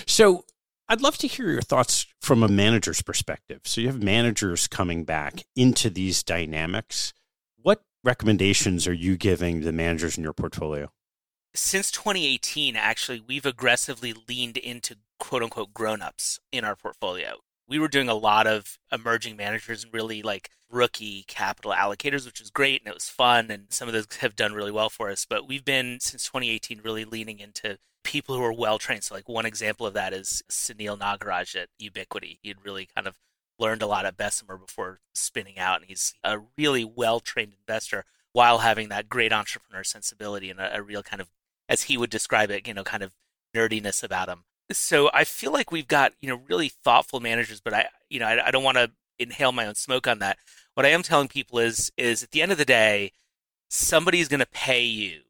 so 0.06 0.44
I'd 0.88 1.00
love 1.00 1.18
to 1.18 1.28
hear 1.28 1.50
your 1.50 1.62
thoughts 1.62 2.06
from 2.20 2.42
a 2.42 2.48
manager's 2.48 3.02
perspective. 3.02 3.60
So 3.64 3.80
you 3.80 3.86
have 3.86 4.02
managers 4.02 4.66
coming 4.66 5.04
back 5.04 5.44
into 5.54 5.88
these 5.88 6.22
dynamics. 6.22 7.14
What 7.62 7.82
recommendations 8.02 8.88
are 8.88 8.94
you 8.94 9.16
giving 9.16 9.60
the 9.60 9.72
managers 9.72 10.18
in 10.18 10.24
your 10.24 10.32
portfolio? 10.32 10.90
Since 11.58 11.90
2018, 11.90 12.76
actually, 12.76 13.20
we've 13.20 13.46
aggressively 13.46 14.14
leaned 14.28 14.56
into 14.56 14.96
quote 15.18 15.42
unquote 15.42 15.74
grown 15.74 16.00
ups 16.02 16.38
in 16.52 16.64
our 16.64 16.76
portfolio. 16.76 17.38
we 17.66 17.78
were 17.78 17.88
doing 17.88 18.08
a 18.08 18.14
lot 18.14 18.46
of 18.46 18.78
emerging 18.90 19.36
managers 19.36 19.84
and 19.84 19.92
really 19.92 20.22
like 20.22 20.50
rookie 20.70 21.24
capital 21.26 21.72
allocators, 21.72 22.24
which 22.24 22.40
was 22.40 22.50
great 22.50 22.80
and 22.80 22.88
it 22.88 22.94
was 22.94 23.10
fun. 23.10 23.50
And 23.50 23.66
some 23.68 23.88
of 23.88 23.94
those 23.94 24.06
have 24.20 24.36
done 24.36 24.54
really 24.54 24.70
well 24.70 24.88
for 24.88 25.10
us. 25.10 25.26
But 25.28 25.46
we've 25.46 25.64
been 25.64 25.98
since 26.00 26.24
2018 26.24 26.80
really 26.82 27.04
leaning 27.04 27.40
into 27.40 27.78
people 28.04 28.36
who 28.36 28.42
are 28.42 28.52
well 28.52 28.78
trained. 28.78 29.04
So, 29.04 29.14
like 29.14 29.28
one 29.28 29.44
example 29.44 29.86
of 29.86 29.94
that 29.94 30.14
is 30.14 30.42
Sunil 30.50 30.98
Nagaraj 30.98 31.56
at 31.56 31.68
Ubiquity. 31.78 32.38
He'd 32.42 32.64
really 32.64 32.86
kind 32.86 33.06
of 33.06 33.16
learned 33.58 33.82
a 33.82 33.86
lot 33.86 34.06
at 34.06 34.16
Bessemer 34.16 34.56
before 34.56 35.00
spinning 35.14 35.58
out, 35.58 35.80
and 35.80 35.88
he's 35.88 36.14
a 36.24 36.38
really 36.56 36.84
well 36.84 37.20
trained 37.20 37.52
investor 37.60 38.04
while 38.32 38.58
having 38.58 38.88
that 38.88 39.08
great 39.08 39.32
entrepreneur 39.32 39.82
sensibility 39.82 40.48
and 40.48 40.60
a, 40.60 40.76
a 40.76 40.82
real 40.82 41.02
kind 41.02 41.20
of, 41.20 41.28
as 41.68 41.82
he 41.82 41.96
would 41.96 42.10
describe 42.10 42.50
it, 42.50 42.66
you 42.66 42.74
know, 42.74 42.84
kind 42.84 43.02
of 43.02 43.14
nerdiness 43.54 44.02
about 44.02 44.28
him. 44.28 44.44
So 44.70 45.10
I 45.14 45.24
feel 45.24 45.52
like 45.52 45.72
we've 45.72 45.88
got 45.88 46.12
you 46.20 46.28
know 46.28 46.42
really 46.48 46.68
thoughtful 46.68 47.20
managers, 47.20 47.60
but 47.60 47.72
I 47.72 47.88
you 48.10 48.20
know 48.20 48.26
I, 48.26 48.48
I 48.48 48.50
don't 48.50 48.64
want 48.64 48.76
to 48.76 48.90
inhale 49.18 49.52
my 49.52 49.66
own 49.66 49.74
smoke 49.74 50.06
on 50.06 50.18
that. 50.18 50.38
What 50.74 50.86
I 50.86 50.90
am 50.90 51.02
telling 51.02 51.28
people 51.28 51.58
is 51.58 51.90
is 51.96 52.22
at 52.22 52.32
the 52.32 52.42
end 52.42 52.52
of 52.52 52.58
the 52.58 52.64
day, 52.64 53.12
somebody's 53.68 54.28
going 54.28 54.40
to 54.40 54.46
pay 54.46 54.82
you, 54.82 55.22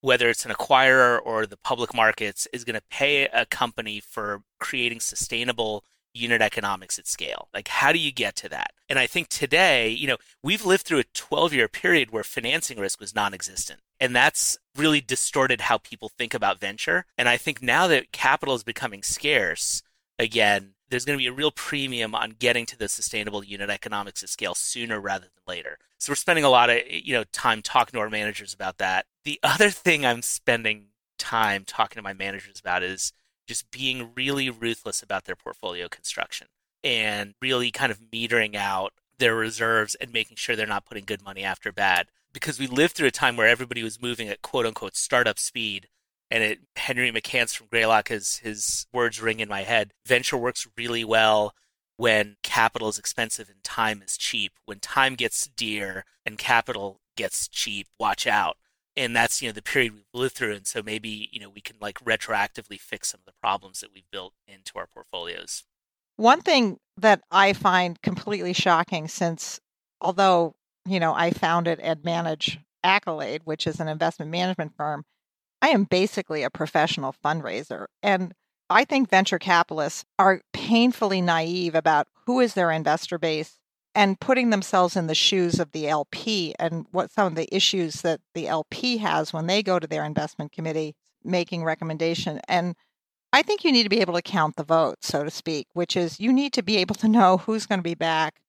whether 0.00 0.28
it's 0.28 0.44
an 0.44 0.52
acquirer 0.52 1.18
or 1.24 1.46
the 1.46 1.56
public 1.56 1.94
markets, 1.94 2.46
is 2.52 2.64
going 2.64 2.74
to 2.74 2.84
pay 2.90 3.24
a 3.26 3.46
company 3.46 4.00
for 4.00 4.42
creating 4.60 5.00
sustainable 5.00 5.84
unit 6.14 6.42
economics 6.42 6.98
at 6.98 7.06
scale. 7.06 7.48
Like, 7.54 7.68
how 7.68 7.92
do 7.92 7.98
you 7.98 8.12
get 8.12 8.36
to 8.36 8.48
that? 8.50 8.72
And 8.88 8.98
I 8.98 9.06
think 9.06 9.28
today, 9.28 9.88
you 9.88 10.06
know, 10.06 10.18
we've 10.42 10.64
lived 10.64 10.84
through 10.84 10.98
a 10.98 11.04
12 11.14 11.54
year 11.54 11.68
period 11.68 12.10
where 12.10 12.24
financing 12.24 12.78
risk 12.78 13.00
was 13.00 13.14
non 13.14 13.32
existent. 13.32 13.80
And 14.02 14.16
that's 14.16 14.58
really 14.76 15.00
distorted 15.00 15.60
how 15.60 15.78
people 15.78 16.08
think 16.08 16.34
about 16.34 16.58
venture. 16.58 17.06
And 17.16 17.28
I 17.28 17.36
think 17.36 17.62
now 17.62 17.86
that 17.86 18.10
capital 18.10 18.56
is 18.56 18.64
becoming 18.64 19.04
scarce, 19.04 19.80
again, 20.18 20.74
there's 20.90 21.04
going 21.04 21.16
to 21.16 21.22
be 21.22 21.28
a 21.28 21.32
real 21.32 21.52
premium 21.52 22.12
on 22.12 22.34
getting 22.36 22.66
to 22.66 22.76
the 22.76 22.88
sustainable 22.88 23.44
unit 23.44 23.70
economics 23.70 24.24
at 24.24 24.28
scale 24.28 24.56
sooner 24.56 25.00
rather 25.00 25.26
than 25.26 25.54
later. 25.54 25.78
So 25.98 26.10
we're 26.10 26.16
spending 26.16 26.44
a 26.44 26.50
lot 26.50 26.68
of 26.68 26.80
you 26.90 27.14
know 27.14 27.22
time 27.30 27.62
talking 27.62 27.92
to 27.92 28.00
our 28.00 28.10
managers 28.10 28.52
about 28.52 28.78
that. 28.78 29.06
The 29.22 29.38
other 29.44 29.70
thing 29.70 30.04
I'm 30.04 30.22
spending 30.22 30.86
time 31.16 31.62
talking 31.64 31.94
to 31.94 32.02
my 32.02 32.12
managers 32.12 32.58
about 32.58 32.82
is 32.82 33.12
just 33.46 33.70
being 33.70 34.10
really 34.16 34.50
ruthless 34.50 35.00
about 35.00 35.26
their 35.26 35.36
portfolio 35.36 35.86
construction 35.88 36.48
and 36.82 37.34
really 37.40 37.70
kind 37.70 37.92
of 37.92 38.00
metering 38.12 38.56
out 38.56 38.94
their 39.18 39.36
reserves 39.36 39.94
and 39.94 40.12
making 40.12 40.38
sure 40.38 40.56
they're 40.56 40.66
not 40.66 40.86
putting 40.86 41.04
good 41.04 41.24
money 41.24 41.44
after 41.44 41.70
bad. 41.70 42.08
Because 42.32 42.58
we 42.58 42.66
lived 42.66 42.94
through 42.94 43.08
a 43.08 43.12
time 43.12 43.36
where 43.36 43.48
everybody 43.48 43.82
was 43.82 44.00
moving 44.00 44.28
at 44.28 44.42
quote 44.42 44.66
unquote 44.66 44.96
startup 44.96 45.38
speed 45.38 45.88
and 46.32 46.42
it 46.42 46.60
Henry 46.76 47.12
McCance 47.12 47.54
from 47.54 47.66
Greylock 47.66 48.08
his 48.08 48.38
his 48.38 48.86
words 48.92 49.20
ring 49.20 49.40
in 49.40 49.48
my 49.48 49.62
head. 49.62 49.92
Venture 50.06 50.38
works 50.38 50.66
really 50.78 51.04
well 51.04 51.54
when 51.98 52.36
capital 52.42 52.88
is 52.88 52.98
expensive 52.98 53.50
and 53.50 53.62
time 53.62 54.02
is 54.02 54.16
cheap. 54.16 54.52
When 54.64 54.80
time 54.80 55.14
gets 55.14 55.46
dear 55.46 56.06
and 56.24 56.38
capital 56.38 57.00
gets 57.16 57.48
cheap, 57.48 57.86
watch 58.00 58.26
out. 58.26 58.56
And 58.96 59.14
that's 59.14 59.42
you 59.42 59.48
know 59.48 59.52
the 59.52 59.62
period 59.62 59.92
we've 59.92 60.04
lived 60.14 60.34
through, 60.34 60.54
and 60.54 60.66
so 60.66 60.82
maybe 60.82 61.28
you 61.32 61.38
know 61.38 61.50
we 61.50 61.60
can 61.60 61.76
like 61.80 61.98
retroactively 62.00 62.80
fix 62.80 63.10
some 63.10 63.20
of 63.20 63.26
the 63.26 63.38
problems 63.40 63.80
that 63.80 63.92
we've 63.92 64.10
built 64.10 64.32
into 64.48 64.72
our 64.76 64.86
portfolios. 64.86 65.64
One 66.16 66.40
thing 66.40 66.78
that 66.96 67.22
I 67.30 67.52
find 67.52 68.00
completely 68.00 68.52
shocking, 68.54 69.06
since 69.08 69.60
although 70.00 70.54
you 70.86 71.00
know 71.00 71.14
I 71.14 71.30
founded 71.30 71.80
and 71.80 72.04
manage 72.04 72.58
Accolade, 72.84 73.42
which 73.44 73.66
is 73.66 73.80
an 73.80 73.88
investment 73.88 74.30
management 74.30 74.76
firm, 74.76 75.04
I 75.60 75.68
am 75.68 75.84
basically 75.84 76.42
a 76.42 76.50
professional 76.50 77.14
fundraiser. 77.24 77.86
And 78.02 78.34
I 78.68 78.84
think 78.84 79.08
venture 79.08 79.38
capitalists 79.38 80.04
are 80.18 80.40
painfully 80.52 81.20
naive 81.20 81.74
about 81.74 82.08
who 82.26 82.40
is 82.40 82.54
their 82.54 82.70
investor 82.70 83.18
base 83.18 83.58
and 83.94 84.18
putting 84.18 84.50
themselves 84.50 84.96
in 84.96 85.06
the 85.06 85.14
shoes 85.14 85.60
of 85.60 85.72
the 85.72 85.86
LP 85.88 86.54
and 86.58 86.86
what 86.90 87.10
some 87.10 87.26
of 87.26 87.34
the 87.34 87.54
issues 87.54 88.00
that 88.00 88.20
the 88.34 88.48
LP 88.48 88.96
has 88.96 89.32
when 89.32 89.46
they 89.46 89.62
go 89.62 89.78
to 89.78 89.86
their 89.86 90.04
investment 90.04 90.52
committee 90.52 90.94
making 91.22 91.62
recommendation. 91.62 92.40
And 92.48 92.74
I 93.32 93.42
think 93.42 93.64
you 93.64 93.72
need 93.72 93.84
to 93.84 93.88
be 93.88 94.00
able 94.00 94.14
to 94.14 94.22
count 94.22 94.56
the 94.56 94.64
votes, 94.64 95.08
so 95.08 95.22
to 95.22 95.30
speak, 95.30 95.68
which 95.74 95.96
is 95.96 96.18
you 96.18 96.32
need 96.32 96.52
to 96.54 96.62
be 96.62 96.78
able 96.78 96.94
to 96.96 97.08
know 97.08 97.36
who's 97.36 97.66
going 97.66 97.78
to 97.78 97.84
be 97.84 97.94
back, 97.94 98.40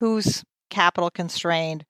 who's 0.00 0.44
capital 0.72 1.10
constrained, 1.10 1.84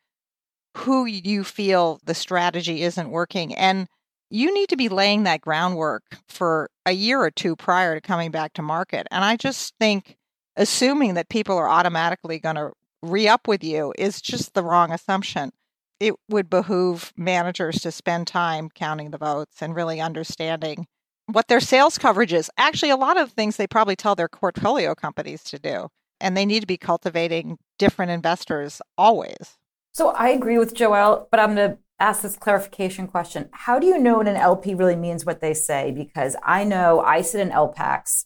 who 0.77 1.07
you 1.07 1.45
feel 1.45 2.01
the 2.05 2.15
strategy 2.15 2.83
isn't 2.83 3.11
working. 3.11 3.55
And 3.55 3.89
you 4.29 4.53
need 4.53 4.69
to 4.71 4.77
be 4.77 4.89
laying 4.89 5.23
that 5.23 5.41
groundwork 5.41 6.03
for 6.29 6.69
a 6.85 6.93
year 6.93 7.21
or 7.21 7.31
two 7.31 7.55
prior 7.55 7.95
to 7.95 8.01
coming 8.01 8.31
back 8.31 8.55
to 8.55 8.63
market. 8.63 9.07
And 9.11 9.25
I 9.25 9.37
just 9.37 9.75
think 9.79 10.17
assuming 10.57 11.15
that 11.15 11.29
people 11.29 11.57
are 11.57 11.69
automatically 11.69 12.39
going 12.39 12.57
to 12.57 12.73
re 13.03 13.29
up 13.29 13.47
with 13.47 13.63
you 13.63 13.93
is 13.99 14.21
just 14.21 14.55
the 14.55 14.63
wrong 14.63 14.91
assumption. 14.91 15.53
It 16.01 16.15
would 16.29 16.51
behoove 16.51 17.13
managers 17.17 17.81
to 17.81 17.93
spend 17.93 18.27
time 18.27 18.69
counting 18.75 19.11
the 19.11 19.19
votes 19.19 19.63
and 19.63 19.75
really 19.75 20.01
understanding 20.01 20.87
what 21.27 21.49
their 21.49 21.61
sales 21.61 21.99
coverage 21.99 22.33
is. 22.33 22.51
Actually, 22.57 22.91
a 22.91 22.97
lot 22.97 23.17
of 23.17 23.31
things 23.33 23.57
they 23.57 23.67
probably 23.67 23.97
tell 23.97 24.15
their 24.15 24.29
portfolio 24.29 24.95
companies 24.95 25.45
to 25.45 25.59
do. 25.59 25.89
And 26.23 26.37
they 26.37 26.47
need 26.47 26.61
to 26.61 26.67
be 26.67 26.79
cultivating 26.79 27.59
different 27.79 28.13
investors 28.13 28.81
always. 28.97 29.59
So 29.93 30.11
I 30.11 30.29
agree 30.29 30.57
with 30.57 30.75
Joelle, 30.75 31.27
but 31.31 31.41
I'm 31.41 31.55
going 31.55 31.73
to 31.73 31.79
ask 31.99 32.23
this 32.23 32.37
clarification 32.37 33.07
question. 33.09 33.49
How 33.53 33.79
do 33.79 33.87
you 33.87 33.99
know 33.99 34.19
when 34.19 34.29
an 34.29 34.37
LP 34.37 34.75
really 34.75 34.97
means 34.97 35.27
what 35.27 35.41
they 35.41 35.53
say? 35.53 35.91
Because 35.91 36.37
I 36.43 36.65
know 36.65 37.01
I 37.01 37.23
sit 37.23 37.41
in 37.41 37.51
LPACs 37.51 38.25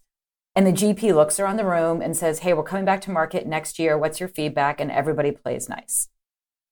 and 0.54 0.66
the 0.66 0.72
GP 0.72 1.14
looks 1.14 1.40
around 1.40 1.56
the 1.56 1.64
room 1.64 2.00
and 2.00 2.16
says, 2.16 2.40
Hey, 2.40 2.52
we're 2.54 2.62
coming 2.62 2.84
back 2.84 3.00
to 3.02 3.10
market 3.10 3.46
next 3.46 3.78
year. 3.78 3.98
What's 3.98 4.20
your 4.20 4.28
feedback? 4.28 4.80
And 4.80 4.90
everybody 4.90 5.32
plays 5.32 5.68
nice 5.68 6.08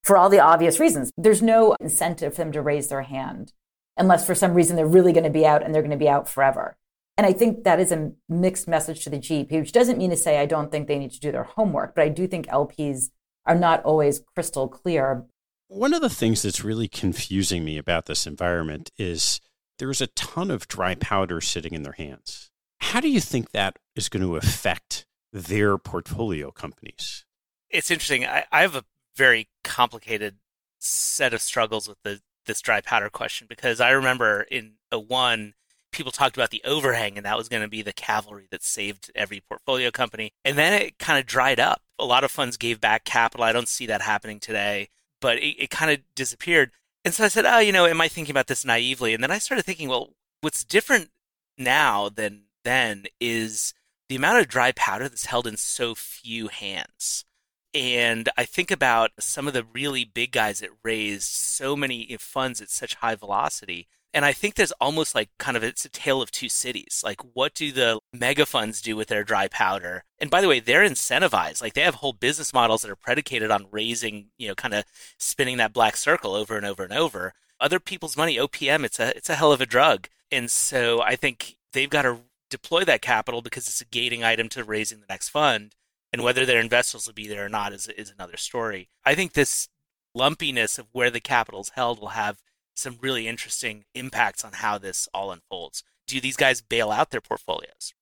for 0.04 0.16
all 0.16 0.28
the 0.28 0.40
obvious 0.40 0.78
reasons. 0.78 1.10
There's 1.16 1.42
no 1.42 1.74
incentive 1.80 2.34
for 2.34 2.42
them 2.42 2.52
to 2.52 2.62
raise 2.62 2.88
their 2.88 3.02
hand 3.02 3.52
unless 3.96 4.26
for 4.26 4.34
some 4.34 4.54
reason 4.54 4.76
they're 4.76 4.86
really 4.86 5.12
going 5.12 5.24
to 5.24 5.30
be 5.30 5.46
out 5.46 5.62
and 5.62 5.74
they're 5.74 5.82
going 5.82 5.90
to 5.90 5.96
be 5.96 6.08
out 6.08 6.28
forever. 6.28 6.76
And 7.16 7.26
I 7.26 7.32
think 7.32 7.64
that 7.64 7.78
is 7.78 7.92
a 7.92 8.12
mixed 8.28 8.66
message 8.66 9.04
to 9.04 9.10
the 9.10 9.18
GP, 9.18 9.52
which 9.52 9.72
doesn't 9.72 9.98
mean 9.98 10.10
to 10.10 10.16
say 10.16 10.38
I 10.38 10.46
don't 10.46 10.72
think 10.72 10.88
they 10.88 10.98
need 10.98 11.12
to 11.12 11.20
do 11.20 11.30
their 11.30 11.44
homework, 11.44 11.94
but 11.94 12.02
I 12.02 12.08
do 12.08 12.26
think 12.26 12.46
LPs 12.48 13.10
are 13.46 13.54
not 13.54 13.84
always 13.84 14.20
crystal 14.34 14.68
clear 14.68 15.26
one 15.68 15.94
of 15.94 16.02
the 16.02 16.10
things 16.10 16.42
that's 16.42 16.62
really 16.62 16.88
confusing 16.88 17.64
me 17.64 17.78
about 17.78 18.06
this 18.06 18.26
environment 18.26 18.90
is 18.98 19.40
there's 19.78 20.00
a 20.00 20.06
ton 20.08 20.50
of 20.50 20.68
dry 20.68 20.94
powder 20.94 21.40
sitting 21.40 21.72
in 21.72 21.82
their 21.82 21.94
hands. 21.94 22.50
How 22.78 23.00
do 23.00 23.08
you 23.08 23.20
think 23.20 23.50
that 23.50 23.78
is 23.96 24.08
going 24.08 24.22
to 24.22 24.36
affect 24.36 25.06
their 25.32 25.78
portfolio 25.78 26.50
companies? 26.50 27.24
It's 27.70 27.90
interesting. 27.90 28.24
I, 28.24 28.44
I 28.52 28.60
have 28.60 28.76
a 28.76 28.84
very 29.16 29.48
complicated 29.64 30.36
set 30.78 31.34
of 31.34 31.42
struggles 31.42 31.88
with 31.88 31.98
the 32.04 32.20
this 32.46 32.60
dry 32.60 32.82
powder 32.82 33.08
question 33.08 33.46
because 33.48 33.80
I 33.80 33.90
remember 33.90 34.42
in 34.42 34.74
a 34.92 35.00
one 35.00 35.54
people 35.94 36.12
talked 36.12 36.36
about 36.36 36.50
the 36.50 36.62
overhang 36.64 37.16
and 37.16 37.24
that 37.24 37.38
was 37.38 37.48
going 37.48 37.62
to 37.62 37.68
be 37.68 37.82
the 37.82 37.92
cavalry 37.92 38.46
that 38.50 38.62
saved 38.62 39.10
every 39.14 39.40
portfolio 39.40 39.90
company 39.90 40.32
and 40.44 40.58
then 40.58 40.72
it 40.72 40.98
kind 40.98 41.18
of 41.18 41.26
dried 41.26 41.60
up. 41.60 41.82
A 41.98 42.04
lot 42.04 42.24
of 42.24 42.30
funds 42.30 42.56
gave 42.56 42.80
back 42.80 43.04
capital. 43.04 43.44
I 43.44 43.52
don't 43.52 43.68
see 43.68 43.86
that 43.86 44.02
happening 44.02 44.40
today 44.40 44.88
but 45.24 45.38
it, 45.38 45.56
it 45.58 45.70
kind 45.70 45.90
of 45.90 46.00
disappeared. 46.14 46.72
And 47.02 47.14
so 47.14 47.24
I 47.24 47.28
said, 47.28 47.46
oh, 47.46 47.58
you 47.58 47.72
know, 47.72 47.86
am 47.86 48.00
I 48.02 48.08
thinking 48.08 48.30
about 48.30 48.46
this 48.46 48.62
naively? 48.62 49.14
And 49.14 49.22
then 49.22 49.30
I 49.30 49.38
started 49.38 49.64
thinking, 49.64 49.88
well, 49.88 50.10
what's 50.42 50.64
different 50.64 51.10
now 51.56 52.10
than 52.10 52.42
then 52.62 53.04
is 53.20 53.72
the 54.10 54.16
amount 54.16 54.40
of 54.40 54.48
dry 54.48 54.72
powder 54.72 55.08
that's 55.08 55.24
held 55.24 55.46
in 55.46 55.56
so 55.56 55.94
few 55.94 56.48
hands. 56.48 57.24
And 57.72 58.28
I 58.36 58.44
think 58.44 58.70
about 58.70 59.12
some 59.18 59.48
of 59.48 59.54
the 59.54 59.64
really 59.64 60.04
big 60.04 60.30
guys 60.30 60.60
that 60.60 60.68
raised 60.82 61.28
so 61.28 61.74
many 61.74 62.14
funds 62.20 62.60
at 62.60 62.68
such 62.68 62.96
high 62.96 63.14
velocity 63.14 63.88
and 64.14 64.24
I 64.24 64.32
think 64.32 64.54
there's 64.54 64.72
almost 64.80 65.12
like 65.16 65.28
kind 65.38 65.56
of 65.56 65.64
it's 65.64 65.84
a 65.84 65.88
tale 65.88 66.22
of 66.22 66.30
two 66.30 66.48
cities. 66.48 67.02
Like, 67.04 67.20
what 67.34 67.52
do 67.52 67.72
the 67.72 67.98
mega 68.12 68.46
funds 68.46 68.80
do 68.80 68.94
with 68.94 69.08
their 69.08 69.24
dry 69.24 69.48
powder? 69.48 70.04
And 70.20 70.30
by 70.30 70.40
the 70.40 70.48
way, 70.48 70.60
they're 70.60 70.88
incentivized. 70.88 71.60
Like, 71.60 71.74
they 71.74 71.80
have 71.80 71.96
whole 71.96 72.12
business 72.12 72.54
models 72.54 72.82
that 72.82 72.90
are 72.92 72.96
predicated 72.96 73.50
on 73.50 73.66
raising, 73.72 74.26
you 74.38 74.46
know, 74.46 74.54
kind 74.54 74.72
of 74.72 74.84
spinning 75.18 75.56
that 75.56 75.72
black 75.72 75.96
circle 75.96 76.34
over 76.34 76.56
and 76.56 76.64
over 76.64 76.84
and 76.84 76.92
over. 76.92 77.34
Other 77.60 77.80
people's 77.80 78.16
money, 78.16 78.36
OPM, 78.36 78.84
it's 78.84 79.00
a 79.00 79.16
it's 79.16 79.28
a 79.28 79.34
hell 79.34 79.52
of 79.52 79.60
a 79.60 79.66
drug. 79.66 80.08
And 80.30 80.48
so 80.48 81.02
I 81.02 81.16
think 81.16 81.56
they've 81.72 81.90
got 81.90 82.02
to 82.02 82.18
deploy 82.50 82.84
that 82.84 83.02
capital 83.02 83.42
because 83.42 83.66
it's 83.66 83.80
a 83.80 83.86
gating 83.86 84.22
item 84.22 84.48
to 84.50 84.62
raising 84.62 85.00
the 85.00 85.06
next 85.08 85.30
fund. 85.30 85.74
And 86.12 86.22
whether 86.22 86.46
their 86.46 86.60
investors 86.60 87.08
will 87.08 87.14
be 87.14 87.26
there 87.26 87.46
or 87.46 87.48
not 87.48 87.72
is 87.72 87.88
is 87.88 88.10
another 88.10 88.36
story. 88.36 88.90
I 89.04 89.16
think 89.16 89.32
this 89.32 89.68
lumpiness 90.14 90.78
of 90.78 90.86
where 90.92 91.10
the 91.10 91.20
capital 91.20 91.62
is 91.62 91.70
held 91.70 91.98
will 91.98 92.08
have 92.08 92.38
some 92.74 92.98
really 93.00 93.26
interesting 93.28 93.84
impacts 93.94 94.44
on 94.44 94.52
how 94.52 94.78
this 94.78 95.08
all 95.14 95.32
unfolds. 95.32 95.82
Do 96.06 96.20
these 96.20 96.36
guys 96.36 96.60
bail 96.60 96.90
out 96.90 97.10
their 97.10 97.20
portfolios? 97.20 97.94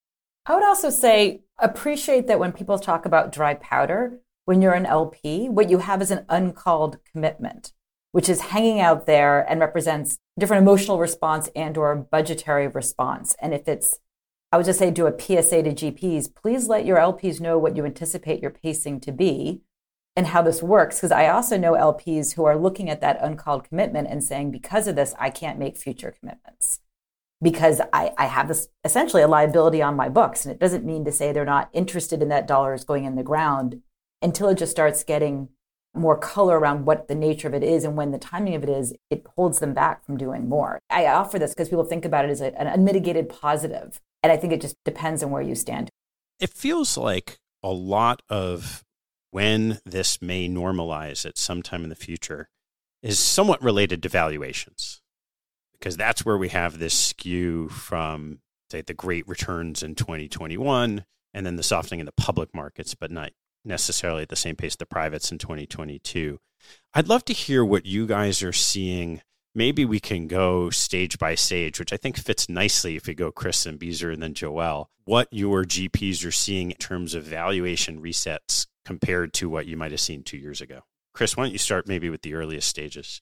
I 0.46 0.54
would 0.54 0.64
also 0.64 0.90
say 0.90 1.42
appreciate 1.58 2.26
that 2.26 2.40
when 2.40 2.52
people 2.52 2.78
talk 2.78 3.06
about 3.06 3.32
dry 3.32 3.54
powder, 3.54 4.18
when 4.44 4.60
you're 4.60 4.72
an 4.72 4.86
LP, 4.86 5.48
what 5.48 5.70
you 5.70 5.78
have 5.78 6.02
is 6.02 6.10
an 6.10 6.26
uncalled 6.28 6.98
commitment, 7.12 7.72
which 8.10 8.28
is 8.28 8.40
hanging 8.40 8.80
out 8.80 9.06
there 9.06 9.48
and 9.48 9.60
represents 9.60 10.18
different 10.38 10.62
emotional 10.62 10.98
response 10.98 11.48
and 11.54 11.78
or 11.78 11.94
budgetary 11.94 12.66
response. 12.66 13.36
And 13.40 13.54
if 13.54 13.68
it's 13.68 13.98
I 14.50 14.58
would 14.58 14.66
just 14.66 14.78
say 14.78 14.90
do 14.90 15.06
a 15.06 15.18
PSA 15.18 15.62
to 15.62 15.72
GPs. 15.72 16.34
Please 16.34 16.68
let 16.68 16.84
your 16.84 16.98
LPs 16.98 17.40
know 17.40 17.56
what 17.56 17.74
you 17.74 17.86
anticipate 17.86 18.42
your 18.42 18.50
pacing 18.50 19.00
to 19.00 19.10
be 19.10 19.62
and 20.16 20.28
how 20.28 20.42
this 20.42 20.62
works. 20.62 20.96
Because 20.96 21.12
I 21.12 21.28
also 21.28 21.56
know 21.56 21.72
LPs 21.72 22.34
who 22.34 22.44
are 22.44 22.56
looking 22.56 22.90
at 22.90 23.00
that 23.00 23.18
uncalled 23.20 23.64
commitment 23.64 24.08
and 24.08 24.22
saying, 24.22 24.50
because 24.50 24.86
of 24.86 24.96
this, 24.96 25.14
I 25.18 25.30
can't 25.30 25.58
make 25.58 25.76
future 25.76 26.14
commitments 26.18 26.80
because 27.42 27.80
I, 27.92 28.12
I 28.16 28.26
have 28.26 28.48
this 28.48 28.68
essentially 28.84 29.22
a 29.22 29.28
liability 29.28 29.82
on 29.82 29.96
my 29.96 30.08
books. 30.08 30.44
And 30.44 30.54
it 30.54 30.60
doesn't 30.60 30.84
mean 30.84 31.04
to 31.04 31.12
say 31.12 31.32
they're 31.32 31.44
not 31.44 31.70
interested 31.72 32.22
in 32.22 32.28
that 32.28 32.46
dollars 32.46 32.84
going 32.84 33.04
in 33.04 33.16
the 33.16 33.22
ground 33.24 33.82
until 34.22 34.48
it 34.48 34.58
just 34.58 34.70
starts 34.70 35.02
getting 35.02 35.48
more 35.94 36.16
color 36.16 36.58
around 36.58 36.86
what 36.86 37.08
the 37.08 37.14
nature 37.14 37.48
of 37.48 37.54
it 37.54 37.62
is 37.62 37.84
and 37.84 37.96
when 37.96 38.12
the 38.12 38.18
timing 38.18 38.54
of 38.54 38.62
it 38.62 38.68
is, 38.68 38.94
it 39.10 39.26
holds 39.36 39.58
them 39.58 39.74
back 39.74 40.06
from 40.06 40.16
doing 40.16 40.48
more. 40.48 40.78
I 40.88 41.06
offer 41.06 41.38
this 41.38 41.52
because 41.52 41.68
people 41.68 41.84
think 41.84 42.04
about 42.04 42.24
it 42.24 42.30
as 42.30 42.40
a, 42.40 42.58
an 42.58 42.66
unmitigated. 42.66 43.30
And 43.42 44.32
I 44.32 44.36
think 44.36 44.52
it 44.52 44.60
just 44.60 44.76
depends 44.84 45.22
on 45.22 45.30
where 45.30 45.42
you 45.42 45.54
stand. 45.54 45.90
It 46.40 46.50
feels 46.50 46.96
like 46.96 47.38
a 47.62 47.70
lot 47.70 48.22
of 48.30 48.82
when 49.32 49.80
this 49.84 50.22
may 50.22 50.48
normalize 50.48 51.26
at 51.26 51.38
some 51.38 51.62
time 51.62 51.82
in 51.82 51.88
the 51.88 51.96
future 51.96 52.48
is 53.02 53.18
somewhat 53.18 53.62
related 53.62 54.02
to 54.02 54.08
valuations. 54.08 55.00
Because 55.72 55.96
that's 55.96 56.24
where 56.24 56.38
we 56.38 56.50
have 56.50 56.78
this 56.78 56.96
skew 56.96 57.68
from 57.68 58.38
say 58.70 58.82
the 58.82 58.94
great 58.94 59.26
returns 59.28 59.82
in 59.82 59.94
2021 59.94 61.04
and 61.34 61.46
then 61.46 61.56
the 61.56 61.62
softening 61.62 62.00
in 62.00 62.06
the 62.06 62.12
public 62.12 62.54
markets 62.54 62.94
but 62.94 63.10
not 63.10 63.30
necessarily 63.64 64.22
at 64.22 64.30
the 64.30 64.36
same 64.36 64.56
pace 64.56 64.76
the 64.76 64.86
privates 64.86 65.30
in 65.30 65.36
2022 65.36 66.38
i'd 66.94 67.08
love 67.08 67.22
to 67.22 67.34
hear 67.34 67.62
what 67.62 67.84
you 67.84 68.06
guys 68.06 68.42
are 68.42 68.52
seeing. 68.52 69.20
Maybe 69.54 69.84
we 69.84 70.00
can 70.00 70.26
go 70.26 70.70
stage 70.70 71.18
by 71.18 71.34
stage 71.34 71.78
which 71.78 71.92
i 71.92 71.98
think 71.98 72.16
fits 72.16 72.48
nicely 72.48 72.96
if 72.96 73.06
we 73.06 73.12
go 73.12 73.30
chris 73.30 73.66
and 73.66 73.78
beezer 73.78 74.10
and 74.10 74.22
then 74.22 74.32
Joelle 74.32 74.86
what 75.04 75.28
your 75.30 75.64
gps 75.64 76.26
are 76.26 76.32
seeing 76.32 76.70
in 76.70 76.78
terms 76.78 77.12
of 77.12 77.24
valuation 77.24 78.00
resets 78.00 78.66
compared 78.84 79.32
to 79.32 79.48
what 79.48 79.66
you 79.66 79.76
might 79.76 79.90
have 79.90 80.00
seen 80.00 80.22
two 80.22 80.38
years 80.38 80.60
ago 80.60 80.80
chris 81.14 81.36
why 81.36 81.44
don't 81.44 81.52
you 81.52 81.58
start 81.58 81.86
maybe 81.86 82.10
with 82.10 82.22
the 82.22 82.34
earliest 82.34 82.68
stages 82.68 83.20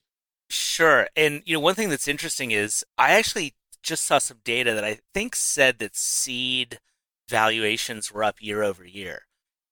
Sure. 0.51 1.07
And 1.16 1.42
you 1.46 1.55
know, 1.55 1.61
one 1.61 1.77
thing 1.77 1.90
that's 1.90 2.09
interesting 2.09 2.51
is 2.51 2.85
I 2.99 3.12
actually 3.12 3.55
just 3.83 4.05
saw 4.05 4.18
some 4.18 4.38
data 4.44 4.75
that 4.75 4.85
I 4.85 4.99
think 5.14 5.37
said 5.37 5.79
that 5.79 5.96
seed 5.96 6.81
valuations 7.29 8.12
were 8.12 8.25
up 8.25 8.42
year 8.42 8.64
over 8.64 8.85
year. 8.85 9.23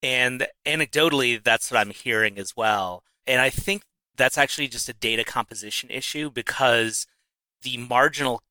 And 0.03 0.47
anecdotally, 0.65 1.43
that's 1.43 1.71
what 1.71 1.81
I'm 1.81 1.91
hearing 1.91 2.39
as 2.39 2.57
well. 2.57 3.03
And 3.27 3.41
I 3.41 3.51
think 3.51 3.83
that's 4.17 4.39
actually 4.39 4.69
just 4.69 4.89
a 4.89 4.93
data 4.93 5.25
composition 5.25 5.91
issue 5.91 6.31
because 6.31 7.09
the 7.63 7.77
marginal 7.77 8.43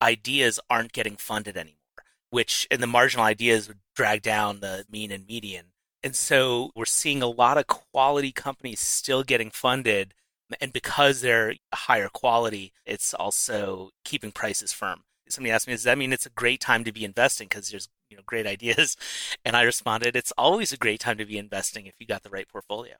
ideas 0.00 0.60
aren't 0.70 0.92
getting 0.92 1.16
funded 1.16 1.56
anymore, 1.56 1.76
which, 2.30 2.68
and 2.70 2.80
the 2.80 2.86
marginal 2.86 3.26
ideas 3.26 3.66
would 3.66 3.80
drag 3.96 4.22
down 4.22 4.60
the 4.60 4.84
mean 4.88 5.10
and 5.10 5.26
median. 5.26 5.71
And 6.04 6.16
so 6.16 6.70
we're 6.74 6.84
seeing 6.84 7.22
a 7.22 7.28
lot 7.28 7.58
of 7.58 7.66
quality 7.66 8.32
companies 8.32 8.80
still 8.80 9.22
getting 9.22 9.50
funded 9.50 10.14
and 10.60 10.72
because 10.72 11.20
they're 11.20 11.54
higher 11.72 12.08
quality, 12.08 12.72
it's 12.84 13.14
also 13.14 13.90
keeping 14.04 14.32
prices 14.32 14.72
firm. 14.72 15.02
Somebody 15.28 15.52
asked 15.52 15.66
me, 15.66 15.72
does 15.72 15.84
that 15.84 15.96
mean 15.96 16.12
it's 16.12 16.26
a 16.26 16.30
great 16.30 16.60
time 16.60 16.84
to 16.84 16.92
be 16.92 17.04
investing 17.04 17.48
because 17.48 17.70
there's 17.70 17.88
you 18.10 18.16
know 18.16 18.22
great 18.26 18.46
ideas? 18.56 18.96
And 19.44 19.56
I 19.56 19.62
responded, 19.62 20.16
it's 20.16 20.32
always 20.36 20.72
a 20.72 20.76
great 20.76 21.00
time 21.00 21.18
to 21.18 21.24
be 21.24 21.38
investing 21.38 21.86
if 21.86 21.94
you 21.98 22.06
got 22.06 22.22
the 22.22 22.30
right 22.30 22.48
portfolio. 22.48 22.94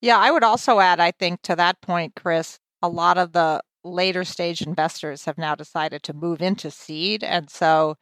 Yeah, 0.00 0.18
I 0.18 0.30
would 0.30 0.44
also 0.44 0.80
add, 0.80 1.00
I 1.00 1.10
think 1.12 1.42
to 1.42 1.56
that 1.56 1.80
point, 1.80 2.14
Chris, 2.14 2.58
a 2.82 2.88
lot 2.88 3.18
of 3.18 3.32
the 3.32 3.62
later 3.82 4.22
stage 4.24 4.62
investors 4.62 5.24
have 5.24 5.38
now 5.38 5.54
decided 5.54 6.02
to 6.04 6.12
move 6.12 6.40
into 6.40 6.70
seed. 6.70 7.24
And 7.24 7.50
so 7.50 7.96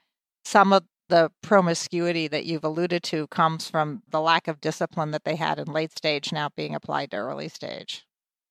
some 0.45 0.73
of 0.73 0.83
the 1.09 1.31
promiscuity 1.43 2.29
that 2.29 2.47
you've 2.47 2.65
alluded 2.65 3.03
to 3.05 3.27
comes 3.29 3.69
from 3.69 4.03
the 4.11 4.21
lack 4.21 4.49
of 4.49 4.61
discipline 4.61 5.11
that 5.13 5.25
they 5.25 5.37
had 5.37 5.59
in 5.59 5.67
late 5.67 5.97
stage 5.97 6.33
now 6.33 6.51
being 6.57 6.75
applied 6.75 7.11
to 7.11 7.17
early 7.17 7.49
stage. 7.49 8.05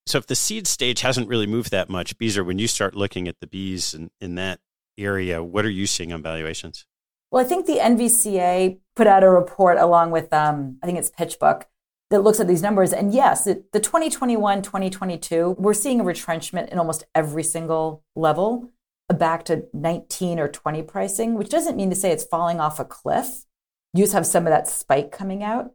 So 0.08 0.18
if 0.20 0.28
the 0.28 0.36
seed 0.36 0.68
stage 0.68 1.02
hasn't 1.02 1.28
really 1.28 1.48
moved 1.48 1.72
that 1.72 1.90
much, 1.90 2.18
Beezer, 2.18 2.44
when 2.44 2.60
you 2.60 2.68
start 2.68 2.96
looking 2.96 3.28
at 3.28 3.40
the 3.40 3.48
bees 3.48 3.94
in, 3.94 4.12
in 4.22 4.36
that 4.36 4.60
area, 4.98 5.44
what 5.44 5.66
are 5.66 5.70
you 5.70 5.88
seeing 5.88 6.14
on 6.14 6.22
valuations? 6.22 6.86
Well, 7.32 7.44
I 7.44 7.48
think 7.48 7.66
the 7.66 7.78
NVCA 7.78 8.80
put 8.96 9.08
out 9.08 9.24
a 9.24 9.30
report 9.30 9.78
along 9.78 10.12
with, 10.12 10.32
um, 10.32 10.78
I 10.82 10.86
think 10.86 11.00
it's 11.00 11.12
PitchBook, 11.12 11.64
that 12.12 12.22
looks 12.22 12.40
at 12.40 12.48
these 12.48 12.62
numbers. 12.62 12.94
And 12.94 13.14
yes, 13.14 13.48
it, 13.48 13.72
the 13.72 13.80
2021, 13.80 14.62
2022, 14.62 15.56
we're 15.58 15.74
seeing 15.74 16.00
a 16.00 16.04
retrenchment 16.04 16.70
in 16.70 16.78
almost 16.78 17.04
every 17.16 17.44
single 17.44 18.04
level 18.16 18.72
back 19.16 19.46
to 19.46 19.66
19 19.74 20.40
or 20.40 20.48
20 20.48 20.84
pricing, 20.84 21.36
which 21.36 21.50
doesn't 21.50 21.76
mean 21.76 21.90
to 21.90 21.96
say 21.96 22.12
it's 22.12 22.24
falling 22.24 22.60
off 22.60 22.80
a 22.80 22.86
cliff. 22.86 23.46
You 23.94 24.04
just 24.04 24.14
have 24.14 24.26
some 24.26 24.46
of 24.46 24.52
that 24.52 24.68
spike 24.68 25.12
coming 25.12 25.44
out. 25.44 25.72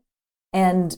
And 0.52 0.96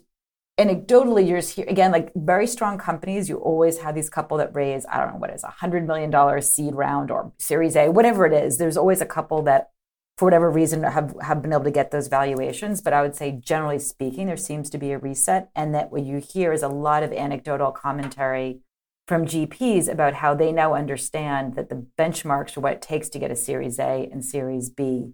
anecdotally, 0.58 1.26
you're 1.28 1.40
here 1.40 1.66
again, 1.68 1.92
like 1.92 2.12
very 2.14 2.46
strong 2.46 2.78
companies, 2.78 3.28
you 3.28 3.36
always 3.36 3.78
have 3.78 3.94
these 3.94 4.10
couple 4.10 4.36
that 4.38 4.54
raise, 4.54 4.86
I 4.90 4.98
don't 4.98 5.14
know 5.14 5.18
what 5.18 5.30
is 5.30 5.44
a 5.44 5.48
hundred 5.48 5.86
million 5.86 6.10
dollar 6.10 6.40
seed 6.40 6.74
round 6.74 7.10
or 7.10 7.32
series 7.38 7.76
A, 7.76 7.88
whatever 7.90 8.26
it 8.26 8.32
is. 8.32 8.58
There's 8.58 8.76
always 8.76 9.00
a 9.00 9.06
couple 9.06 9.42
that 9.42 9.70
for 10.18 10.26
whatever 10.26 10.50
reason 10.50 10.82
have, 10.82 11.14
have 11.22 11.42
been 11.42 11.52
able 11.52 11.64
to 11.64 11.70
get 11.70 11.90
those 11.90 12.08
valuations. 12.08 12.80
But 12.80 12.92
I 12.92 13.02
would 13.02 13.16
say 13.16 13.32
generally 13.32 13.78
speaking, 13.78 14.26
there 14.26 14.36
seems 14.36 14.68
to 14.70 14.78
be 14.78 14.92
a 14.92 14.98
reset. 14.98 15.50
And 15.56 15.74
that 15.74 15.90
what 15.90 16.04
you 16.04 16.18
hear 16.18 16.52
is 16.52 16.62
a 16.62 16.68
lot 16.68 17.02
of 17.02 17.12
anecdotal 17.12 17.72
commentary 17.72 18.60
from 19.06 19.26
GPs 19.26 19.88
about 19.88 20.14
how 20.14 20.34
they 20.34 20.52
now 20.52 20.74
understand 20.74 21.54
that 21.56 21.68
the 21.68 21.86
benchmarks 21.98 22.50
for 22.50 22.60
what 22.60 22.74
it 22.74 22.82
takes 22.82 23.08
to 23.10 23.18
get 23.18 23.30
a 23.30 23.36
series 23.36 23.78
A 23.78 24.08
and 24.12 24.24
series 24.24 24.70
B 24.70 25.12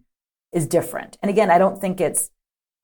is 0.53 0.67
different. 0.67 1.19
And 1.23 1.31
again, 1.31 1.51
I 1.51 1.59
don't 1.59 1.81
think 1.81 2.01
it's 2.01 2.31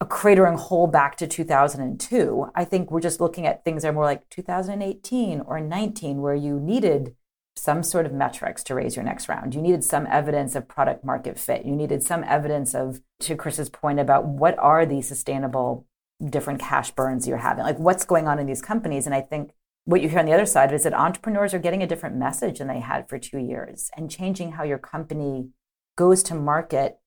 a 0.00 0.06
cratering 0.06 0.58
hole 0.58 0.86
back 0.86 1.16
to 1.16 1.26
2002. 1.26 2.50
I 2.54 2.64
think 2.64 2.90
we're 2.90 3.00
just 3.00 3.20
looking 3.20 3.46
at 3.46 3.64
things 3.64 3.82
that 3.82 3.88
are 3.88 3.92
more 3.92 4.04
like 4.04 4.28
2018 4.30 5.40
or 5.40 5.60
19, 5.60 6.20
where 6.20 6.34
you 6.34 6.58
needed 6.58 7.14
some 7.56 7.82
sort 7.82 8.04
of 8.04 8.12
metrics 8.12 8.64
to 8.64 8.74
raise 8.74 8.96
your 8.96 9.04
next 9.04 9.28
round. 9.28 9.54
You 9.54 9.62
needed 9.62 9.84
some 9.84 10.06
evidence 10.10 10.56
of 10.56 10.66
product 10.66 11.04
market 11.04 11.38
fit. 11.38 11.64
You 11.64 11.76
needed 11.76 12.02
some 12.02 12.24
evidence 12.24 12.74
of, 12.74 13.00
to 13.20 13.36
Chris's 13.36 13.70
point 13.70 14.00
about 14.00 14.26
what 14.26 14.58
are 14.58 14.84
the 14.84 15.02
sustainable 15.02 15.86
different 16.24 16.60
cash 16.60 16.90
burns 16.90 17.28
you're 17.28 17.38
having, 17.38 17.64
like 17.64 17.78
what's 17.78 18.04
going 18.04 18.26
on 18.26 18.38
in 18.38 18.46
these 18.46 18.62
companies. 18.62 19.06
And 19.06 19.14
I 19.14 19.20
think 19.20 19.52
what 19.84 20.00
you 20.00 20.08
hear 20.08 20.18
on 20.18 20.26
the 20.26 20.32
other 20.32 20.46
side 20.46 20.72
is 20.72 20.84
that 20.84 20.94
entrepreneurs 20.94 21.52
are 21.52 21.58
getting 21.58 21.82
a 21.82 21.86
different 21.86 22.16
message 22.16 22.58
than 22.58 22.68
they 22.68 22.80
had 22.80 23.08
for 23.08 23.18
two 23.18 23.38
years 23.38 23.90
and 23.96 24.10
changing 24.10 24.52
how 24.52 24.64
your 24.64 24.78
company 24.78 25.50
goes 25.96 26.22
to 26.24 26.34
market 26.34 26.98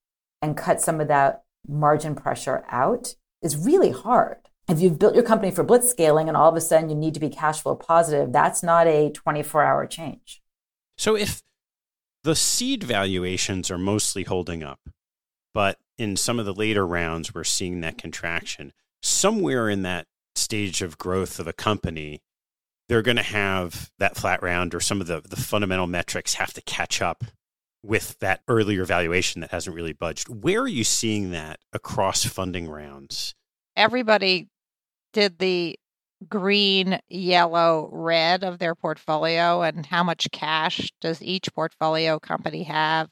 and 0.42 0.56
cut 0.56 0.80
some 0.80 1.02
of 1.02 1.08
that 1.08 1.44
margin 1.68 2.16
pressure 2.16 2.64
out 2.70 3.16
is 3.42 3.58
really 3.58 3.92
hard. 3.92 4.38
If 4.70 4.80
you've 4.80 5.00
built 5.00 5.16
your 5.16 5.24
company 5.24 5.52
for 5.52 5.64
blitz 5.64 5.90
scaling 5.90 6.28
and 6.28 6.38
all 6.38 6.50
of 6.50 6.56
a 6.56 6.62
sudden 6.62 6.90
you 6.90 6.96
need 6.96 7.14
to 7.16 7.20
be 7.20 7.30
cash 7.30 7.62
flow 7.62 7.76
positive, 7.76 8.32
that's 8.32 8.62
not 8.62 8.86
a 8.88 9.10
24 9.12 9.64
hour 9.64 9.88
change. 9.88 10.42
So 10.98 11.16
if 11.16 11.42
the 12.24 12.36
seed 12.36 12.84
valuations 12.84 13.72
are 13.72 13.78
mostly 13.78 14.24
holding 14.24 14.64
up, 14.64 14.80
but 15.54 15.80
in 15.98 16.16
some 16.16 16.40
of 16.40 16.46
the 16.46 16.54
later 16.54 16.86
rounds, 16.86 17.34
we're 17.34 17.44
seeing 17.44 17.82
that 17.82 17.98
contraction. 17.98 18.74
Somewhere 19.02 19.70
in 19.70 19.84
that 19.84 20.06
stage 20.36 20.82
of 20.82 20.98
growth 20.98 21.40
of 21.40 21.48
a 21.48 21.54
company, 21.54 22.22
they're 22.90 23.02
going 23.02 23.18
to 23.18 23.24
have 23.24 23.92
that 24.00 24.16
flat 24.16 24.42
round 24.42 24.74
or 24.74 24.80
some 24.80 25.02
of 25.02 25.08
the, 25.08 25.22
the 25.22 25.36
fundamental 25.36 25.88
metrics 25.88 26.36
have 26.36 26.54
to 26.54 26.62
catch 26.62 27.02
up 27.02 27.24
with 27.84 28.18
that 28.20 28.42
earlier 28.48 28.86
valuation 28.86 29.42
that 29.42 29.52
hasn't 29.52 29.76
really 29.76 29.94
budged. 29.94 30.28
Where 30.28 30.62
are 30.62 30.68
you 30.68 30.84
seeing 30.84 31.32
that 31.32 31.60
across 31.74 32.26
funding 32.26 32.68
rounds? 32.68 33.36
Everybody 33.76 34.48
did 35.14 35.38
the 35.40 35.78
green, 36.28 37.00
yellow, 37.10 37.90
red 37.92 38.44
of 38.44 38.60
their 38.60 38.74
portfolio 38.74 39.62
and 39.62 39.86
how 39.86 40.04
much 40.04 40.28
cash 40.32 40.90
does 41.00 41.22
each 41.22 41.54
portfolio 41.54 42.20
company 42.20 42.64
have 42.64 43.10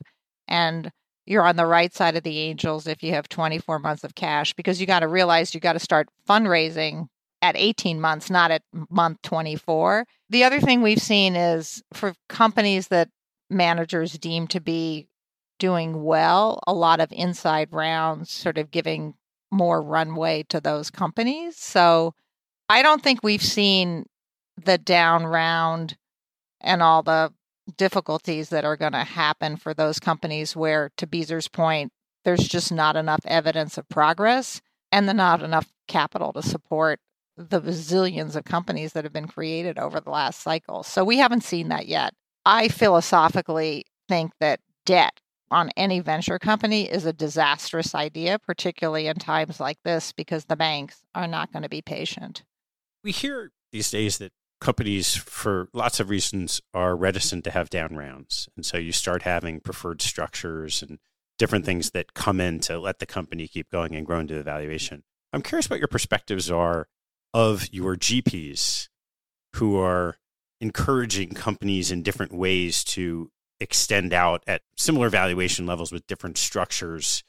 and 0.47 0.91
you're 1.25 1.43
on 1.45 1.55
the 1.55 1.65
right 1.65 1.93
side 1.93 2.15
of 2.15 2.23
the 2.23 2.39
angels 2.39 2.87
if 2.87 3.01
you 3.03 3.11
have 3.11 3.27
24 3.27 3.79
months 3.79 4.03
of 4.03 4.15
cash 4.15 4.53
because 4.53 4.79
you 4.79 4.87
got 4.87 4.99
to 4.99 5.07
realize 5.07 5.53
you 5.53 5.59
got 5.59 5.73
to 5.73 5.79
start 5.79 6.07
fundraising 6.27 7.07
at 7.49 7.55
18 7.57 7.99
months 7.99 8.29
not 8.29 8.51
at 8.51 8.61
month 8.89 9.21
24 9.23 10.05
the 10.29 10.43
other 10.43 10.59
thing 10.59 10.81
we've 10.81 11.01
seen 11.01 11.35
is 11.35 11.83
for 11.93 12.13
companies 12.27 12.87
that 12.89 13.09
managers 13.49 14.17
deem 14.17 14.47
to 14.47 14.59
be 14.59 15.07
doing 15.59 16.03
well, 16.03 16.59
a 16.67 16.73
lot 16.73 16.99
of 16.99 17.11
inside 17.11 17.69
rounds 17.71 18.31
sort 18.31 18.57
of 18.57 18.71
giving 18.71 19.13
more 19.51 19.81
runway 19.81 20.43
to 20.49 20.59
those 20.59 20.89
companies. 20.89 21.57
So 21.57 22.13
I 22.67 22.81
don't 22.81 23.03
think 23.03 23.21
we've 23.23 23.43
seen 23.43 24.05
the 24.63 24.77
down 24.77 25.25
round 25.25 25.97
and 26.61 26.81
all 26.81 27.03
the 27.03 27.31
difficulties 27.77 28.49
that 28.49 28.65
are 28.65 28.77
going 28.77 28.91
to 28.93 29.03
happen 29.03 29.57
for 29.57 29.73
those 29.73 29.99
companies 29.99 30.55
where, 30.55 30.91
to 30.97 31.07
Beezer's 31.07 31.47
point, 31.47 31.91
there's 32.23 32.47
just 32.47 32.71
not 32.71 32.95
enough 32.95 33.21
evidence 33.25 33.77
of 33.77 33.87
progress 33.89 34.61
and 34.91 35.07
the 35.07 35.13
not 35.13 35.41
enough 35.41 35.71
capital 35.87 36.33
to 36.33 36.41
support 36.41 36.99
the 37.37 37.61
bazillions 37.61 38.35
of 38.35 38.45
companies 38.45 38.93
that 38.93 39.03
have 39.03 39.13
been 39.13 39.27
created 39.27 39.77
over 39.77 39.99
the 39.99 40.09
last 40.09 40.41
cycle. 40.41 40.83
So 40.83 41.03
we 41.03 41.17
haven't 41.17 41.43
seen 41.43 41.69
that 41.69 41.87
yet. 41.87 42.13
I 42.45 42.67
philosophically 42.67 43.85
think 44.07 44.31
that 44.39 44.59
debt 44.85 45.19
on 45.51 45.69
any 45.75 45.99
venture 45.99 46.39
company 46.39 46.89
is 46.89 47.05
a 47.05 47.13
disastrous 47.13 47.93
idea, 47.93 48.39
particularly 48.39 49.07
in 49.07 49.15
times 49.15 49.59
like 49.59 49.77
this, 49.83 50.11
because 50.11 50.45
the 50.45 50.55
banks 50.55 51.03
are 51.13 51.27
not 51.27 51.51
going 51.51 51.63
to 51.63 51.69
be 51.69 51.81
patient. 51.81 52.43
We 53.03 53.11
hear 53.11 53.51
these 53.71 53.91
days 53.91 54.17
that 54.19 54.31
companies, 54.61 55.15
for 55.15 55.69
lots 55.73 55.99
of 55.99 56.09
reasons, 56.09 56.61
are 56.73 56.95
reticent 56.95 57.43
to 57.43 57.51
have 57.51 57.69
down 57.69 57.95
rounds. 57.95 58.47
And 58.55 58.65
so 58.65 58.77
you 58.77 58.91
start 58.91 59.23
having 59.23 59.59
preferred 59.59 60.01
structures 60.01 60.81
and 60.81 60.99
different 61.37 61.65
things 61.65 61.91
that 61.91 62.13
come 62.13 62.39
in 62.39 62.59
to 62.61 62.79
let 62.79 62.99
the 62.99 63.05
company 63.05 63.47
keep 63.47 63.69
going 63.69 63.95
and 63.95 64.05
grow 64.05 64.19
into 64.19 64.35
the 64.35 64.43
valuation. 64.43 65.03
I'm 65.33 65.41
curious 65.41 65.69
what 65.69 65.79
your 65.79 65.89
perspectives 65.89 66.49
are 66.49 66.87
of 67.35 67.67
your 67.73 67.97
GPs 67.97 68.87
who 69.55 69.77
are 69.77 70.15
encouraging 70.61 71.31
companies 71.31 71.91
in 71.91 72.01
different 72.01 72.33
ways 72.33 72.81
to 72.81 73.29
extend 73.59 74.13
out 74.13 74.41
at 74.47 74.61
similar 74.77 75.09
valuation 75.09 75.65
levels 75.65 75.91
with 75.91 76.07
different 76.07 76.37
structures 76.37 77.25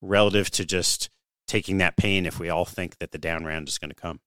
relative 0.00 0.48
to 0.52 0.64
just 0.64 1.10
taking 1.48 1.78
that 1.78 1.96
pain 1.96 2.24
if 2.24 2.38
we 2.38 2.48
all 2.48 2.64
think 2.64 2.98
that 2.98 3.10
the 3.10 3.18
down 3.18 3.44
round 3.44 3.66
is 3.66 3.78
going 3.78 3.88
to 3.88 3.96
come? 3.96 4.20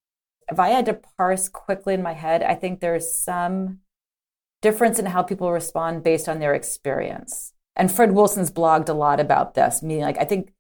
If 0.50 0.60
I 0.60 0.68
had 0.68 0.86
to 0.88 1.00
parse 1.18 1.48
quickly 1.48 1.94
in 1.94 2.04
my 2.04 2.12
head, 2.12 2.44
I 2.44 2.56
think 2.56 2.82
there's 2.82 3.16
some 3.16 3.80
difference 4.62 5.00
in 5.00 5.06
how 5.06 5.24
people 5.24 5.50
respond 5.50 6.04
based 6.04 6.28
on 6.28 6.40
their 6.40 6.54
experience. 6.54 7.54
And 7.78 7.90
Fred 7.90 8.12
Wilson's 8.12 8.52
blogged 8.52 8.90
a 8.90 8.94
lot 8.94 9.22
about 9.22 9.54
this, 9.54 9.82
meaning 9.82 10.04
like 10.04 10.18
I 10.18 10.26
think 10.26 10.52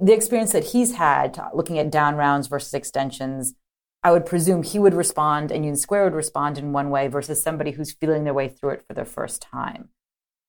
the 0.00 0.14
experience 0.14 0.52
that 0.52 0.64
he's 0.64 0.94
had 0.94 1.38
looking 1.52 1.78
at 1.78 1.90
down 1.90 2.16
rounds 2.16 2.46
versus 2.46 2.72
extensions, 2.72 3.52
I 4.04 4.12
would 4.12 4.26
presume 4.26 4.62
he 4.62 4.78
would 4.78 4.94
respond 4.94 5.50
and 5.50 5.64
Union 5.64 5.76
Square 5.76 6.04
would 6.04 6.14
respond 6.14 6.58
in 6.58 6.72
one 6.72 6.90
way 6.90 7.08
versus 7.08 7.42
somebody 7.42 7.72
who's 7.72 7.92
feeling 7.92 8.24
their 8.24 8.34
way 8.34 8.48
through 8.48 8.70
it 8.70 8.84
for 8.86 8.94
the 8.94 9.04
first 9.04 9.42
time 9.42 9.88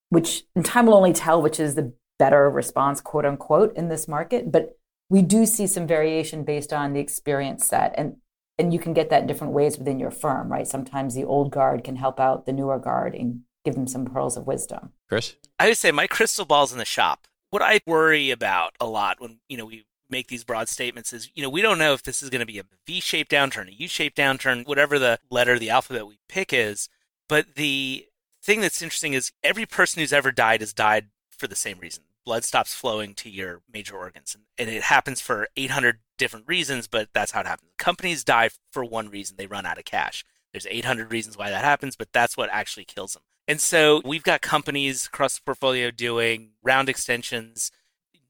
which 0.09 0.43
time 0.63 0.85
will 0.85 0.95
only 0.95 1.13
tell 1.13 1.41
which 1.41 1.59
is 1.59 1.75
the 1.75 1.93
better 2.17 2.49
response, 2.49 3.01
quote 3.01 3.25
unquote, 3.25 3.75
in 3.75 3.89
this 3.89 4.07
market. 4.07 4.51
But 4.51 4.77
we 5.09 5.21
do 5.21 5.45
see 5.45 5.67
some 5.67 5.87
variation 5.87 6.43
based 6.43 6.73
on 6.73 6.93
the 6.93 6.99
experience 6.99 7.65
set. 7.65 7.93
And 7.97 8.17
and 8.57 8.73
you 8.73 8.79
can 8.79 8.93
get 8.93 9.09
that 9.09 9.21
in 9.21 9.27
different 9.27 9.51
ways 9.51 9.77
within 9.77 9.99
your 9.99 10.11
firm, 10.11 10.49
right? 10.49 10.65
Sometimes 10.65 11.13
the 11.13 11.25
old 11.25 11.51
guard 11.51 11.83
can 11.83 11.97
help 11.97 12.21
out 12.21 12.45
the 12.45 12.53
newer 12.53 12.79
guard 12.79 13.13
and 13.13 13.41
give 13.65 13.75
them 13.75 13.85
some 13.85 14.05
pearls 14.05 14.37
of 14.37 14.47
wisdom. 14.47 14.93
Chris? 15.09 15.35
I 15.59 15.67
would 15.67 15.77
say 15.77 15.91
my 15.91 16.07
crystal 16.07 16.45
ball's 16.45 16.71
in 16.71 16.77
the 16.77 16.85
shop. 16.85 17.27
What 17.49 17.61
I 17.61 17.81
worry 17.85 18.31
about 18.31 18.73
a 18.79 18.85
lot 18.85 19.19
when, 19.19 19.39
you 19.49 19.57
know, 19.57 19.65
we 19.65 19.83
make 20.09 20.27
these 20.27 20.43
broad 20.43 20.69
statements 20.69 21.13
is, 21.13 21.29
you 21.33 21.43
know, 21.43 21.49
we 21.49 21.61
don't 21.61 21.77
know 21.79 21.93
if 21.93 22.03
this 22.03 22.21
is 22.21 22.29
going 22.29 22.39
to 22.39 22.45
be 22.45 22.59
a 22.59 22.65
V-shaped 22.85 23.31
downturn, 23.31 23.67
a 23.67 23.73
U-shaped 23.73 24.17
downturn, 24.17 24.67
whatever 24.67 24.99
the 24.99 25.19
letter 25.29 25.53
of 25.53 25.59
the 25.59 25.69
alphabet 25.69 26.07
we 26.07 26.19
pick 26.27 26.53
is. 26.53 26.89
But 27.27 27.55
the 27.55 28.05
thing 28.43 28.61
that's 28.61 28.81
interesting 28.81 29.13
is 29.13 29.31
every 29.43 29.65
person 29.65 29.99
who's 29.99 30.13
ever 30.13 30.31
died 30.31 30.61
has 30.61 30.73
died 30.73 31.07
for 31.31 31.47
the 31.47 31.55
same 31.55 31.79
reason. 31.79 32.03
Blood 32.25 32.43
stops 32.43 32.73
flowing 32.73 33.13
to 33.15 33.29
your 33.29 33.61
major 33.71 33.95
organs. 33.95 34.35
And 34.57 34.69
it 34.69 34.83
happens 34.83 35.21
for 35.21 35.47
800 35.55 35.99
different 36.17 36.47
reasons, 36.47 36.87
but 36.87 37.09
that's 37.13 37.31
how 37.31 37.41
it 37.41 37.47
happens. 37.47 37.71
Companies 37.77 38.23
die 38.23 38.49
for 38.71 38.83
one 38.83 39.09
reason 39.09 39.35
they 39.37 39.47
run 39.47 39.65
out 39.65 39.77
of 39.77 39.85
cash. 39.85 40.25
There's 40.51 40.67
800 40.67 41.11
reasons 41.11 41.37
why 41.37 41.49
that 41.49 41.63
happens, 41.63 41.95
but 41.95 42.13
that's 42.13 42.37
what 42.37 42.49
actually 42.51 42.85
kills 42.85 43.13
them. 43.13 43.23
And 43.47 43.61
so 43.61 44.01
we've 44.03 44.23
got 44.23 44.41
companies 44.41 45.05
across 45.05 45.35
the 45.35 45.43
portfolio 45.43 45.91
doing 45.91 46.51
round 46.63 46.89
extensions, 46.89 47.71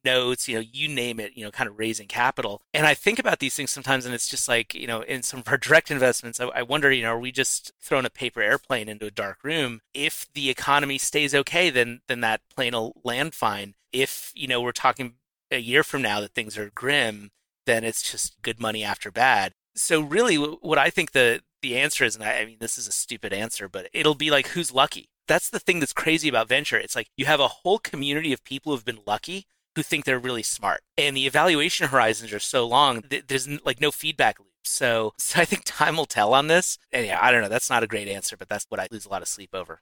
notes, 0.05 0.47
you 0.47 0.55
know, 0.55 0.63
you 0.71 0.87
name 0.87 1.19
it, 1.19 1.33
you 1.35 1.43
know, 1.43 1.51
kind 1.51 1.69
of 1.69 1.77
raising 1.77 2.07
capital. 2.07 2.61
And 2.73 2.85
I 2.85 2.93
think 2.93 3.19
about 3.19 3.39
these 3.39 3.55
things 3.55 3.71
sometimes, 3.71 4.05
and 4.05 4.15
it's 4.15 4.29
just 4.29 4.47
like, 4.47 4.73
you 4.73 4.87
know, 4.87 5.01
in 5.01 5.23
some 5.23 5.41
of 5.41 5.47
our 5.49 5.57
direct 5.65 5.91
investments, 5.91 6.39
I, 6.39 6.45
I 6.45 6.61
wonder, 6.61 6.91
you 6.91 7.03
know, 7.03 7.13
are 7.13 7.19
we 7.19 7.33
just 7.33 7.73
throwing 7.81 8.05
a 8.05 8.09
paper 8.09 8.41
airplane 8.41 8.87
into 8.87 9.07
a 9.07 9.11
dark 9.11 9.43
room? 9.43 9.81
If 9.93 10.27
the 10.33 10.49
economy 10.49 10.97
stays 10.97 11.35
okay, 11.35 11.69
then 11.69 12.01
then 12.07 12.21
that 12.21 12.41
plane 12.55 12.73
will 12.73 13.01
land 13.03 13.33
fine. 13.33 13.73
If 13.91 14.31
you 14.35 14.47
know 14.47 14.61
we're 14.61 14.71
talking 14.71 15.15
a 15.51 15.59
year 15.59 15.83
from 15.83 16.01
now 16.01 16.21
that 16.21 16.33
things 16.33 16.57
are 16.57 16.69
grim, 16.69 17.31
then 17.65 17.83
it's 17.83 18.09
just 18.09 18.41
good 18.41 18.59
money 18.59 18.83
after 18.83 19.11
bad. 19.11 19.53
So 19.75 20.01
really, 20.01 20.35
what 20.35 20.77
I 20.77 20.89
think 20.89 21.11
the 21.11 21.41
the 21.61 21.77
answer 21.77 22.05
is, 22.05 22.15
and 22.15 22.23
I, 22.23 22.39
I 22.39 22.45
mean, 22.45 22.57
this 22.59 22.77
is 22.77 22.87
a 22.87 22.91
stupid 22.91 23.33
answer, 23.33 23.67
but 23.67 23.89
it'll 23.93 24.15
be 24.15 24.31
like, 24.31 24.47
who's 24.49 24.71
lucky? 24.71 25.09
That's 25.27 25.49
the 25.49 25.59
thing 25.59 25.79
that's 25.79 25.93
crazy 25.93 26.29
about 26.29 26.47
venture. 26.47 26.77
It's 26.77 26.95
like 26.95 27.07
you 27.17 27.25
have 27.25 27.39
a 27.39 27.47
whole 27.47 27.79
community 27.79 28.31
of 28.31 28.43
people 28.43 28.71
who've 28.71 28.85
been 28.85 28.99
lucky 29.07 29.47
who 29.76 29.84
think 29.84 30.05
they're 30.05 30.19
really 30.19 30.43
smart. 30.43 30.82
And 30.97 31.15
the 31.15 31.26
evaluation 31.26 31.88
horizons 31.88 32.34
are 32.34 32.39
so 32.39 32.67
long, 32.67 33.03
there's 33.28 33.47
like 33.65 33.82
no 33.82 33.91
feedback 33.91 34.39
loop. 34.39 34.49
So, 34.63 35.13
so 35.17 35.41
I 35.41 35.45
think 35.45 35.63
time 35.65 35.97
will 35.97 36.05
tell 36.05 36.34
on 36.34 36.47
this. 36.47 36.78
And 36.91 37.05
yeah, 37.05 37.19
I 37.21 37.32
don't 37.32 37.41
know. 37.41 37.49
That's 37.49 37.69
not 37.69 37.84
a 37.84 37.88
great 37.88 38.07
answer, 38.07 38.38
but 38.38 38.49
that's 38.49 38.65
what 38.69 38.80
I 38.80 38.88
lose 38.91 39.05
a 39.05 39.09
lot 39.09 39.21
of 39.21 39.28
sleep 39.28 39.51
over. 39.53 39.82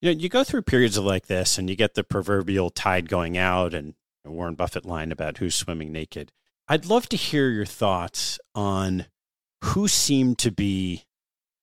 You 0.00 0.12
know, 0.14 0.20
you 0.20 0.28
go 0.28 0.44
through 0.44 0.62
periods 0.62 0.96
of 0.96 1.04
like 1.04 1.26
this 1.26 1.58
and 1.58 1.68
you 1.68 1.74
get 1.74 1.94
the 1.94 2.04
proverbial 2.04 2.70
tide 2.70 3.08
going 3.08 3.36
out 3.36 3.74
and 3.74 3.94
Warren 4.24 4.54
Buffett 4.54 4.84
line 4.84 5.10
about 5.10 5.38
who's 5.38 5.54
swimming 5.54 5.90
naked. 5.90 6.32
I'd 6.68 6.86
love 6.86 7.08
to 7.08 7.16
hear 7.16 7.48
your 7.48 7.64
thoughts 7.64 8.38
on 8.54 9.06
who 9.64 9.88
seemed 9.88 10.38
to 10.38 10.52
be 10.52 11.04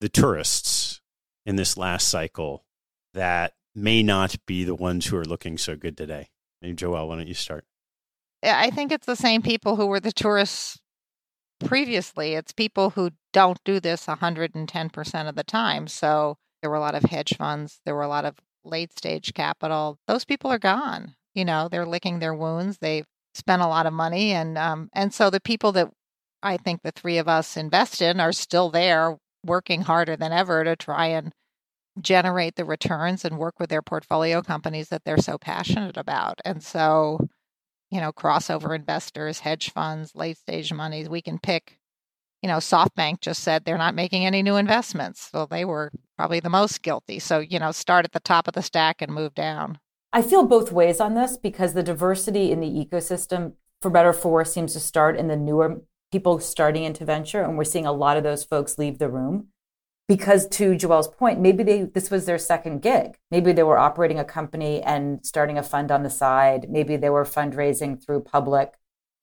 the 0.01 0.09
tourists 0.09 0.99
in 1.45 1.55
this 1.55 1.77
last 1.77 2.07
cycle 2.07 2.65
that 3.13 3.53
may 3.75 4.01
not 4.01 4.35
be 4.45 4.63
the 4.63 4.75
ones 4.75 5.05
who 5.05 5.17
are 5.17 5.25
looking 5.25 5.57
so 5.57 5.75
good 5.75 5.95
today. 5.95 6.29
Joelle, 6.73 7.07
why 7.07 7.15
don't 7.15 7.27
you 7.27 7.33
start? 7.33 7.65
I 8.43 8.69
think 8.69 8.91
it's 8.91 9.05
the 9.05 9.15
same 9.15 9.41
people 9.41 9.75
who 9.75 9.87
were 9.87 9.99
the 9.99 10.11
tourists 10.11 10.79
previously. 11.59 12.33
It's 12.33 12.51
people 12.51 12.91
who 12.91 13.11
don't 13.33 13.59
do 13.63 13.79
this 13.79 14.05
110% 14.05 15.29
of 15.29 15.35
the 15.35 15.43
time. 15.43 15.87
So 15.87 16.37
there 16.61 16.69
were 16.69 16.75
a 16.75 16.81
lot 16.81 16.95
of 16.95 17.03
hedge 17.03 17.35
funds, 17.37 17.81
there 17.85 17.95
were 17.95 18.03
a 18.03 18.07
lot 18.07 18.25
of 18.25 18.35
late 18.63 18.97
stage 18.97 19.33
capital. 19.33 19.99
Those 20.07 20.25
people 20.25 20.51
are 20.51 20.59
gone. 20.59 21.15
You 21.33 21.45
know, 21.45 21.67
they're 21.69 21.85
licking 21.85 22.19
their 22.19 22.33
wounds. 22.33 22.79
They've 22.79 23.05
spent 23.33 23.61
a 23.61 23.67
lot 23.67 23.85
of 23.85 23.93
money. 23.93 24.31
And, 24.31 24.57
um, 24.57 24.89
and 24.93 25.13
so 25.13 25.29
the 25.29 25.41
people 25.41 25.71
that 25.73 25.91
I 26.41 26.57
think 26.57 26.81
the 26.81 26.91
three 26.91 27.17
of 27.17 27.27
us 27.27 27.57
invest 27.57 28.01
in 28.01 28.19
are 28.19 28.31
still 28.31 28.69
there 28.69 29.17
working 29.43 29.81
harder 29.81 30.15
than 30.15 30.31
ever 30.31 30.63
to 30.63 30.75
try 30.75 31.07
and 31.07 31.31
generate 32.01 32.55
the 32.55 32.65
returns 32.65 33.23
and 33.23 33.37
work 33.37 33.59
with 33.59 33.69
their 33.69 33.81
portfolio 33.81 34.41
companies 34.41 34.89
that 34.89 35.03
they're 35.05 35.17
so 35.17 35.37
passionate 35.37 35.97
about. 35.97 36.39
And 36.43 36.61
so, 36.61 37.27
you 37.89 38.01
know, 38.01 38.11
crossover 38.11 38.75
investors, 38.75 39.39
hedge 39.39 39.71
funds, 39.71 40.15
late 40.15 40.37
stage 40.37 40.73
monies, 40.73 41.09
we 41.09 41.21
can 41.21 41.39
pick. 41.39 41.79
You 42.41 42.49
know, 42.49 42.57
SoftBank 42.57 43.21
just 43.21 43.41
said 43.41 43.65
they're 43.65 43.77
not 43.77 43.95
making 43.95 44.25
any 44.25 44.43
new 44.43 44.55
investments. 44.55 45.29
So 45.31 45.47
they 45.49 45.65
were 45.65 45.91
probably 46.17 46.39
the 46.39 46.49
most 46.49 46.83
guilty. 46.83 47.17
So, 47.17 47.39
you 47.39 47.57
know, 47.57 47.71
start 47.71 48.05
at 48.05 48.11
the 48.11 48.19
top 48.19 48.47
of 48.47 48.53
the 48.53 48.61
stack 48.61 49.01
and 49.01 49.11
move 49.11 49.33
down. 49.33 49.79
I 50.13 50.21
feel 50.21 50.45
both 50.45 50.71
ways 50.71 50.99
on 50.99 51.15
this 51.15 51.37
because 51.37 51.73
the 51.73 51.83
diversity 51.83 52.51
in 52.51 52.59
the 52.59 52.67
ecosystem, 52.67 53.53
for 53.81 53.89
better 53.89 54.09
or 54.09 54.13
for 54.13 54.31
worse, 54.31 54.53
seems 54.53 54.73
to 54.73 54.79
start 54.79 55.17
in 55.17 55.27
the 55.27 55.35
newer 55.35 55.81
people 56.11 56.39
starting 56.39 56.83
into 56.83 57.03
venture. 57.03 57.41
And 57.41 57.57
we're 57.57 57.63
seeing 57.63 57.85
a 57.85 57.91
lot 57.91 58.15
of 58.15 58.23
those 58.23 58.43
folks 58.43 58.77
leave 58.77 58.99
the 58.99 59.09
room 59.09 59.47
because 60.07 60.47
to 60.49 60.75
Joelle's 60.75 61.07
point, 61.07 61.39
maybe 61.39 61.63
they 61.63 61.83
this 61.83 62.11
was 62.11 62.25
their 62.25 62.37
second 62.37 62.81
gig. 62.81 63.17
Maybe 63.31 63.51
they 63.53 63.63
were 63.63 63.77
operating 63.77 64.19
a 64.19 64.25
company 64.25 64.81
and 64.81 65.25
starting 65.25 65.57
a 65.57 65.63
fund 65.63 65.91
on 65.91 66.03
the 66.03 66.09
side. 66.09 66.67
Maybe 66.69 66.95
they 66.95 67.09
were 67.09 67.25
fundraising 67.25 68.03
through 68.03 68.21
public 68.21 68.73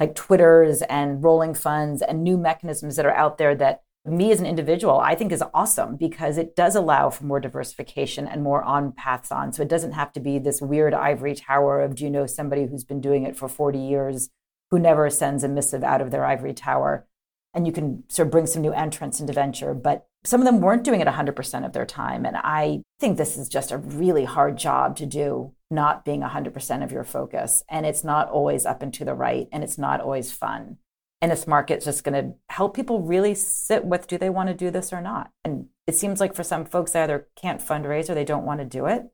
like 0.00 0.14
Twitters 0.16 0.82
and 0.82 1.22
rolling 1.22 1.54
funds 1.54 2.02
and 2.02 2.24
new 2.24 2.36
mechanisms 2.36 2.96
that 2.96 3.06
are 3.06 3.14
out 3.14 3.38
there 3.38 3.54
that 3.54 3.82
me 4.04 4.32
as 4.32 4.40
an 4.40 4.46
individual 4.46 4.98
I 4.98 5.14
think 5.14 5.30
is 5.30 5.44
awesome 5.54 5.96
because 5.96 6.36
it 6.36 6.56
does 6.56 6.74
allow 6.74 7.10
for 7.10 7.24
more 7.24 7.38
diversification 7.38 8.26
and 8.26 8.42
more 8.42 8.64
on 8.64 8.90
paths 8.92 9.30
on. 9.30 9.52
So 9.52 9.62
it 9.62 9.68
doesn't 9.68 9.92
have 9.92 10.12
to 10.14 10.20
be 10.20 10.40
this 10.40 10.60
weird 10.60 10.94
ivory 10.94 11.36
tower 11.36 11.80
of 11.80 11.94
do 11.94 12.04
you 12.04 12.10
know 12.10 12.26
somebody 12.26 12.66
who's 12.66 12.82
been 12.82 13.00
doing 13.00 13.24
it 13.24 13.36
for 13.36 13.48
40 13.48 13.78
years 13.78 14.30
who 14.72 14.80
never 14.80 15.08
sends 15.08 15.44
a 15.44 15.48
missive 15.48 15.84
out 15.84 16.00
of 16.00 16.10
their 16.10 16.24
ivory 16.24 16.54
tower 16.54 17.06
and 17.54 17.66
you 17.66 17.72
can 17.72 18.02
sort 18.08 18.26
of 18.26 18.32
bring 18.32 18.46
some 18.46 18.62
new 18.62 18.72
entrants 18.72 19.20
into 19.20 19.32
venture 19.32 19.74
but 19.74 20.08
some 20.24 20.40
of 20.40 20.44
them 20.44 20.60
weren't 20.60 20.84
doing 20.84 21.00
it 21.00 21.08
100% 21.08 21.66
of 21.66 21.72
their 21.72 21.86
time. 21.86 22.24
And 22.24 22.36
I 22.36 22.82
think 23.00 23.16
this 23.16 23.36
is 23.36 23.48
just 23.48 23.72
a 23.72 23.78
really 23.78 24.24
hard 24.24 24.56
job 24.56 24.96
to 24.96 25.06
do, 25.06 25.52
not 25.70 26.04
being 26.04 26.20
100% 26.20 26.84
of 26.84 26.92
your 26.92 27.04
focus. 27.04 27.62
And 27.68 27.84
it's 27.84 28.04
not 28.04 28.28
always 28.28 28.64
up 28.64 28.82
and 28.82 28.94
to 28.94 29.04
the 29.04 29.14
right, 29.14 29.48
and 29.50 29.64
it's 29.64 29.78
not 29.78 30.00
always 30.00 30.30
fun. 30.30 30.78
And 31.20 31.30
this 31.30 31.46
market's 31.46 31.84
just 31.84 32.04
going 32.04 32.14
to 32.14 32.34
help 32.48 32.74
people 32.74 33.00
really 33.00 33.34
sit 33.34 33.84
with 33.84 34.06
do 34.06 34.18
they 34.18 34.30
want 34.30 34.48
to 34.48 34.54
do 34.54 34.70
this 34.70 34.92
or 34.92 35.00
not? 35.00 35.30
And 35.44 35.66
it 35.86 35.96
seems 35.96 36.20
like 36.20 36.34
for 36.34 36.42
some 36.42 36.64
folks, 36.64 36.92
they 36.92 37.02
either 37.02 37.28
can't 37.36 37.60
fundraise 37.60 38.08
or 38.08 38.14
they 38.14 38.24
don't 38.24 38.44
want 38.44 38.60
to 38.60 38.66
do 38.66 38.86
it. 38.86 39.04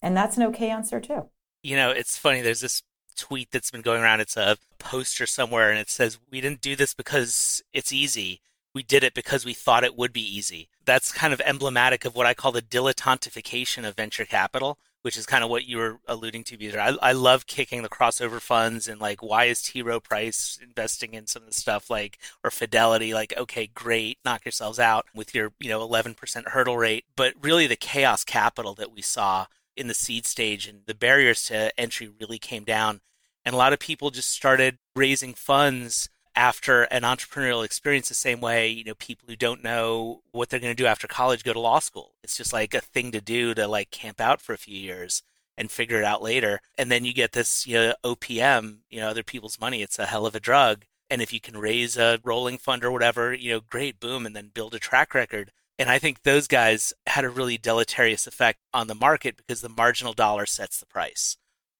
And 0.00 0.16
that's 0.16 0.36
an 0.36 0.42
okay 0.44 0.70
answer, 0.70 1.00
too. 1.00 1.28
You 1.62 1.76
know, 1.76 1.90
it's 1.90 2.16
funny. 2.16 2.40
There's 2.40 2.60
this 2.60 2.82
tweet 3.16 3.50
that's 3.52 3.70
been 3.70 3.82
going 3.82 4.02
around. 4.02 4.20
It's 4.20 4.36
a 4.36 4.56
poster 4.78 5.26
somewhere, 5.26 5.70
and 5.70 5.78
it 5.78 5.90
says, 5.90 6.18
We 6.30 6.40
didn't 6.40 6.60
do 6.60 6.74
this 6.74 6.94
because 6.94 7.62
it's 7.72 7.92
easy 7.92 8.40
we 8.74 8.82
did 8.82 9.04
it 9.04 9.14
because 9.14 9.44
we 9.44 9.54
thought 9.54 9.84
it 9.84 9.96
would 9.96 10.12
be 10.12 10.36
easy. 10.36 10.68
That's 10.84 11.12
kind 11.12 11.32
of 11.32 11.40
emblematic 11.44 12.04
of 12.04 12.14
what 12.14 12.26
I 12.26 12.34
call 12.34 12.52
the 12.52 12.62
dilettantification 12.62 13.86
of 13.86 13.96
venture 13.96 14.24
capital, 14.24 14.78
which 15.02 15.16
is 15.16 15.26
kind 15.26 15.44
of 15.44 15.50
what 15.50 15.66
you 15.66 15.76
were 15.78 15.98
alluding 16.06 16.44
to, 16.44 16.56
Beezer. 16.56 16.80
I, 16.80 16.96
I 17.02 17.12
love 17.12 17.46
kicking 17.46 17.82
the 17.82 17.88
crossover 17.88 18.40
funds 18.40 18.88
and 18.88 19.00
like, 19.00 19.22
why 19.22 19.44
is 19.44 19.62
T. 19.62 19.82
Rowe 19.82 20.00
Price 20.00 20.58
investing 20.62 21.14
in 21.14 21.26
some 21.26 21.42
of 21.42 21.48
the 21.48 21.54
stuff 21.54 21.90
like, 21.90 22.18
or 22.42 22.50
Fidelity? 22.50 23.12
Like, 23.12 23.34
okay, 23.36 23.68
great, 23.74 24.18
knock 24.24 24.44
yourselves 24.44 24.78
out 24.78 25.06
with 25.14 25.34
your, 25.34 25.52
you 25.60 25.68
know, 25.68 25.86
11% 25.86 26.48
hurdle 26.48 26.78
rate. 26.78 27.04
But 27.14 27.34
really 27.40 27.66
the 27.66 27.76
chaos 27.76 28.24
capital 28.24 28.74
that 28.74 28.92
we 28.92 29.02
saw 29.02 29.46
in 29.76 29.88
the 29.88 29.94
seed 29.94 30.26
stage 30.26 30.66
and 30.66 30.82
the 30.86 30.94
barriers 30.94 31.44
to 31.44 31.78
entry 31.78 32.08
really 32.20 32.38
came 32.38 32.64
down. 32.64 33.00
And 33.44 33.54
a 33.54 33.58
lot 33.58 33.72
of 33.72 33.78
people 33.78 34.10
just 34.10 34.30
started 34.30 34.78
raising 34.94 35.34
funds 35.34 36.08
after 36.34 36.82
an 36.84 37.02
entrepreneurial 37.02 37.64
experience 37.64 38.08
the 38.08 38.14
same 38.14 38.40
way, 38.40 38.68
you 38.68 38.84
know, 38.84 38.94
people 38.94 39.26
who 39.28 39.36
don't 39.36 39.62
know 39.62 40.22
what 40.32 40.48
they're 40.48 40.60
going 40.60 40.74
to 40.74 40.82
do 40.82 40.86
after 40.86 41.06
college 41.06 41.44
go 41.44 41.52
to 41.52 41.60
law 41.60 41.78
school. 41.78 42.12
It's 42.22 42.36
just 42.36 42.52
like 42.52 42.74
a 42.74 42.80
thing 42.80 43.12
to 43.12 43.20
do 43.20 43.54
to 43.54 43.66
like 43.66 43.90
camp 43.90 44.20
out 44.20 44.40
for 44.40 44.52
a 44.52 44.58
few 44.58 44.76
years 44.76 45.22
and 45.56 45.70
figure 45.70 45.98
it 45.98 46.04
out 46.04 46.22
later. 46.22 46.60
And 46.78 46.90
then 46.90 47.04
you 47.04 47.12
get 47.12 47.32
this, 47.32 47.66
you 47.66 47.74
know, 47.74 47.94
OPM, 48.04 48.78
you 48.90 49.00
know, 49.00 49.08
other 49.08 49.22
people's 49.22 49.60
money. 49.60 49.82
It's 49.82 49.98
a 49.98 50.06
hell 50.06 50.26
of 50.26 50.34
a 50.34 50.40
drug. 50.40 50.84
And 51.10 51.20
if 51.20 51.32
you 51.32 51.40
can 51.40 51.58
raise 51.58 51.96
a 51.96 52.18
rolling 52.24 52.56
fund 52.56 52.84
or 52.84 52.90
whatever, 52.90 53.34
you 53.34 53.52
know, 53.52 53.60
great, 53.60 54.00
boom, 54.00 54.24
and 54.24 54.34
then 54.34 54.50
build 54.52 54.74
a 54.74 54.78
track 54.78 55.14
record. 55.14 55.52
And 55.78 55.90
I 55.90 55.98
think 55.98 56.22
those 56.22 56.46
guys 56.46 56.94
had 57.06 57.24
a 57.24 57.30
really 57.30 57.58
deleterious 57.58 58.26
effect 58.26 58.60
on 58.72 58.86
the 58.86 58.94
market 58.94 59.36
because 59.36 59.60
the 59.60 59.68
marginal 59.68 60.12
dollar 60.12 60.46
sets 60.46 60.78
the 60.78 60.86
price. 60.86 61.36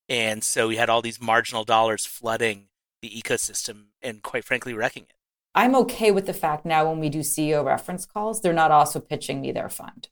And 0.08 0.44
so 0.44 0.68
we 0.68 0.76
had 0.76 0.90
all 0.90 1.00
these 1.00 1.20
marginal 1.20 1.64
dollars 1.64 2.04
flooding 2.04 2.66
the 3.02 3.10
ecosystem 3.10 3.86
and 4.00 4.22
quite 4.22 4.44
frankly 4.44 4.72
wrecking 4.72 5.04
it. 5.04 5.14
I'm 5.54 5.74
okay 5.74 6.10
with 6.10 6.26
the 6.26 6.32
fact 6.32 6.64
now 6.64 6.88
when 6.88 6.98
we 6.98 7.10
do 7.10 7.20
CEO 7.20 7.64
reference 7.64 8.06
calls, 8.06 8.40
they're 8.40 8.54
not 8.54 8.70
also 8.70 9.00
pitching 9.00 9.42
me 9.42 9.52
their 9.52 9.68
fund 9.68 10.08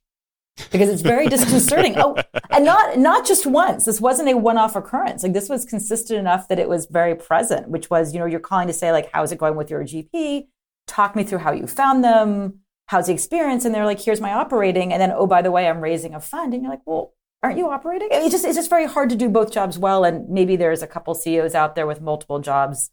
because 0.70 0.88
it's 0.88 1.02
very 1.02 1.26
disconcerting. 1.28 1.94
Oh, 1.96 2.16
and 2.50 2.64
not 2.64 2.98
not 2.98 3.26
just 3.26 3.46
once. 3.46 3.84
This 3.84 4.00
wasn't 4.00 4.28
a 4.28 4.36
one-off 4.36 4.76
occurrence. 4.76 5.22
Like 5.22 5.32
this 5.32 5.48
was 5.48 5.64
consistent 5.64 6.18
enough 6.18 6.48
that 6.48 6.58
it 6.58 6.68
was 6.68 6.86
very 6.86 7.14
present. 7.14 7.68
Which 7.68 7.88
was, 7.88 8.12
you 8.12 8.18
know, 8.18 8.26
you're 8.26 8.40
calling 8.40 8.66
to 8.66 8.72
say 8.72 8.92
like, 8.92 9.10
how's 9.12 9.32
it 9.32 9.38
going 9.38 9.56
with 9.56 9.70
your 9.70 9.82
GP? 9.82 10.48
Talk 10.86 11.16
me 11.16 11.24
through 11.24 11.38
how 11.38 11.52
you 11.52 11.66
found 11.66 12.04
them. 12.04 12.60
How's 12.86 13.06
the 13.06 13.12
experience? 13.12 13.64
And 13.64 13.74
they're 13.74 13.86
like, 13.86 14.00
here's 14.00 14.20
my 14.20 14.32
operating. 14.32 14.92
And 14.92 15.00
then, 15.00 15.12
oh, 15.12 15.26
by 15.26 15.42
the 15.42 15.52
way, 15.52 15.68
I'm 15.68 15.80
raising 15.80 16.14
a 16.14 16.20
fund. 16.20 16.52
And 16.52 16.62
you're 16.62 16.72
like, 16.72 16.82
well, 16.84 17.14
aren't 17.42 17.58
you 17.58 17.70
operating? 17.70 18.08
It's 18.10 18.32
just 18.32 18.44
it's 18.44 18.56
just 18.56 18.70
very 18.70 18.86
hard 18.86 19.10
to 19.10 19.16
do 19.16 19.28
both 19.28 19.52
jobs 19.52 19.78
well. 19.78 20.04
And 20.04 20.28
maybe 20.28 20.56
there's 20.56 20.82
a 20.82 20.86
couple 20.86 21.14
CEOs 21.14 21.54
out 21.54 21.74
there 21.74 21.86
with 21.86 22.00
multiple 22.00 22.40
jobs 22.40 22.90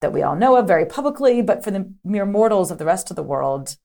that 0.00 0.12
we 0.12 0.22
all 0.22 0.36
know 0.36 0.56
of 0.56 0.66
very 0.66 0.86
publicly, 0.86 1.42
but 1.42 1.62
for 1.62 1.70
the 1.70 1.92
mere 2.04 2.26
mortals 2.26 2.70
of 2.70 2.78
the 2.78 2.86
rest 2.86 3.10
of 3.10 3.16
the 3.16 3.22
world, 3.22 3.76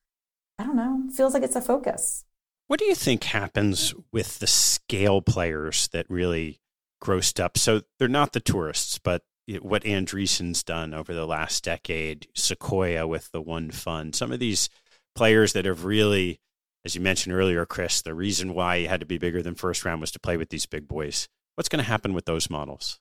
I 0.58 0.64
don't 0.64 0.78
know, 0.78 1.10
feels 1.14 1.34
like 1.34 1.44
it's 1.44 1.56
a 1.56 1.62
focus. 1.62 2.24
What 2.68 2.80
do 2.80 2.86
you 2.86 2.96
think 2.96 3.26
happens 3.26 3.94
with 4.12 4.40
the 4.40 4.48
scale 4.48 5.22
players 5.22 5.88
that 5.90 6.10
really 6.10 6.62
grossed 7.04 7.44
up? 7.44 7.58
So 7.58 7.82
they're 8.00 8.08
not 8.08 8.32
the 8.32 8.40
tourists, 8.40 8.98
but 8.98 9.24
what 9.62 9.84
Andreessen's 9.84 10.64
done 10.64 10.94
over 10.94 11.14
the 11.14 11.28
last 11.28 11.64
decade, 11.64 12.28
Sequoia 12.34 13.06
with 13.06 13.32
the 13.32 13.42
one 13.42 13.70
fund, 13.70 14.16
some 14.16 14.32
of 14.32 14.40
these 14.40 14.70
players 15.16 15.54
that 15.54 15.66
have 15.66 15.86
really 15.86 16.40
as 16.86 16.94
you 16.94 17.02
mentioned 17.02 17.36
earlier, 17.36 17.66
Chris, 17.66 18.04
the 18.04 18.14
reason 18.14 18.54
why 18.54 18.76
you 18.76 18.88
had 18.88 19.00
to 19.00 19.06
be 19.08 19.18
bigger 19.18 19.42
than 19.42 19.56
first 19.56 19.84
round 19.84 20.00
was 20.00 20.12
to 20.12 20.20
play 20.20 20.38
with 20.38 20.50
these 20.50 20.68
big 20.68 20.88
boys. 20.88 21.28
What's 21.56 21.68
going 21.68 21.84
to 21.84 21.90
happen 21.90 22.14
with 22.14 22.26
those 22.26 22.50
models? 22.50 23.00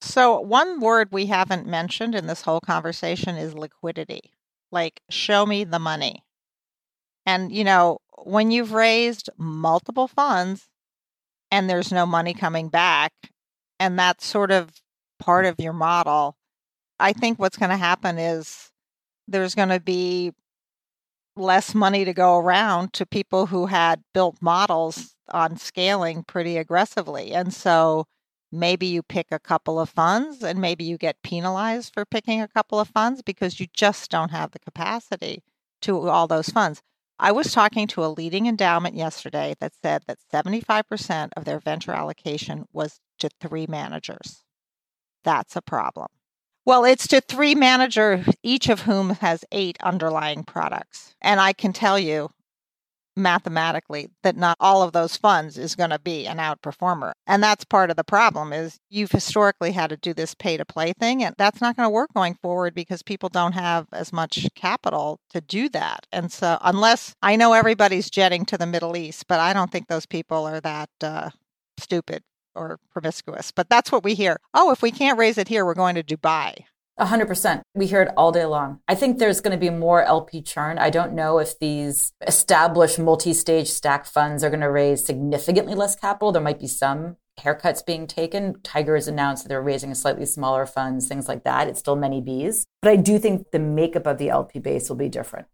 So, 0.00 0.38
one 0.40 0.80
word 0.80 1.08
we 1.10 1.26
haven't 1.26 1.66
mentioned 1.66 2.14
in 2.14 2.26
this 2.26 2.42
whole 2.42 2.60
conversation 2.60 3.36
is 3.36 3.54
liquidity. 3.54 4.30
Like, 4.70 5.00
show 5.10 5.44
me 5.46 5.64
the 5.64 5.78
money. 5.80 6.22
And, 7.26 7.50
you 7.50 7.64
know, 7.64 7.98
when 8.22 8.50
you've 8.50 8.72
raised 8.72 9.30
multiple 9.36 10.06
funds 10.06 10.68
and 11.50 11.68
there's 11.68 11.90
no 11.90 12.06
money 12.06 12.34
coming 12.34 12.68
back, 12.68 13.12
and 13.80 13.98
that's 13.98 14.26
sort 14.26 14.52
of 14.52 14.70
part 15.18 15.44
of 15.44 15.58
your 15.58 15.72
model, 15.72 16.36
I 17.00 17.12
think 17.12 17.38
what's 17.38 17.56
going 17.56 17.70
to 17.70 17.76
happen 17.76 18.18
is 18.18 18.70
there's 19.26 19.54
going 19.54 19.70
to 19.70 19.80
be 19.80 20.32
less 21.36 21.74
money 21.74 22.04
to 22.04 22.12
go 22.12 22.38
around 22.38 22.92
to 22.94 23.06
people 23.06 23.46
who 23.46 23.66
had 23.66 24.02
built 24.12 24.36
models 24.40 25.16
on 25.30 25.56
scaling 25.56 26.22
pretty 26.22 26.56
aggressively. 26.56 27.32
And 27.32 27.52
so 27.52 28.06
maybe 28.52 28.86
you 28.86 29.02
pick 29.02 29.26
a 29.30 29.38
couple 29.38 29.80
of 29.80 29.90
funds 29.90 30.42
and 30.42 30.60
maybe 30.60 30.84
you 30.84 30.96
get 30.96 31.22
penalized 31.22 31.92
for 31.92 32.04
picking 32.04 32.40
a 32.40 32.48
couple 32.48 32.78
of 32.78 32.88
funds 32.88 33.22
because 33.22 33.58
you 33.58 33.66
just 33.72 34.10
don't 34.10 34.30
have 34.30 34.52
the 34.52 34.58
capacity 34.60 35.42
to 35.82 36.08
all 36.08 36.26
those 36.26 36.48
funds. 36.48 36.82
I 37.18 37.32
was 37.32 37.52
talking 37.52 37.86
to 37.88 38.04
a 38.04 38.08
leading 38.08 38.46
endowment 38.46 38.96
yesterday 38.96 39.54
that 39.60 39.72
said 39.82 40.02
that 40.06 40.18
75% 40.32 41.30
of 41.36 41.44
their 41.44 41.60
venture 41.60 41.92
allocation 41.92 42.66
was 42.72 42.98
to 43.20 43.28
three 43.40 43.66
managers. 43.68 44.42
That's 45.22 45.56
a 45.56 45.62
problem. 45.62 46.08
Well, 46.66 46.84
it's 46.84 47.06
to 47.08 47.20
three 47.20 47.54
managers, 47.54 48.26
each 48.42 48.68
of 48.70 48.82
whom 48.82 49.10
has 49.10 49.44
eight 49.52 49.76
underlying 49.82 50.44
products. 50.44 51.14
And 51.20 51.38
I 51.38 51.52
can 51.52 51.74
tell 51.74 51.98
you 51.98 52.30
mathematically 53.16 54.08
that 54.22 54.36
not 54.36 54.56
all 54.58 54.82
of 54.82 54.92
those 54.92 55.16
funds 55.16 55.56
is 55.58 55.76
going 55.76 55.90
to 55.90 55.98
be 55.98 56.26
an 56.26 56.38
outperformer. 56.38 57.12
And 57.26 57.42
that's 57.42 57.64
part 57.64 57.90
of 57.90 57.96
the 57.96 58.02
problem 58.02 58.52
is 58.52 58.80
you've 58.88 59.12
historically 59.12 59.72
had 59.72 59.90
to 59.90 59.96
do 59.96 60.14
this 60.14 60.34
pay 60.34 60.56
to 60.56 60.64
play 60.64 60.92
thing 60.94 61.22
and 61.22 61.34
that's 61.38 61.60
not 61.60 61.76
going 61.76 61.86
to 61.86 61.90
work 61.90 62.12
going 62.14 62.34
forward 62.34 62.74
because 62.74 63.02
people 63.02 63.28
don't 63.28 63.52
have 63.52 63.86
as 63.92 64.12
much 64.12 64.48
capital 64.56 65.20
to 65.30 65.40
do 65.40 65.68
that. 65.68 66.06
And 66.10 66.32
so 66.32 66.58
unless 66.62 67.14
I 67.22 67.36
know 67.36 67.52
everybody's 67.52 68.10
jetting 68.10 68.44
to 68.46 68.58
the 68.58 68.66
Middle 68.66 68.96
East, 68.96 69.26
but 69.28 69.38
I 69.38 69.52
don't 69.52 69.70
think 69.70 69.86
those 69.86 70.06
people 70.06 70.46
are 70.48 70.60
that 70.60 70.90
uh, 71.00 71.30
stupid 71.78 72.22
or 72.54 72.78
promiscuous. 72.90 73.50
But 73.50 73.68
that's 73.68 73.92
what 73.92 74.04
we 74.04 74.14
hear. 74.14 74.38
Oh, 74.52 74.70
if 74.70 74.82
we 74.82 74.90
can't 74.90 75.18
raise 75.18 75.38
it 75.38 75.48
here, 75.48 75.64
we're 75.64 75.74
going 75.74 75.94
to 75.96 76.02
Dubai. 76.02 76.64
A 76.96 77.06
hundred 77.06 77.26
percent. 77.26 77.62
We 77.74 77.86
hear 77.86 78.02
it 78.02 78.14
all 78.16 78.30
day 78.30 78.44
long. 78.44 78.78
I 78.86 78.94
think 78.94 79.18
there's 79.18 79.40
going 79.40 79.56
to 79.56 79.58
be 79.58 79.70
more 79.70 80.04
LP 80.04 80.40
churn. 80.42 80.78
I 80.78 80.90
don't 80.90 81.12
know 81.12 81.38
if 81.38 81.58
these 81.58 82.12
established 82.24 83.00
multi-stage 83.00 83.68
stack 83.68 84.06
funds 84.06 84.44
are 84.44 84.50
going 84.50 84.60
to 84.60 84.70
raise 84.70 85.04
significantly 85.04 85.74
less 85.74 85.96
capital. 85.96 86.30
There 86.30 86.40
might 86.40 86.60
be 86.60 86.68
some 86.68 87.16
haircuts 87.40 87.84
being 87.84 88.06
taken. 88.06 88.60
Tiger 88.62 88.94
has 88.94 89.08
announced 89.08 89.42
that 89.42 89.48
they're 89.48 89.60
raising 89.60 89.90
a 89.90 89.96
slightly 89.96 90.24
smaller 90.24 90.66
funds, 90.66 91.08
things 91.08 91.26
like 91.26 91.42
that. 91.42 91.66
It's 91.66 91.80
still 91.80 91.96
many 91.96 92.22
Bs. 92.22 92.62
But 92.80 92.92
I 92.92 92.96
do 92.96 93.18
think 93.18 93.50
the 93.50 93.58
makeup 93.58 94.06
of 94.06 94.18
the 94.18 94.28
LP 94.28 94.60
base 94.60 94.88
will 94.88 94.96
be 94.96 95.08
different. 95.08 95.48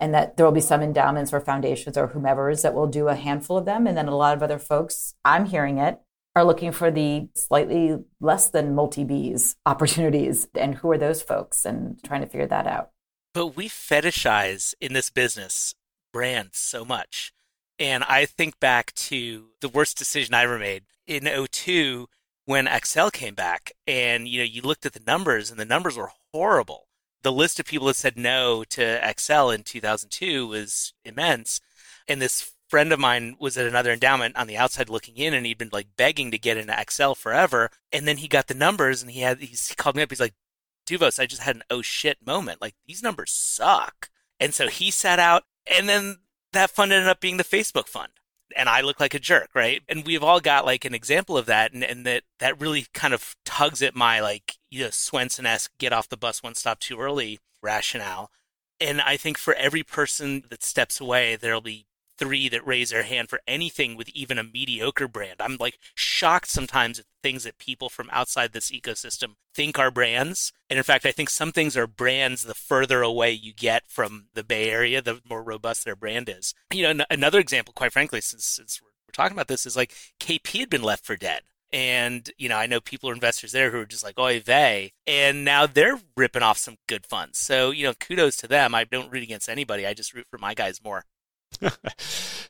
And 0.00 0.12
that 0.14 0.36
there 0.36 0.44
will 0.44 0.52
be 0.52 0.60
some 0.60 0.82
endowments 0.82 1.32
or 1.32 1.40
foundations 1.40 1.96
or 1.96 2.08
whomever's 2.08 2.62
that 2.62 2.74
will 2.74 2.88
do 2.88 3.06
a 3.06 3.14
handful 3.14 3.56
of 3.56 3.66
them. 3.66 3.86
And 3.86 3.96
then 3.96 4.08
a 4.08 4.16
lot 4.16 4.36
of 4.36 4.42
other 4.42 4.58
folks, 4.58 5.14
I'm 5.24 5.46
hearing 5.46 5.78
it, 5.78 6.00
are 6.34 6.44
looking 6.44 6.72
for 6.72 6.90
the 6.90 7.28
slightly 7.34 7.98
less 8.20 8.50
than 8.50 8.74
multi 8.74 9.04
Bs 9.04 9.56
opportunities. 9.66 10.48
And 10.54 10.74
who 10.74 10.90
are 10.90 10.98
those 10.98 11.22
folks? 11.22 11.64
And 11.64 12.02
trying 12.04 12.22
to 12.22 12.26
figure 12.26 12.46
that 12.46 12.66
out. 12.66 12.90
But 13.34 13.56
we 13.56 13.68
fetishize 13.68 14.74
in 14.80 14.92
this 14.92 15.10
business 15.10 15.74
brands 16.12 16.58
so 16.58 16.84
much. 16.84 17.32
And 17.78 18.04
I 18.04 18.26
think 18.26 18.60
back 18.60 18.92
to 18.94 19.48
the 19.60 19.68
worst 19.68 19.98
decision 19.98 20.34
I 20.34 20.44
ever 20.44 20.58
made 20.58 20.84
in 21.06 21.24
02 21.24 22.08
when 22.44 22.66
Accel 22.66 23.12
came 23.12 23.34
back 23.34 23.72
and 23.86 24.28
you 24.28 24.38
know 24.38 24.44
you 24.44 24.62
looked 24.62 24.84
at 24.84 24.92
the 24.92 25.02
numbers 25.06 25.50
and 25.50 25.58
the 25.58 25.64
numbers 25.64 25.96
were 25.96 26.10
horrible. 26.32 26.88
The 27.22 27.32
list 27.32 27.60
of 27.60 27.66
people 27.66 27.86
that 27.86 27.96
said 27.96 28.16
no 28.16 28.64
to 28.64 29.00
Accel 29.00 29.54
in 29.54 29.62
2002 29.62 30.46
was 30.46 30.92
immense. 31.04 31.60
And 32.08 32.20
this 32.20 32.51
friend 32.72 32.90
of 32.90 32.98
mine 32.98 33.36
was 33.38 33.58
at 33.58 33.66
another 33.66 33.92
endowment 33.92 34.34
on 34.34 34.46
the 34.46 34.56
outside 34.56 34.88
looking 34.88 35.18
in 35.18 35.34
and 35.34 35.44
he'd 35.44 35.58
been 35.58 35.68
like 35.74 35.88
begging 35.98 36.30
to 36.30 36.38
get 36.38 36.56
into 36.56 36.72
Accel 36.72 37.14
forever. 37.14 37.68
And 37.92 38.08
then 38.08 38.16
he 38.16 38.28
got 38.28 38.46
the 38.46 38.54
numbers 38.54 39.02
and 39.02 39.10
he 39.10 39.20
had, 39.20 39.40
he 39.40 39.54
called 39.76 39.94
me 39.94 40.00
up. 40.00 40.10
He's 40.10 40.20
like, 40.20 40.32
Douvos, 40.86 41.20
I 41.20 41.26
just 41.26 41.42
had 41.42 41.56
an 41.56 41.64
oh 41.68 41.82
shit 41.82 42.26
moment. 42.26 42.62
Like 42.62 42.74
these 42.86 43.02
numbers 43.02 43.30
suck. 43.30 44.08
And 44.40 44.54
so 44.54 44.68
he 44.68 44.90
sat 44.90 45.18
out 45.18 45.42
and 45.70 45.86
then 45.86 46.20
that 46.54 46.70
fund 46.70 46.94
ended 46.94 47.10
up 47.10 47.20
being 47.20 47.36
the 47.36 47.44
Facebook 47.44 47.88
fund. 47.88 48.12
And 48.56 48.70
I 48.70 48.80
look 48.80 48.98
like 48.98 49.12
a 49.12 49.18
jerk, 49.18 49.50
right? 49.54 49.82
And 49.86 50.06
we've 50.06 50.24
all 50.24 50.40
got 50.40 50.64
like 50.64 50.86
an 50.86 50.94
example 50.94 51.36
of 51.36 51.44
that. 51.44 51.74
And, 51.74 51.84
and 51.84 52.06
that, 52.06 52.22
that 52.38 52.58
really 52.58 52.86
kind 52.94 53.12
of 53.12 53.36
tugs 53.44 53.82
at 53.82 53.94
my 53.94 54.20
like, 54.20 54.56
you 54.70 54.84
know, 54.84 54.88
Swensen 54.88 55.44
esque 55.44 55.72
get 55.78 55.92
off 55.92 56.08
the 56.08 56.16
bus 56.16 56.42
one 56.42 56.54
stop 56.54 56.80
too 56.80 56.98
early 56.98 57.38
rationale. 57.62 58.30
And 58.80 59.02
I 59.02 59.18
think 59.18 59.36
for 59.36 59.52
every 59.52 59.82
person 59.82 60.44
that 60.48 60.62
steps 60.62 61.02
away, 61.02 61.36
there'll 61.36 61.60
be 61.60 61.84
three 62.18 62.48
that 62.48 62.66
raise 62.66 62.90
their 62.90 63.02
hand 63.02 63.28
for 63.28 63.40
anything 63.46 63.96
with 63.96 64.08
even 64.10 64.38
a 64.38 64.44
mediocre 64.44 65.08
brand. 65.08 65.36
I'm 65.40 65.56
like 65.58 65.78
shocked 65.94 66.48
sometimes 66.48 66.98
at 66.98 67.06
things 67.22 67.44
that 67.44 67.58
people 67.58 67.88
from 67.88 68.08
outside 68.12 68.52
this 68.52 68.70
ecosystem 68.70 69.34
think 69.54 69.78
are 69.78 69.90
brands. 69.90 70.52
And 70.68 70.76
in 70.76 70.82
fact, 70.82 71.06
I 71.06 71.12
think 71.12 71.30
some 71.30 71.52
things 71.52 71.76
are 71.76 71.86
brands 71.86 72.42
the 72.42 72.54
further 72.54 73.02
away 73.02 73.32
you 73.32 73.52
get 73.52 73.84
from 73.88 74.26
the 74.34 74.44
Bay 74.44 74.70
Area, 74.70 75.02
the 75.02 75.20
more 75.28 75.42
robust 75.42 75.84
their 75.84 75.96
brand 75.96 76.28
is. 76.28 76.54
You 76.72 76.94
know, 76.94 77.04
another 77.10 77.38
example, 77.38 77.74
quite 77.74 77.92
frankly, 77.92 78.20
since, 78.20 78.44
since 78.44 78.80
we're 78.82 79.12
talking 79.12 79.36
about 79.36 79.48
this, 79.48 79.66
is 79.66 79.76
like 79.76 79.94
KP 80.20 80.60
had 80.60 80.70
been 80.70 80.82
left 80.82 81.04
for 81.04 81.16
dead. 81.16 81.42
And, 81.72 82.30
you 82.36 82.50
know, 82.50 82.56
I 82.56 82.66
know 82.66 82.80
people 82.80 83.08
are 83.08 83.14
investors 83.14 83.52
there 83.52 83.70
who 83.70 83.80
are 83.80 83.86
just 83.86 84.04
like, 84.04 84.18
oy 84.18 84.40
vey. 84.40 84.92
And 85.06 85.42
now 85.42 85.66
they're 85.66 85.98
ripping 86.16 86.42
off 86.42 86.58
some 86.58 86.76
good 86.86 87.06
funds. 87.06 87.38
So, 87.38 87.70
you 87.70 87.86
know, 87.86 87.94
kudos 87.94 88.36
to 88.38 88.48
them. 88.48 88.74
I 88.74 88.84
don't 88.84 89.10
root 89.10 89.22
against 89.22 89.48
anybody. 89.48 89.86
I 89.86 89.94
just 89.94 90.12
root 90.12 90.26
for 90.30 90.36
my 90.36 90.52
guys 90.52 90.84
more. 90.84 91.06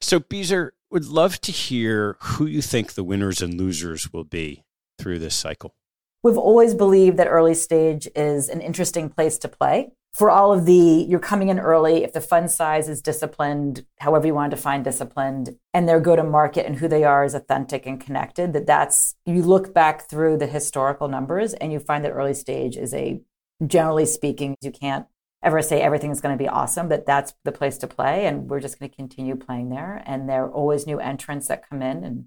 so, 0.01 0.21
Beezer, 0.21 0.73
would 0.91 1.07
love 1.07 1.41
to 1.41 1.53
hear 1.53 2.17
who 2.21 2.47
you 2.47 2.63
think 2.63 2.93
the 2.93 3.05
winners 3.05 3.41
and 3.41 3.59
losers 3.59 4.13
will 4.13 4.25
be 4.25 4.65
through 4.99 5.19
this 5.19 5.35
cycle. 5.35 5.75
We've 6.23 6.39
always 6.39 6.75
believed 6.75 7.17
that 7.17 7.27
early 7.27 7.55
stage 7.55 8.09
is 8.15 8.49
an 8.49 8.61
interesting 8.61 9.09
place 9.09 9.39
to 9.39 9.49
play. 9.49 9.93
for 10.13 10.31
all 10.31 10.53
of 10.53 10.67
the 10.67 11.07
you're 11.09 11.19
coming 11.19 11.49
in 11.49 11.59
early 11.59 12.05
if 12.05 12.13
the 12.13 12.21
fund 12.21 12.51
size 12.51 12.89
is 12.89 13.01
disciplined 13.01 13.85
however 13.99 14.27
you 14.27 14.35
want 14.35 14.51
to 14.51 14.57
define 14.57 14.83
disciplined 14.83 15.57
and 15.73 15.89
their 15.89 16.01
go 16.01 16.15
to 16.15 16.23
market 16.23 16.67
and 16.67 16.77
who 16.77 16.89
they 16.89 17.05
are 17.05 17.25
is 17.25 17.35
authentic 17.35 17.87
and 17.87 18.01
connected 18.01 18.53
that 18.53 18.67
that's 18.67 19.15
you 19.25 19.43
look 19.43 19.73
back 19.73 20.09
through 20.09 20.37
the 20.37 20.47
historical 20.47 21.09
numbers 21.09 21.55
and 21.55 21.73
you 21.73 21.79
find 21.79 22.05
that 22.05 22.13
early 22.13 22.35
stage 22.35 22.77
is 22.77 22.93
a 22.93 23.21
generally 23.67 24.07
speaking 24.07 24.55
you 24.61 24.71
can't 24.71 25.07
ever 25.43 25.61
say 25.61 25.81
everything's 25.81 26.21
going 26.21 26.37
to 26.37 26.43
be 26.43 26.49
awesome 26.49 26.89
but 26.89 27.07
that's 27.07 27.35
the 27.45 27.53
place 27.53 27.79
to 27.79 27.87
play 27.87 28.27
and 28.27 28.49
we're 28.49 28.61
just 28.61 28.79
going 28.79 28.91
to 28.91 28.97
continue 28.97 29.35
playing 29.35 29.71
there 29.71 30.03
and 30.07 30.29
there 30.29 30.45
are 30.45 30.53
always 30.53 30.87
new 30.87 30.99
entrants 30.99 31.49
that 31.49 31.69
come 31.69 31.83
in 31.83 32.05
and 32.05 32.27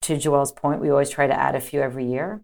to 0.00 0.16
joelle's 0.16 0.52
point 0.52 0.80
we 0.80 0.90
always 0.90 1.10
try 1.10 1.26
to 1.26 1.38
add 1.38 1.54
a 1.54 1.60
few 1.60 1.80
every 1.80 2.06
year 2.06 2.42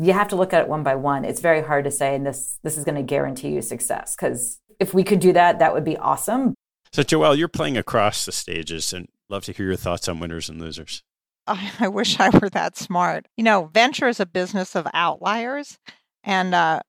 you 0.00 0.12
have 0.12 0.28
to 0.28 0.36
look 0.36 0.52
at 0.52 0.62
it 0.62 0.68
one 0.68 0.82
by 0.82 0.94
one. 0.94 1.24
It's 1.24 1.40
very 1.40 1.62
hard 1.62 1.84
to 1.84 1.90
say, 1.90 2.14
and 2.14 2.24
this 2.24 2.58
this 2.62 2.76
is 2.78 2.84
going 2.84 2.94
to 2.94 3.02
guarantee 3.02 3.48
you 3.48 3.62
success 3.62 4.14
because 4.14 4.60
if 4.78 4.94
we 4.94 5.02
could 5.02 5.20
do 5.20 5.32
that, 5.32 5.58
that 5.58 5.74
would 5.74 5.84
be 5.84 5.96
awesome. 5.96 6.54
So, 6.92 7.02
Joelle, 7.02 7.36
you're 7.36 7.48
playing 7.48 7.76
across 7.76 8.24
the 8.24 8.32
stages, 8.32 8.92
and 8.92 9.08
love 9.28 9.44
to 9.44 9.52
hear 9.52 9.66
your 9.66 9.76
thoughts 9.76 10.08
on 10.08 10.20
winners 10.20 10.48
and 10.48 10.60
losers. 10.60 11.02
I, 11.46 11.72
I 11.80 11.88
wish 11.88 12.18
I 12.20 12.30
were 12.30 12.48
that 12.50 12.76
smart. 12.76 13.26
You 13.36 13.44
know, 13.44 13.70
venture 13.74 14.08
is 14.08 14.20
a 14.20 14.26
business 14.26 14.76
of 14.76 14.86
outliers, 14.94 15.78
and 16.22 16.54
uh, 16.54 16.80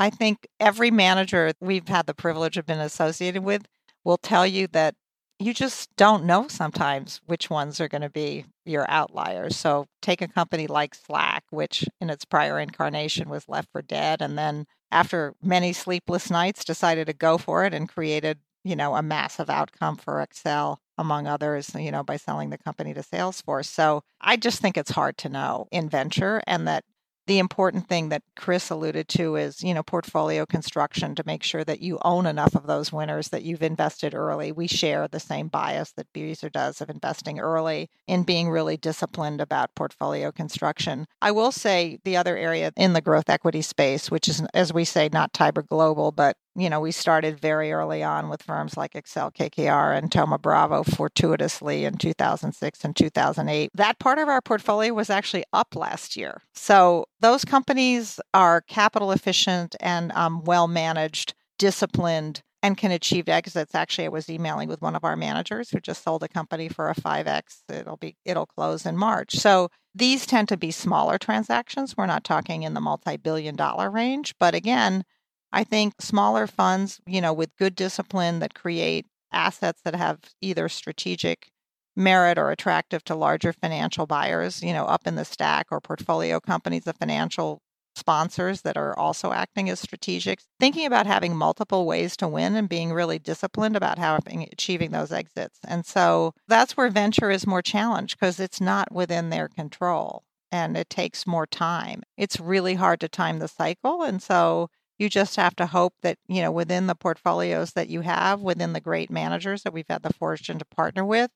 I 0.00 0.08
think 0.08 0.48
every 0.58 0.90
manager 0.90 1.52
we've 1.60 1.86
had 1.86 2.06
the 2.06 2.14
privilege 2.14 2.56
of 2.56 2.64
being 2.64 2.78
associated 2.78 3.44
with 3.44 3.66
will 4.02 4.16
tell 4.16 4.46
you 4.46 4.66
that 4.68 4.94
you 5.38 5.52
just 5.52 5.94
don't 5.96 6.24
know 6.24 6.48
sometimes 6.48 7.20
which 7.26 7.50
ones 7.50 7.82
are 7.82 7.88
going 7.88 8.00
to 8.00 8.08
be 8.08 8.46
your 8.64 8.90
outliers. 8.90 9.56
So 9.56 9.86
take 10.00 10.22
a 10.22 10.28
company 10.28 10.66
like 10.66 10.94
Slack, 10.94 11.44
which 11.50 11.84
in 12.00 12.08
its 12.08 12.24
prior 12.24 12.58
incarnation 12.58 13.28
was 13.28 13.46
left 13.46 13.68
for 13.72 13.82
dead, 13.82 14.22
and 14.22 14.38
then 14.38 14.64
after 14.90 15.34
many 15.42 15.74
sleepless 15.74 16.30
nights 16.30 16.64
decided 16.64 17.06
to 17.06 17.12
go 17.12 17.36
for 17.36 17.66
it 17.66 17.74
and 17.74 17.86
created, 17.86 18.38
you 18.64 18.76
know, 18.76 18.96
a 18.96 19.02
massive 19.02 19.50
outcome 19.50 19.96
for 19.96 20.26
Accel 20.26 20.78
among 20.96 21.26
others, 21.26 21.74
you 21.74 21.90
know, 21.90 22.02
by 22.02 22.16
selling 22.16 22.48
the 22.48 22.58
company 22.58 22.94
to 22.94 23.00
Salesforce. 23.00 23.66
So 23.66 24.02
I 24.20 24.38
just 24.38 24.60
think 24.60 24.78
it's 24.78 24.90
hard 24.90 25.18
to 25.18 25.28
know 25.28 25.66
in 25.70 25.90
venture 25.90 26.42
and 26.46 26.66
that 26.68 26.84
the 27.30 27.38
important 27.38 27.86
thing 27.86 28.08
that 28.08 28.24
Chris 28.34 28.70
alluded 28.70 29.06
to 29.06 29.36
is, 29.36 29.62
you 29.62 29.72
know, 29.72 29.84
portfolio 29.84 30.44
construction 30.44 31.14
to 31.14 31.22
make 31.24 31.44
sure 31.44 31.62
that 31.62 31.78
you 31.80 31.96
own 32.02 32.26
enough 32.26 32.56
of 32.56 32.66
those 32.66 32.92
winners 32.92 33.28
that 33.28 33.44
you've 33.44 33.62
invested 33.62 34.16
early. 34.16 34.50
We 34.50 34.66
share 34.66 35.06
the 35.06 35.20
same 35.20 35.46
bias 35.46 35.92
that 35.92 36.12
Beezer 36.12 36.48
does 36.48 36.80
of 36.80 36.90
investing 36.90 37.38
early 37.38 37.88
in 38.08 38.24
being 38.24 38.50
really 38.50 38.76
disciplined 38.76 39.40
about 39.40 39.76
portfolio 39.76 40.32
construction. 40.32 41.06
I 41.22 41.30
will 41.30 41.52
say 41.52 42.00
the 42.02 42.16
other 42.16 42.36
area 42.36 42.72
in 42.76 42.94
the 42.94 43.00
growth 43.00 43.30
equity 43.30 43.62
space, 43.62 44.10
which 44.10 44.26
is, 44.26 44.42
as 44.52 44.72
we 44.72 44.84
say, 44.84 45.08
not 45.12 45.32
Tiger 45.32 45.62
Global, 45.62 46.10
but 46.10 46.36
you 46.60 46.70
know, 46.70 46.80
we 46.80 46.92
started 46.92 47.40
very 47.40 47.72
early 47.72 48.02
on 48.02 48.28
with 48.28 48.42
firms 48.42 48.76
like 48.76 48.92
Accel 48.92 49.34
KKR 49.34 49.96
and 49.96 50.10
Thoma 50.10 50.38
Bravo 50.38 50.82
fortuitously 50.82 51.84
in 51.84 51.96
2006 51.96 52.84
and 52.84 52.96
2008. 52.96 53.70
That 53.74 53.98
part 53.98 54.18
of 54.18 54.28
our 54.28 54.40
portfolio 54.40 54.92
was 54.92 55.10
actually 55.10 55.44
up 55.52 55.74
last 55.74 56.16
year. 56.16 56.42
So 56.54 57.06
those 57.20 57.44
companies 57.44 58.20
are 58.34 58.60
capital 58.60 59.12
efficient 59.12 59.76
and 59.80 60.12
um, 60.12 60.44
well 60.44 60.68
managed, 60.68 61.34
disciplined, 61.58 62.42
and 62.62 62.76
can 62.76 62.90
achieve 62.90 63.28
exits. 63.28 63.74
Actually, 63.74 64.06
I 64.06 64.08
was 64.08 64.28
emailing 64.28 64.68
with 64.68 64.82
one 64.82 64.94
of 64.94 65.04
our 65.04 65.16
managers 65.16 65.70
who 65.70 65.80
just 65.80 66.04
sold 66.04 66.22
a 66.22 66.28
company 66.28 66.68
for 66.68 66.90
a 66.90 66.94
5x. 66.94 67.62
It'll 67.70 67.96
be 67.96 68.16
it'll 68.24 68.46
close 68.46 68.84
in 68.84 68.96
March. 68.96 69.36
So 69.36 69.70
these 69.94 70.26
tend 70.26 70.48
to 70.48 70.56
be 70.56 70.70
smaller 70.70 71.18
transactions. 71.18 71.96
We're 71.96 72.06
not 72.06 72.24
talking 72.24 72.62
in 72.62 72.74
the 72.74 72.80
multi-billion 72.80 73.56
dollar 73.56 73.90
range, 73.90 74.34
but 74.38 74.54
again, 74.54 75.04
I 75.52 75.64
think 75.64 76.00
smaller 76.00 76.46
funds, 76.46 77.00
you 77.06 77.20
know, 77.20 77.32
with 77.32 77.56
good 77.56 77.74
discipline 77.74 78.38
that 78.40 78.54
create 78.54 79.06
assets 79.32 79.80
that 79.84 79.94
have 79.94 80.18
either 80.40 80.68
strategic 80.68 81.50
merit 81.96 82.38
or 82.38 82.50
attractive 82.50 83.04
to 83.04 83.14
larger 83.14 83.52
financial 83.52 84.06
buyers, 84.06 84.62
you 84.62 84.72
know, 84.72 84.84
up 84.86 85.06
in 85.06 85.16
the 85.16 85.24
stack 85.24 85.66
or 85.70 85.80
portfolio 85.80 86.40
companies 86.40 86.86
of 86.86 86.96
financial 86.96 87.60
sponsors 87.96 88.62
that 88.62 88.76
are 88.76 88.96
also 88.98 89.32
acting 89.32 89.68
as 89.68 89.84
strategics, 89.84 90.44
thinking 90.58 90.86
about 90.86 91.06
having 91.06 91.36
multiple 91.36 91.86
ways 91.86 92.16
to 92.16 92.28
win 92.28 92.54
and 92.54 92.68
being 92.68 92.92
really 92.92 93.18
disciplined 93.18 93.76
about 93.76 93.98
having 93.98 94.48
achieving 94.52 94.92
those 94.92 95.12
exits. 95.12 95.58
And 95.66 95.84
so 95.84 96.32
that's 96.48 96.76
where 96.76 96.88
venture 96.88 97.30
is 97.30 97.46
more 97.46 97.62
challenged 97.62 98.18
because 98.18 98.40
it's 98.40 98.60
not 98.60 98.92
within 98.92 99.30
their 99.30 99.48
control 99.48 100.22
and 100.52 100.76
it 100.76 100.88
takes 100.88 101.26
more 101.26 101.46
time. 101.46 102.02
It's 102.16 102.40
really 102.40 102.74
hard 102.74 103.00
to 103.00 103.08
time 103.08 103.38
the 103.38 103.48
cycle. 103.48 104.02
And 104.02 104.22
so 104.22 104.68
you 105.00 105.08
just 105.08 105.36
have 105.36 105.56
to 105.56 105.66
hope 105.66 105.94
that, 106.02 106.18
you 106.28 106.42
know, 106.42 106.52
within 106.52 106.86
the 106.86 106.94
portfolios 106.94 107.72
that 107.72 107.88
you 107.88 108.02
have, 108.02 108.40
within 108.40 108.74
the 108.74 108.80
great 108.80 109.10
managers 109.10 109.62
that 109.62 109.72
we've 109.72 109.88
had 109.88 110.02
the 110.02 110.12
fortune 110.12 110.58
to 110.58 110.64
partner 110.66 111.04
with, 111.04 111.30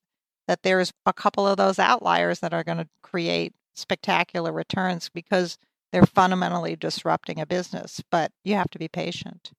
that 0.46 0.62
there's 0.62 0.92
a 1.06 1.12
couple 1.14 1.46
of 1.46 1.56
those 1.56 1.78
outliers 1.78 2.40
that 2.40 2.52
are 2.52 2.62
going 2.62 2.76
to 2.76 2.88
create 3.02 3.54
spectacular 3.74 4.52
returns 4.52 5.08
because 5.08 5.56
they're 5.92 6.04
fundamentally 6.04 6.76
disrupting 6.76 7.40
a 7.40 7.46
business. 7.46 8.02
But 8.10 8.32
you 8.44 8.54
have 8.54 8.68
to 8.70 8.78
be 8.78 8.88
patient. 8.88 9.52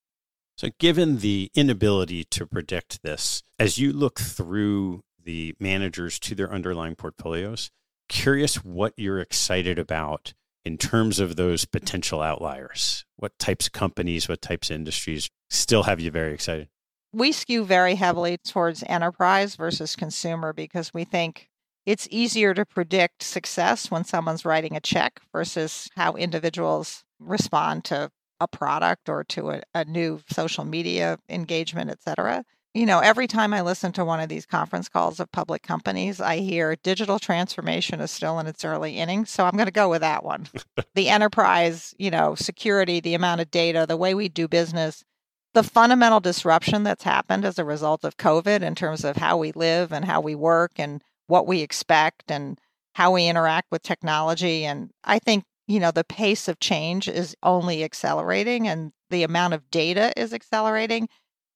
So, 0.56 0.70
given 0.80 1.18
the 1.18 1.52
inability 1.56 2.24
to 2.26 2.46
predict 2.46 3.02
this, 3.02 3.42
as 3.60 3.78
you 3.78 3.92
look 3.92 4.20
through 4.20 5.02
the 5.22 5.56
managers 5.60 6.20
to 6.20 6.36
their 6.36 6.52
underlying 6.54 6.96
portfolios, 6.96 7.72
curious 8.08 8.64
what 8.64 8.94
you're 8.96 9.20
excited 9.20 9.80
about 9.80 10.34
in 10.66 10.78
terms 10.78 11.20
of 11.20 11.36
those 11.36 11.66
potential 11.66 12.22
outliers? 12.22 13.06
What 13.18 13.38
types 13.40 13.68
of 13.68 13.74
companies, 13.74 14.28
what 14.28 14.42
types 14.42 14.70
of 14.70 14.76
industries 14.76 15.30
still 15.50 15.84
have 15.84 16.00
you 16.00 16.12
very 16.12 16.34
excited? 16.34 16.70
We 17.14 17.32
skew 17.32 17.64
very 17.64 17.96
heavily 17.96 18.38
towards 18.38 18.84
enterprise 18.88 19.56
versus 19.56 19.96
consumer 19.96 20.52
because 20.52 20.94
we 20.94 21.06
think 21.06 21.50
it's 21.86 22.08
easier 22.12 22.54
to 22.54 22.66
predict 22.66 23.24
success 23.24 23.90
when 23.90 24.04
someone's 24.04 24.44
writing 24.44 24.76
a 24.76 24.82
check 24.82 25.22
versus 25.32 25.88
how 25.96 26.14
individuals 26.14 27.04
respond 27.20 27.86
to 27.86 28.12
a 28.42 28.48
product 28.48 29.08
or 29.08 29.24
to 29.24 29.52
a, 29.52 29.62
a 29.74 29.86
new 29.86 30.20
social 30.30 30.66
media 30.66 31.20
engagement, 31.30 31.90
et 31.90 32.02
cetera 32.02 32.44
you 32.76 32.86
know, 32.86 33.00
every 33.00 33.26
time 33.26 33.54
I 33.54 33.62
listen 33.62 33.94
to 33.94 34.04
one 34.04 34.20
of 34.20 34.28
these 34.28 34.46
conference 34.46 34.90
calls 34.90 35.22
of 35.22 35.32
public 35.32 35.64
companies, 35.64 36.20
I 36.20 36.38
hear 36.38 36.76
digital 36.76 37.20
transformation 37.20 38.02
is 38.02 38.12
still 38.12 38.38
in 38.38 38.48
its 38.48 38.66
early 38.66 38.98
innings. 38.98 39.30
So 39.30 39.46
I'm 39.46 39.54
going 39.54 39.66
to 39.68 39.72
go 39.72 39.90
with 39.90 40.02
that 40.02 40.26
one. 40.26 40.48
the 40.94 41.08
enterprise, 41.08 41.96
you 41.98 42.12
know, 42.12 42.36
security, 42.36 43.00
the 43.00 43.14
amount 43.14 43.40
of 43.40 43.50
data, 43.50 43.86
the 43.88 43.96
way 43.96 44.14
we 44.14 44.28
do 44.28 44.50
business, 44.50 45.06
the 45.54 45.64
fundamental 45.64 46.20
disruption 46.20 46.84
that's 46.84 47.06
happened 47.06 47.46
as 47.46 47.58
a 47.58 47.64
result 47.64 48.04
of 48.04 48.18
COVID 48.18 48.62
in 48.62 48.76
terms 48.76 49.06
of 49.06 49.16
how 49.16 49.38
we 49.38 49.54
live 49.54 49.94
and 49.94 50.04
how 50.04 50.20
we 50.20 50.36
work 50.36 50.74
and 50.78 51.02
what 51.28 51.48
we 51.48 51.62
expect 51.62 52.30
and 52.30 52.60
how 52.96 53.14
we 53.14 53.28
interact 53.28 53.72
with 53.72 53.84
technology. 53.84 54.66
And 54.66 54.92
I 55.06 55.20
think, 55.20 55.46
you 55.66 55.80
know, 55.80 55.92
the 55.92 56.04
pace 56.04 56.50
of 56.50 56.60
change 56.60 57.08
is 57.08 57.38
only 57.42 57.86
accelerating 57.86 58.68
and 58.68 58.92
the 59.10 59.24
amount 59.24 59.54
of 59.54 59.72
data 59.72 60.12
is 60.18 60.34
accelerating 60.34 61.08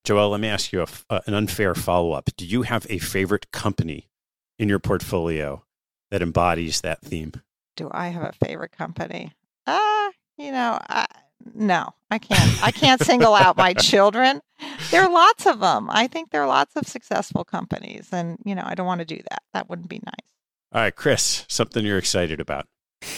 Joelle, 0.10 0.32
let 0.32 0.40
me 0.40 0.48
ask 0.48 0.74
you 0.74 0.82
a, 0.82 0.88
uh, 1.12 1.20
an 1.28 1.36
unfair 1.36 1.76
follow 1.76 2.14
up. 2.14 2.32
Do 2.36 2.44
you 2.44 2.64
have 2.64 2.88
a 2.90 2.98
favorite 2.98 3.52
company 3.52 4.10
in 4.58 4.68
your 4.68 4.80
portfolio 4.80 5.64
that 6.10 6.24
embodies 6.24 6.82
that 6.82 7.00
theme? 7.02 7.34
Do 7.76 7.90
I 7.92 8.08
have 8.08 8.24
a 8.24 8.32
favorite 8.44 8.72
company? 8.72 9.34
Ah, 9.68 10.08
uh, 10.08 10.12
you 10.36 10.52
know, 10.52 10.80
I, 10.90 11.06
no, 11.54 11.94
I 12.10 12.18
can't. 12.18 12.64
I 12.64 12.72
can't 12.72 13.00
single 13.04 13.36
out 13.36 13.56
my 13.56 13.74
children. 13.80 14.42
There 14.90 15.04
are 15.04 15.12
lots 15.12 15.46
of 15.46 15.60
them. 15.60 15.92
I 15.92 16.08
think 16.08 16.32
there 16.32 16.42
are 16.42 16.48
lots 16.48 16.76
of 16.76 16.88
successful 16.88 17.44
companies, 17.44 18.10
and 18.12 18.40
you 18.44 18.56
know, 18.56 18.64
I 18.66 18.74
don't 18.74 18.88
want 18.88 19.02
to 19.02 19.06
do 19.06 19.22
that. 19.30 19.44
That 19.54 19.70
wouldn't 19.70 19.90
be 19.90 20.02
nice. 20.04 20.26
All 20.74 20.82
right, 20.82 20.96
Chris, 20.96 21.46
something 21.48 21.86
you're 21.86 22.00
excited 22.00 22.40
about? 22.40 22.66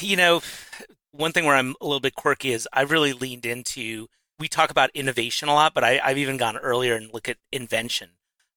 You 0.01 0.17
know, 0.17 0.41
one 1.11 1.31
thing 1.31 1.45
where 1.45 1.55
I'm 1.55 1.73
a 1.79 1.85
little 1.85 2.01
bit 2.01 2.15
quirky 2.15 2.51
is 2.51 2.67
I've 2.73 2.91
really 2.91 3.13
leaned 3.13 3.45
into 3.45 4.07
we 4.41 4.47
talk 4.47 4.71
about 4.71 4.89
innovation 4.93 5.47
a 5.47 5.53
lot, 5.53 5.73
but 5.73 5.83
I, 5.83 5.99
have 6.03 6.17
even 6.17 6.35
gone 6.35 6.57
earlier 6.57 6.95
and 6.95 7.13
look 7.13 7.29
at 7.29 7.37
invention. 7.51 8.09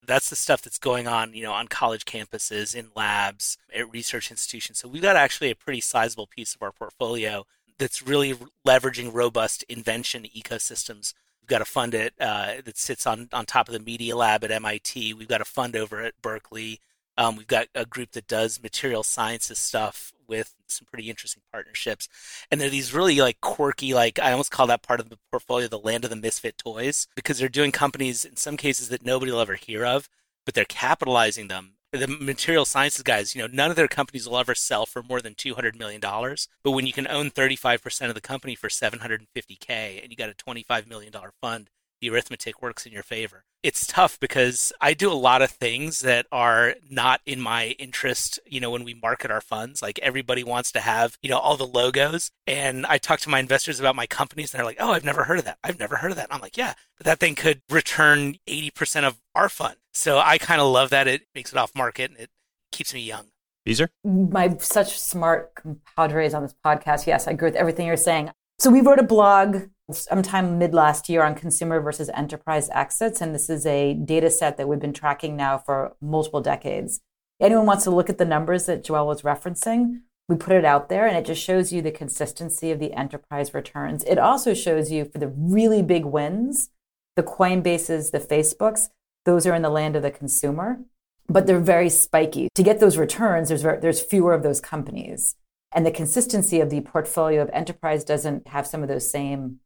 That's 0.05 0.30
the 0.30 0.37
stuff 0.37 0.62
that's 0.62 0.78
going 0.78 1.07
on, 1.07 1.35
you 1.35 1.43
know, 1.43 1.53
on 1.53 1.68
college 1.68 2.05
campuses, 2.05 2.74
in 2.74 2.89
labs, 2.97 3.59
at 3.74 3.91
research 3.93 4.30
institutions. 4.30 4.78
So 4.78 4.89
we've 4.89 5.03
got 5.03 5.16
actually 5.16 5.51
a 5.51 5.55
pretty 5.55 5.80
sizable 5.80 6.26
piece 6.26 6.55
of 6.55 6.62
our 6.62 6.72
portfolio 6.72 7.45
that's 7.78 8.03
really 8.03 8.35
leveraging 8.66 9.12
robust 9.12 9.62
invention 9.64 10.26
ecosystems. 10.37 11.12
We've 11.41 11.49
got 11.49 11.62
a 11.62 11.66
fund 11.66 11.95
at, 11.95 12.12
uh, 12.18 12.55
that 12.64 12.78
sits 12.78 13.07
on, 13.07 13.28
on 13.32 13.45
top 13.45 13.68
of 13.68 13.74
the 13.74 13.80
Media 13.80 14.16
Lab 14.16 14.43
at 14.43 14.51
MIT. 14.51 15.14
We've 15.14 15.28
got 15.28 15.43
a 15.43 15.47
fund 15.47 15.76
over 15.76 16.01
at 16.01 16.20
Berkeley. 16.22 16.80
Um, 17.17 17.37
we've 17.37 17.47
got 17.47 17.69
a 17.75 17.87
group 17.87 18.12
that 18.12 18.27
does 18.27 18.62
material 18.62 19.03
sciences 19.03 19.59
stuff 19.59 20.12
with 20.27 20.55
some 20.67 20.87
pretty 20.87 21.11
interesting 21.11 21.43
partnerships. 21.53 22.09
And 22.51 22.61
they're 22.61 22.71
these 22.71 22.95
really 22.95 23.21
like 23.21 23.41
quirky, 23.41 23.95
like 23.95 24.19
I 24.19 24.33
almost 24.33 24.51
call 24.51 24.67
that 24.67 24.83
part 24.83 25.01
of 25.01 25.11
the 25.11 25.19
portfolio 25.31 25.69
the 25.69 25.79
land 25.79 26.05
of 26.05 26.11
the 26.11 26.17
misfit 26.17 26.59
toys 26.59 27.07
because 27.15 27.39
they're 27.39 27.49
doing 27.49 27.73
companies 27.73 28.25
in 28.25 28.37
some 28.37 28.57
cases 28.57 28.89
that 28.89 29.05
nobody 29.05 29.31
will 29.33 29.41
ever 29.41 29.55
hear 29.55 29.85
of, 29.85 30.09
but 30.45 30.55
they're 30.55 30.65
capitalizing 30.65 31.49
them. 31.49 31.75
The 31.93 32.09
material 32.09 32.65
sciences 32.65 33.05
guys, 33.05 33.37
you 33.37 33.43
know, 33.43 33.49
none 33.53 33.71
of 33.71 33.77
their 33.77 33.87
companies 33.87 34.29
will 34.29 34.39
ever 34.39 34.55
sell 34.57 34.85
for 34.85 35.01
more 35.01 35.21
than 35.21 35.35
$200 35.35 35.79
million. 35.79 36.01
But 36.01 36.73
when 36.73 36.87
you 36.87 36.93
can 36.93 37.07
own 37.07 37.31
35% 37.31 38.09
of 38.09 38.15
the 38.15 38.21
company 38.21 38.57
for 38.57 38.69
750K 38.69 40.03
and 40.03 40.11
you 40.11 40.17
got 40.17 40.29
a 40.29 40.35
$25 40.35 40.89
million 40.89 41.12
fund, 41.41 41.71
the 42.01 42.11
arithmetic 42.11 42.61
works 42.61 42.85
in 42.85 42.93
your 42.93 43.05
favor. 43.05 43.45
It's 43.65 43.87
tough 43.87 44.21
because 44.21 44.75
I 44.79 44.93
do 44.93 45.11
a 45.11 45.15
lot 45.15 45.41
of 45.41 45.51
things 45.51 46.01
that 46.01 46.27
are 46.31 46.75
not 46.91 47.23
in 47.25 47.41
my 47.41 47.69
interest, 47.79 48.39
you 48.45 48.61
know, 48.61 48.71
when 48.71 48.85
we 48.85 48.93
market 48.93 49.31
our 49.31 49.41
funds. 49.41 49.81
Like 49.81 49.99
everybody 50.03 50.45
wants 50.45 50.71
to 50.73 50.81
have, 50.81 51.17
you 51.23 51.31
know, 51.31 51.39
all 51.39 51.57
the 51.57 51.67
logos. 51.67 52.31
And 52.47 52.85
I 52.85 52.99
talk 52.99 53.21
to 53.21 53.31
my 53.31 53.39
investors 53.41 53.81
about 53.81 53.97
my 53.97 54.07
companies 54.07 54.53
and 54.53 54.59
they're 54.59 54.67
like, 54.67 54.77
oh, 54.81 54.93
I've 54.93 55.03
never 55.03 55.25
heard 55.25 55.39
of 55.39 55.47
that. 55.47 55.57
I've 55.65 55.79
never 55.79 55.97
heard 55.97 56.11
of 56.11 56.19
that. 56.19 56.27
And 56.27 56.35
I'm 56.35 56.43
like, 56.43 56.59
yeah, 56.59 56.75
but 56.99 57.07
that 57.07 57.21
thing 57.21 57.35
could 57.37 57.62
return 57.71 58.37
80% 58.47 59.05
of 59.05 59.19
our 59.35 59.49
fund. 59.49 59.77
So 59.95 60.19
I 60.19 60.37
kind 60.37 60.61
of 60.61 60.71
love 60.71 60.91
that. 60.91 61.09
It 61.09 61.23
makes 61.35 61.51
it 61.51 61.57
off 61.57 61.75
market 61.75 62.11
and 62.11 62.21
it 62.21 62.29
keeps 62.71 62.93
me 62.93 63.01
young. 63.01 63.29
Beezer? 63.65 63.89
My 64.05 64.55
such 64.59 65.01
smart 65.01 65.55
compadres 65.55 66.35
on 66.35 66.43
this 66.43 66.55
podcast. 66.62 67.07
Yes, 67.07 67.27
I 67.27 67.31
agree 67.31 67.49
with 67.49 67.57
everything 67.57 67.87
you're 67.87 67.97
saying. 67.97 68.31
So 68.59 68.71
we 68.71 68.81
wrote 68.81 68.99
a 68.99 69.05
blog 69.05 69.69
sometime 69.91 70.59
mid 70.59 70.73
last 70.73 71.09
year 71.09 71.23
on 71.23 71.35
consumer 71.35 71.81
versus 71.81 72.11
enterprise 72.15 72.71
exits. 72.71 73.21
And 73.21 73.35
this 73.35 73.51
is 73.51 73.67
a 73.67 73.95
data 73.95 74.31
set 74.31 74.57
that 74.57 74.69
we've 74.69 74.81
been 74.81 74.93
tracking 74.93 75.37
now 75.37 75.59
for 75.59 75.95
multiple 76.01 76.41
decades. 76.41 77.01
Anyone 77.41 77.67
wants 77.67 77.85
to 77.85 77.91
look 77.91 78.09
at 78.09 78.19
the 78.19 78.25
numbers 78.25 78.67
that 78.67 78.85
Joelle 78.85 79.07
was 79.07 79.23
referencing, 79.23 80.01
we 80.29 80.37
put 80.37 80.57
it 80.57 80.65
out 80.65 80.89
there 80.89 81.07
and 81.07 81.17
it 81.17 81.27
just 81.27 81.43
shows 81.43 81.73
you 81.73 81.83
the 81.83 81.91
consistency 81.91 82.71
of 82.71 82.79
the 82.79 82.95
enterprise 82.95 83.53
returns. 83.53 84.05
It 84.05 84.19
also 84.19 84.55
shows 84.55 84.91
you 84.91 85.05
for 85.05 85.19
the 85.19 85.29
really 85.29 85.83
big 85.83 86.05
wins, 86.05 86.71
the 87.17 87.23
Coinbases, 87.23 88.11
the 88.11 88.21
Facebooks, 88.21 88.89
those 89.25 89.47
are 89.47 89.55
in 89.55 89.63
the 89.63 89.71
land 89.71 89.97
of 89.97 90.03
the 90.03 90.11
consumer, 90.11 90.81
but 91.29 91.47
they're 91.47 91.61
very 91.61 91.91
spiky. 91.91 92.49
To 92.55 92.63
get 92.63 92.81
those 92.81 92.97
returns, 92.97 93.49
there's, 93.49 93.63
there's 93.63 94.01
fewer 94.01 94.33
of 94.33 94.43
those 94.43 94.61
companies. 94.61 95.37
And 95.75 95.85
the 95.85 95.91
consistency 95.91 96.61
of 96.61 96.70
the 96.70 96.81
portfolio 96.81 97.43
of 97.43 97.51
enterprise 97.53 98.05
doesn't 98.05 98.47
have 98.49 98.66
some 98.66 98.83
of 98.83 98.89
those 98.89 99.11
same 99.11 99.59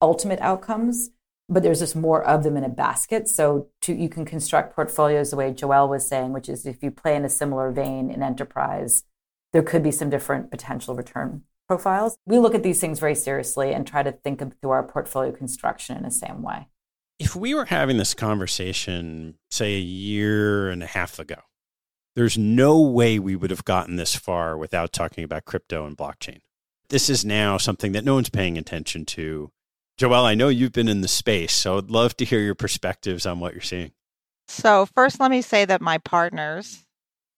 ultimate 0.00 0.40
outcomes, 0.40 1.10
but 1.48 1.64
there's 1.64 1.80
just 1.80 1.96
more 1.96 2.22
of 2.24 2.44
them 2.44 2.56
in 2.56 2.62
a 2.62 2.68
basket. 2.68 3.28
So 3.28 3.68
to, 3.82 3.92
you 3.92 4.08
can 4.08 4.24
construct 4.24 4.74
portfolios 4.74 5.30
the 5.30 5.36
way 5.36 5.52
Joelle 5.52 5.88
was 5.88 6.06
saying, 6.06 6.32
which 6.32 6.48
is 6.48 6.66
if 6.66 6.82
you 6.82 6.92
play 6.92 7.16
in 7.16 7.24
a 7.24 7.28
similar 7.28 7.72
vein 7.72 8.10
in 8.10 8.22
enterprise, 8.22 9.02
there 9.52 9.62
could 9.62 9.82
be 9.82 9.90
some 9.90 10.08
different 10.08 10.50
potential 10.52 10.94
return 10.94 11.42
profiles. 11.66 12.16
We 12.26 12.38
look 12.38 12.54
at 12.54 12.62
these 12.62 12.80
things 12.80 13.00
very 13.00 13.16
seriously 13.16 13.74
and 13.74 13.84
try 13.84 14.04
to 14.04 14.12
think 14.12 14.40
through 14.60 14.70
our 14.70 14.84
portfolio 14.84 15.32
construction 15.32 15.96
in 15.96 16.04
the 16.04 16.10
same 16.12 16.42
way. 16.42 16.68
If 17.18 17.34
we 17.34 17.54
were 17.54 17.64
having 17.64 17.96
this 17.96 18.14
conversation, 18.14 19.38
say 19.50 19.74
a 19.74 19.80
year 19.80 20.68
and 20.68 20.82
a 20.82 20.86
half 20.86 21.18
ago, 21.18 21.36
there's 22.16 22.38
no 22.38 22.80
way 22.80 23.18
we 23.18 23.36
would 23.36 23.50
have 23.50 23.64
gotten 23.64 23.96
this 23.96 24.16
far 24.16 24.56
without 24.56 24.92
talking 24.92 25.22
about 25.22 25.44
crypto 25.44 25.86
and 25.86 25.96
blockchain. 25.96 26.40
This 26.88 27.10
is 27.10 27.24
now 27.24 27.58
something 27.58 27.92
that 27.92 28.04
no 28.04 28.14
one's 28.14 28.30
paying 28.30 28.56
attention 28.56 29.04
to. 29.06 29.52
Joelle, 29.98 30.24
I 30.24 30.34
know 30.34 30.48
you've 30.48 30.72
been 30.72 30.88
in 30.88 31.02
the 31.02 31.08
space, 31.08 31.52
so 31.52 31.76
I'd 31.76 31.90
love 31.90 32.16
to 32.16 32.24
hear 32.24 32.40
your 32.40 32.54
perspectives 32.54 33.26
on 33.26 33.38
what 33.38 33.52
you're 33.52 33.60
seeing. 33.60 33.92
So, 34.48 34.86
first, 34.86 35.20
let 35.20 35.30
me 35.30 35.42
say 35.42 35.66
that 35.66 35.82
my 35.82 35.98
partners, 35.98 36.86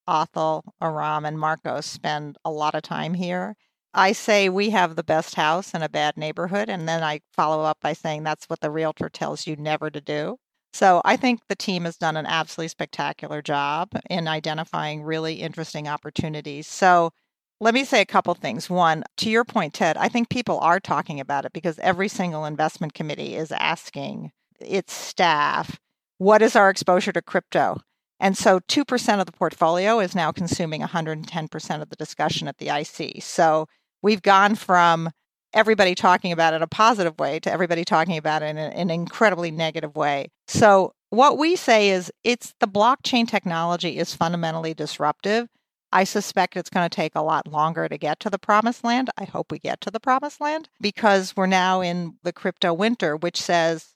Atul, 0.08 0.62
Aram, 0.80 1.24
and 1.24 1.38
Marcos, 1.38 1.86
spend 1.86 2.38
a 2.44 2.50
lot 2.50 2.74
of 2.74 2.82
time 2.82 3.14
here. 3.14 3.56
I 3.94 4.12
say 4.12 4.48
we 4.48 4.70
have 4.70 4.94
the 4.94 5.02
best 5.02 5.34
house 5.34 5.74
in 5.74 5.82
a 5.82 5.88
bad 5.88 6.16
neighborhood, 6.16 6.68
and 6.68 6.88
then 6.88 7.02
I 7.02 7.20
follow 7.32 7.64
up 7.64 7.78
by 7.80 7.94
saying 7.94 8.22
that's 8.22 8.48
what 8.48 8.60
the 8.60 8.70
realtor 8.70 9.08
tells 9.08 9.46
you 9.46 9.56
never 9.56 9.90
to 9.90 10.00
do. 10.00 10.38
So 10.78 11.02
I 11.04 11.16
think 11.16 11.40
the 11.48 11.56
team 11.56 11.86
has 11.86 11.96
done 11.96 12.16
an 12.16 12.24
absolutely 12.24 12.68
spectacular 12.68 13.42
job 13.42 13.88
in 14.08 14.28
identifying 14.28 15.02
really 15.02 15.34
interesting 15.42 15.88
opportunities. 15.88 16.68
So 16.68 17.10
let 17.58 17.74
me 17.74 17.84
say 17.84 18.00
a 18.00 18.06
couple 18.06 18.32
things. 18.34 18.70
One, 18.70 19.02
to 19.16 19.28
your 19.28 19.44
point, 19.44 19.74
Ted, 19.74 19.96
I 19.96 20.08
think 20.08 20.28
people 20.28 20.60
are 20.60 20.78
talking 20.78 21.18
about 21.18 21.44
it 21.44 21.52
because 21.52 21.80
every 21.80 22.06
single 22.06 22.44
investment 22.44 22.94
committee 22.94 23.34
is 23.34 23.50
asking 23.50 24.30
its 24.60 24.92
staff, 24.92 25.80
what 26.18 26.42
is 26.42 26.54
our 26.54 26.70
exposure 26.70 27.10
to 27.10 27.22
crypto? 27.22 27.80
And 28.20 28.38
so 28.38 28.60
2% 28.60 29.18
of 29.18 29.26
the 29.26 29.32
portfolio 29.32 29.98
is 29.98 30.14
now 30.14 30.30
consuming 30.30 30.82
110% 30.82 31.82
of 31.82 31.90
the 31.90 31.96
discussion 31.96 32.46
at 32.46 32.58
the 32.58 32.68
IC. 32.68 33.20
So 33.24 33.66
we've 34.00 34.22
gone 34.22 34.54
from 34.54 35.10
everybody 35.54 35.94
talking 35.94 36.32
about 36.32 36.52
it 36.52 36.56
in 36.56 36.62
a 36.62 36.68
positive 36.68 37.18
way 37.18 37.40
to 37.40 37.50
everybody 37.50 37.84
talking 37.84 38.16
about 38.16 38.42
it 38.42 38.46
in 38.46 38.58
an 38.58 38.90
incredibly 38.90 39.50
negative 39.50 39.96
way. 39.96 40.28
So 40.46 40.92
what 41.10 41.38
we 41.38 41.56
say 41.56 41.90
is 41.90 42.12
it's 42.24 42.54
the 42.60 42.68
blockchain 42.68 43.26
technology 43.26 43.98
is 43.98 44.14
fundamentally 44.14 44.74
disruptive 44.74 45.48
I 45.92 46.04
suspect 46.04 46.56
it's 46.56 46.70
going 46.70 46.88
to 46.88 46.94
take 46.94 47.14
a 47.14 47.22
lot 47.22 47.46
longer 47.46 47.88
to 47.88 47.96
get 47.96 48.20
to 48.20 48.30
the 48.30 48.38
promised 48.38 48.84
land. 48.84 49.10
I 49.16 49.24
hope 49.24 49.50
we 49.50 49.58
get 49.58 49.80
to 49.82 49.90
the 49.90 50.00
promised 50.00 50.40
land 50.40 50.68
because 50.80 51.36
we're 51.36 51.46
now 51.46 51.80
in 51.80 52.18
the 52.22 52.32
crypto 52.32 52.74
winter, 52.74 53.16
which 53.16 53.40
says 53.40 53.94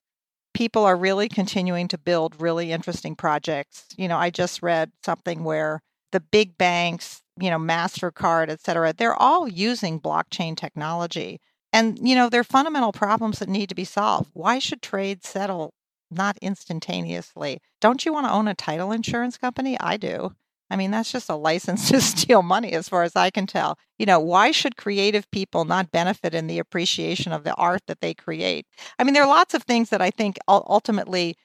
people 0.54 0.84
are 0.84 0.96
really 0.96 1.28
continuing 1.28 1.88
to 1.88 1.98
build 1.98 2.40
really 2.40 2.72
interesting 2.72 3.14
projects. 3.14 3.86
You 3.96 4.08
know, 4.08 4.16
I 4.16 4.30
just 4.30 4.62
read 4.62 4.92
something 5.04 5.44
where 5.44 5.82
the 6.12 6.20
big 6.20 6.56
banks, 6.56 7.21
you 7.40 7.50
know, 7.50 7.58
MasterCard, 7.58 8.50
et 8.50 8.60
cetera, 8.60 8.92
they're 8.92 9.20
all 9.20 9.48
using 9.48 10.00
blockchain 10.00 10.56
technology. 10.56 11.40
And, 11.72 11.98
you 12.06 12.14
know, 12.14 12.28
they're 12.28 12.44
fundamental 12.44 12.92
problems 12.92 13.38
that 13.38 13.48
need 13.48 13.68
to 13.70 13.74
be 13.74 13.84
solved. 13.84 14.30
Why 14.34 14.58
should 14.58 14.82
trade 14.82 15.24
settle 15.24 15.72
not 16.10 16.36
instantaneously? 16.42 17.60
Don't 17.80 18.04
you 18.04 18.12
want 18.12 18.26
to 18.26 18.32
own 18.32 18.48
a 18.48 18.54
title 18.54 18.92
insurance 18.92 19.38
company? 19.38 19.78
I 19.80 19.96
do. 19.96 20.34
I 20.70 20.76
mean, 20.76 20.90
that's 20.90 21.12
just 21.12 21.28
a 21.28 21.34
license 21.34 21.88
to 21.90 22.00
steal 22.00 22.42
money, 22.42 22.72
as 22.72 22.88
far 22.88 23.02
as 23.02 23.14
I 23.16 23.30
can 23.30 23.46
tell. 23.46 23.78
You 23.98 24.06
know, 24.06 24.20
why 24.20 24.50
should 24.50 24.76
creative 24.76 25.30
people 25.30 25.64
not 25.64 25.90
benefit 25.90 26.34
in 26.34 26.46
the 26.46 26.58
appreciation 26.58 27.32
of 27.32 27.44
the 27.44 27.54
art 27.54 27.82
that 27.86 28.00
they 28.00 28.14
create? 28.14 28.66
I 28.98 29.04
mean, 29.04 29.14
there 29.14 29.22
are 29.22 29.28
lots 29.28 29.54
of 29.54 29.62
things 29.62 29.90
that 29.90 30.02
I 30.02 30.10
think 30.10 30.38
ultimately 30.48 31.36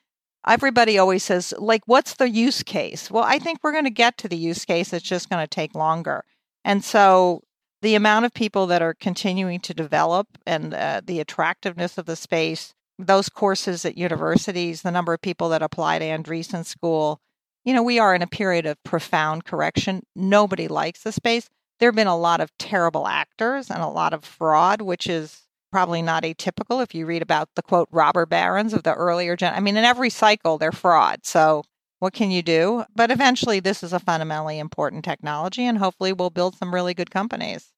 everybody 0.48 0.98
always 0.98 1.24
says, 1.24 1.54
like, 1.58 1.82
what's 1.86 2.16
the 2.16 2.30
use 2.30 2.64
case? 2.64 3.12
Well, 3.12 3.24
I 3.24 3.40
think 3.40 3.60
we're 3.62 3.72
going 3.72 3.84
to 3.84 3.90
get 3.90 4.18
to 4.20 4.28
the 4.28 4.38
use 4.38 4.66
case. 4.66 4.94
It's 4.94 5.06
just 5.06 5.30
going 5.30 5.44
to 5.44 5.48
take 5.50 5.76
longer. 5.76 6.24
And 6.64 6.84
so 6.84 7.42
the 7.82 7.96
amount 7.96 8.26
of 8.26 8.34
people 8.34 8.68
that 8.68 8.82
are 8.82 8.94
continuing 8.94 9.60
to 9.62 9.74
develop 9.74 10.28
and 10.46 10.74
uh, 10.74 11.02
the 11.06 11.20
attractiveness 11.20 11.98
of 11.98 12.06
the 12.06 12.16
space, 12.16 12.74
those 12.98 13.30
courses 13.30 13.86
at 13.86 13.98
universities, 13.98 14.82
the 14.82 14.92
number 14.92 15.14
of 15.14 15.22
people 15.22 15.50
that 15.50 15.62
apply 15.62 16.00
to 16.00 16.06
Andreessen 16.06 16.66
School, 16.66 17.20
you 17.64 17.74
know, 17.74 17.84
we 17.84 18.00
are 18.00 18.16
in 18.16 18.22
a 18.22 18.28
period 18.28 18.66
of 18.66 18.82
profound 18.84 19.46
correction. 19.46 20.04
Nobody 20.16 20.68
likes 20.68 21.04
the 21.04 21.12
space. 21.12 21.50
There 21.80 21.90
have 21.90 21.96
been 21.96 22.08
a 22.08 22.18
lot 22.18 22.42
of 22.42 22.50
terrible 22.58 23.08
actors 23.08 23.70
and 23.70 23.82
a 23.82 23.88
lot 23.88 24.14
of 24.14 24.26
fraud, 24.26 24.82
which 24.82 25.08
is 25.08 25.47
probably 25.72 26.02
not 26.02 26.24
atypical 26.24 26.82
if 26.82 26.96
you 26.96 27.06
read 27.06 27.22
about 27.22 27.50
the 27.56 27.62
quote 27.62 27.88
robber 27.92 28.26
barons 28.26 28.74
of 28.74 28.84
the 28.84 28.94
earlier 28.94 29.36
gen. 29.36 29.54
I 29.54 29.60
mean, 29.60 29.78
in 29.78 29.84
every 29.84 30.10
cycle, 30.10 30.58
they're 30.58 30.72
fraud. 30.72 31.20
So 31.24 31.64
what 32.00 32.14
can 32.14 32.32
you 32.32 32.42
do? 32.42 32.86
But 32.96 33.12
eventually, 33.12 33.60
this 33.60 33.84
is 33.84 33.94
a 33.94 34.00
fundamentally 34.00 34.60
important 34.60 35.04
technology, 35.04 35.66
and 35.66 35.78
hopefully, 35.78 36.14
we'll 36.14 36.30
build 36.30 36.56
some 36.56 36.74
really 36.74 36.94
good 36.94 37.12
companies. 37.12 37.72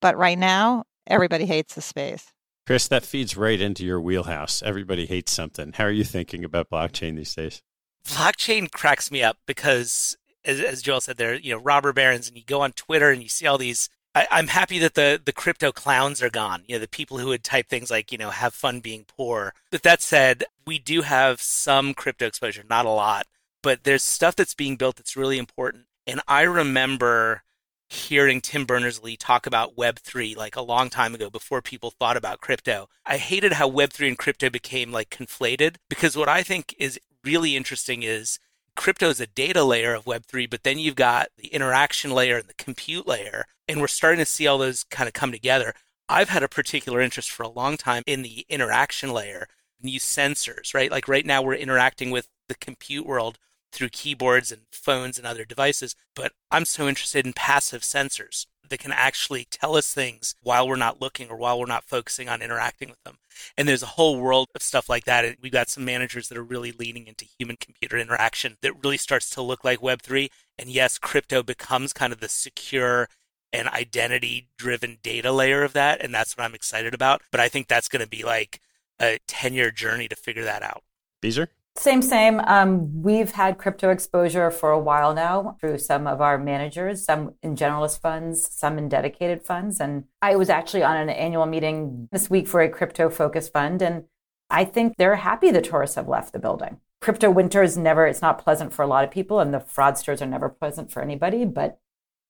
But 0.00 0.16
right 0.16 0.38
now, 0.38 0.84
everybody 1.06 1.46
hates 1.46 1.74
the 1.74 1.80
space. 1.80 2.32
Chris, 2.66 2.88
that 2.88 3.04
feeds 3.04 3.36
right 3.36 3.60
into 3.60 3.84
your 3.84 4.00
wheelhouse. 4.00 4.62
Everybody 4.62 5.06
hates 5.06 5.32
something. 5.32 5.72
How 5.74 5.84
are 5.84 5.90
you 5.90 6.04
thinking 6.04 6.44
about 6.44 6.70
blockchain 6.70 7.16
these 7.16 7.34
days? 7.34 7.62
blockchain 8.04 8.70
cracks 8.70 9.10
me 9.10 9.22
up 9.22 9.38
because, 9.46 10.16
as, 10.44 10.60
as 10.60 10.82
Joelle 10.82 11.02
said, 11.02 11.16
there 11.16 11.34
you 11.34 11.54
know 11.54 11.60
robber 11.60 11.92
barons, 11.92 12.28
and 12.28 12.36
you 12.36 12.44
go 12.44 12.60
on 12.60 12.72
Twitter 12.72 13.10
and 13.10 13.22
you 13.22 13.28
see 13.28 13.46
all 13.46 13.58
these. 13.58 13.88
I, 14.14 14.26
I'm 14.30 14.48
happy 14.48 14.78
that 14.78 14.94
the 14.94 15.20
the 15.22 15.32
crypto 15.32 15.72
clowns 15.72 16.22
are 16.22 16.30
gone. 16.30 16.64
You 16.66 16.76
know, 16.76 16.80
the 16.80 16.88
people 16.88 17.18
who 17.18 17.28
would 17.28 17.44
type 17.44 17.68
things 17.68 17.90
like 17.90 18.12
you 18.12 18.18
know 18.18 18.30
have 18.30 18.54
fun 18.54 18.80
being 18.80 19.04
poor. 19.04 19.54
But 19.70 19.82
that 19.82 20.02
said, 20.02 20.44
we 20.66 20.78
do 20.78 21.02
have 21.02 21.40
some 21.40 21.94
crypto 21.94 22.26
exposure, 22.26 22.64
not 22.68 22.86
a 22.86 22.90
lot, 22.90 23.26
but 23.62 23.84
there's 23.84 24.02
stuff 24.02 24.36
that's 24.36 24.54
being 24.54 24.76
built 24.76 24.96
that's 24.96 25.16
really 25.16 25.38
important. 25.38 25.86
And 26.06 26.20
I 26.28 26.42
remember 26.42 27.42
hearing 27.88 28.40
Tim 28.40 28.64
Berners 28.64 29.02
Lee 29.02 29.16
talk 29.16 29.46
about 29.46 29.76
Web3 29.76 30.36
like 30.36 30.56
a 30.56 30.62
long 30.62 30.90
time 30.90 31.14
ago 31.14 31.30
before 31.30 31.62
people 31.62 31.90
thought 31.90 32.16
about 32.16 32.40
crypto. 32.40 32.88
I 33.06 33.18
hated 33.18 33.54
how 33.54 33.70
Web3 33.70 34.08
and 34.08 34.18
crypto 34.18 34.50
became 34.50 34.92
like 34.92 35.10
conflated 35.10 35.76
because 35.88 36.16
what 36.16 36.28
I 36.28 36.42
think 36.42 36.74
is 36.78 36.98
really 37.24 37.56
interesting 37.56 38.02
is 38.02 38.38
crypto 38.74 39.08
is 39.08 39.20
a 39.20 39.26
data 39.26 39.62
layer 39.62 39.94
of 39.94 40.04
Web3, 40.04 40.48
but 40.50 40.62
then 40.62 40.78
you've 40.78 40.96
got 40.96 41.28
the 41.36 41.48
interaction 41.48 42.10
layer 42.10 42.38
and 42.38 42.48
the 42.48 42.54
compute 42.54 43.06
layer. 43.06 43.46
And 43.68 43.80
we're 43.80 43.88
starting 43.88 44.18
to 44.18 44.26
see 44.26 44.46
all 44.46 44.58
those 44.58 44.84
kind 44.84 45.08
of 45.08 45.14
come 45.14 45.32
together. 45.32 45.74
I've 46.08 46.28
had 46.28 46.42
a 46.42 46.48
particular 46.48 47.00
interest 47.00 47.30
for 47.30 47.42
a 47.42 47.48
long 47.48 47.76
time 47.76 48.02
in 48.06 48.22
the 48.22 48.44
interaction 48.48 49.10
layer, 49.12 49.48
new 49.82 49.98
sensors, 49.98 50.74
right? 50.74 50.90
Like 50.90 51.08
right 51.08 51.24
now, 51.24 51.42
we're 51.42 51.54
interacting 51.54 52.10
with 52.10 52.28
the 52.48 52.54
compute 52.54 53.06
world 53.06 53.38
through 53.72 53.88
keyboards 53.88 54.52
and 54.52 54.62
phones 54.70 55.18
and 55.18 55.26
other 55.26 55.44
devices, 55.44 55.96
but 56.14 56.32
I'm 56.50 56.64
so 56.64 56.88
interested 56.88 57.26
in 57.26 57.32
passive 57.32 57.82
sensors 57.82 58.46
that 58.68 58.78
can 58.78 58.92
actually 58.92 59.46
tell 59.50 59.76
us 59.76 59.92
things 59.92 60.34
while 60.42 60.66
we're 60.66 60.76
not 60.76 61.00
looking 61.00 61.28
or 61.28 61.36
while 61.36 61.58
we're 61.58 61.66
not 61.66 61.84
focusing 61.84 62.28
on 62.28 62.40
interacting 62.40 62.88
with 62.88 63.02
them. 63.04 63.18
And 63.58 63.68
there's 63.68 63.82
a 63.82 63.86
whole 63.86 64.18
world 64.18 64.48
of 64.54 64.62
stuff 64.62 64.88
like 64.88 65.04
that. 65.04 65.24
And 65.24 65.36
we've 65.42 65.52
got 65.52 65.68
some 65.68 65.84
managers 65.84 66.28
that 66.28 66.38
are 66.38 66.44
really 66.44 66.72
leaning 66.72 67.06
into 67.06 67.26
human 67.38 67.56
computer 67.56 67.98
interaction 67.98 68.56
that 68.62 68.82
really 68.82 68.96
starts 68.96 69.28
to 69.30 69.42
look 69.42 69.64
like 69.64 69.80
Web3. 69.80 70.30
And 70.58 70.70
yes, 70.70 70.98
crypto 70.98 71.42
becomes 71.42 71.92
kind 71.92 72.12
of 72.12 72.20
the 72.20 72.28
secure 72.28 73.08
and 73.54 73.68
identity 73.68 74.48
driven 74.58 74.98
data 75.02 75.30
layer 75.30 75.62
of 75.62 75.72
that. 75.74 76.04
And 76.04 76.12
that's 76.12 76.36
what 76.36 76.44
I'm 76.44 76.54
excited 76.54 76.92
about. 76.92 77.22
But 77.30 77.40
I 77.40 77.48
think 77.48 77.68
that's 77.68 77.88
going 77.88 78.02
to 78.02 78.08
be 78.08 78.24
like 78.24 78.60
a 79.00 79.18
10 79.28 79.54
year 79.54 79.70
journey 79.70 80.08
to 80.08 80.16
figure 80.16 80.44
that 80.44 80.62
out. 80.62 80.82
Beezer? 81.22 81.48
Same, 81.76 82.02
same. 82.02 82.40
Um, 82.40 83.02
we've 83.02 83.32
had 83.32 83.58
crypto 83.58 83.90
exposure 83.90 84.50
for 84.50 84.70
a 84.70 84.78
while 84.78 85.14
now 85.14 85.56
through 85.60 85.78
some 85.78 86.06
of 86.06 86.20
our 86.20 86.38
managers, 86.38 87.04
some 87.04 87.34
in 87.42 87.56
generalist 87.56 88.00
funds, 88.00 88.48
some 88.52 88.78
in 88.78 88.88
dedicated 88.88 89.42
funds. 89.42 89.80
And 89.80 90.04
I 90.22 90.36
was 90.36 90.50
actually 90.50 90.84
on 90.84 90.96
an 90.96 91.10
annual 91.10 91.46
meeting 91.46 92.08
this 92.12 92.28
week 92.30 92.46
for 92.46 92.60
a 92.60 92.68
crypto 92.68 93.08
focused 93.08 93.52
fund. 93.52 93.82
And 93.82 94.04
I 94.50 94.64
think 94.64 94.96
they're 94.96 95.16
happy 95.16 95.50
the 95.50 95.62
tourists 95.62 95.96
have 95.96 96.08
left 96.08 96.32
the 96.32 96.38
building. 96.38 96.78
Crypto 97.00 97.30
winter 97.30 97.62
is 97.62 97.76
never, 97.76 98.06
it's 98.06 98.22
not 98.22 98.42
pleasant 98.42 98.72
for 98.72 98.82
a 98.82 98.86
lot 98.86 99.04
of 99.04 99.10
people, 99.10 99.40
and 99.40 99.52
the 99.52 99.58
fraudsters 99.58 100.22
are 100.22 100.26
never 100.26 100.48
pleasant 100.48 100.90
for 100.90 101.02
anybody. 101.02 101.44
But 101.44 101.78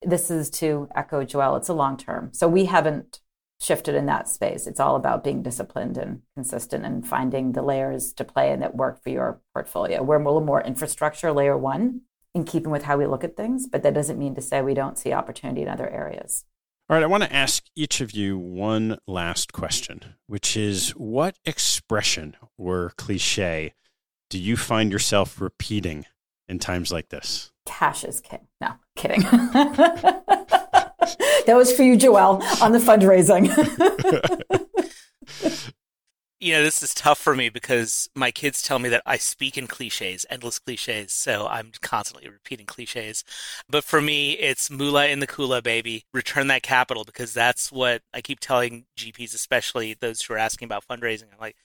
this 0.07 0.31
is 0.31 0.51
to 0.51 0.89
echo 0.95 1.25
Joelle, 1.25 1.57
it's 1.57 1.69
a 1.69 1.75
long 1.75 1.97
term. 1.97 2.31
So 2.33 2.49
we 2.49 2.67
haven't 2.67 3.21
shifted 3.61 3.95
in 3.95 4.07
that 4.07 4.29
space. 4.29 4.67
It's 4.67 4.81
all 4.81 4.97
about 4.97 5.25
being 5.25 5.43
disciplined 5.43 5.97
and 5.97 6.23
consistent 6.35 6.85
and 6.85 7.07
finding 7.07 7.53
the 7.53 7.63
layers 7.63 8.13
to 8.15 8.25
play 8.25 8.53
and 8.53 8.63
that 8.63 8.77
work 8.77 9.03
for 9.03 9.11
your 9.11 9.41
portfolio. 9.55 10.03
We're 10.03 10.21
a 10.21 10.25
little 10.25 10.41
more 10.41 10.63
infrastructure, 10.63 11.33
layer 11.33 11.57
one, 11.57 12.03
in 12.35 12.45
keeping 12.45 12.71
with 12.71 12.83
how 12.83 12.99
we 12.99 13.07
look 13.07 13.25
at 13.25 13.37
things, 13.37 13.67
but 13.67 13.83
that 13.83 13.95
doesn't 13.95 14.19
mean 14.19 14.35
to 14.35 14.43
say 14.43 14.61
we 14.61 14.75
don't 14.75 14.99
see 14.99 15.13
opportunity 15.13 15.63
in 15.63 15.69
other 15.69 15.89
areas. 15.89 16.45
All 16.91 16.97
right, 16.97 17.03
I 17.03 17.07
want 17.07 17.23
to 17.23 17.35
ask 17.35 17.65
each 17.75 18.03
of 18.03 18.11
you 18.11 18.37
one 18.37 18.99
last 19.07 19.55
question, 19.55 20.17
which 20.27 20.57
is 20.57 20.91
what 20.91 21.39
expression 21.47 22.37
or 22.59 22.93
cliche 22.99 23.73
do 24.29 24.39
you 24.39 24.57
find 24.57 24.93
yourself 24.93 25.41
repeating 25.41 26.05
in 26.49 26.59
times 26.59 26.93
like 26.93 27.09
this? 27.09 27.53
Cash 27.67 28.05
is 28.05 28.21
king. 28.21 28.47
No, 28.61 28.75
kidding. 28.97 29.21
that 29.23 30.23
was 31.49 31.73
for 31.73 31.83
you, 31.83 31.97
Joelle, 31.97 32.43
on 32.61 32.73
the 32.73 32.79
fundraising. 32.79 33.49
you 36.41 36.53
know, 36.53 36.63
this 36.63 36.83
is 36.83 36.93
tough 36.93 37.19
for 37.19 37.35
me 37.35 37.49
because 37.49 38.11
my 38.15 38.31
kids 38.31 38.63
tell 38.63 38.79
me 38.79 38.91
that 38.91 39.03
I 39.07 39.17
speak 39.17 39.57
in 39.57 39.67
cliches, 39.67 40.27
endless 40.29 40.59
cliches. 40.59 41.13
So 41.13 41.47
I'm 41.47 41.73
constantly 41.81 42.29
repeating 42.29 42.67
cliches. 42.67 43.25
But 43.69 43.83
for 43.83 44.03
me, 44.03 44.33
it's 44.33 44.71
moolah 44.71 45.09
in 45.09 45.21
the 45.21 45.27
kula, 45.27 45.63
baby. 45.63 46.05
Return 46.13 46.49
that 46.49 46.63
capital 46.63 47.05
because 47.05 47.33
that's 47.33 47.73
what 47.73 48.03
I 48.13 48.21
keep 48.21 48.41
telling 48.41 48.85
GPs, 48.99 49.35
especially 49.35 49.95
those 49.95 50.21
who 50.21 50.35
are 50.35 50.39
asking 50.39 50.67
about 50.67 50.87
fundraising. 50.87 51.33
I'm 51.33 51.41
like, 51.41 51.57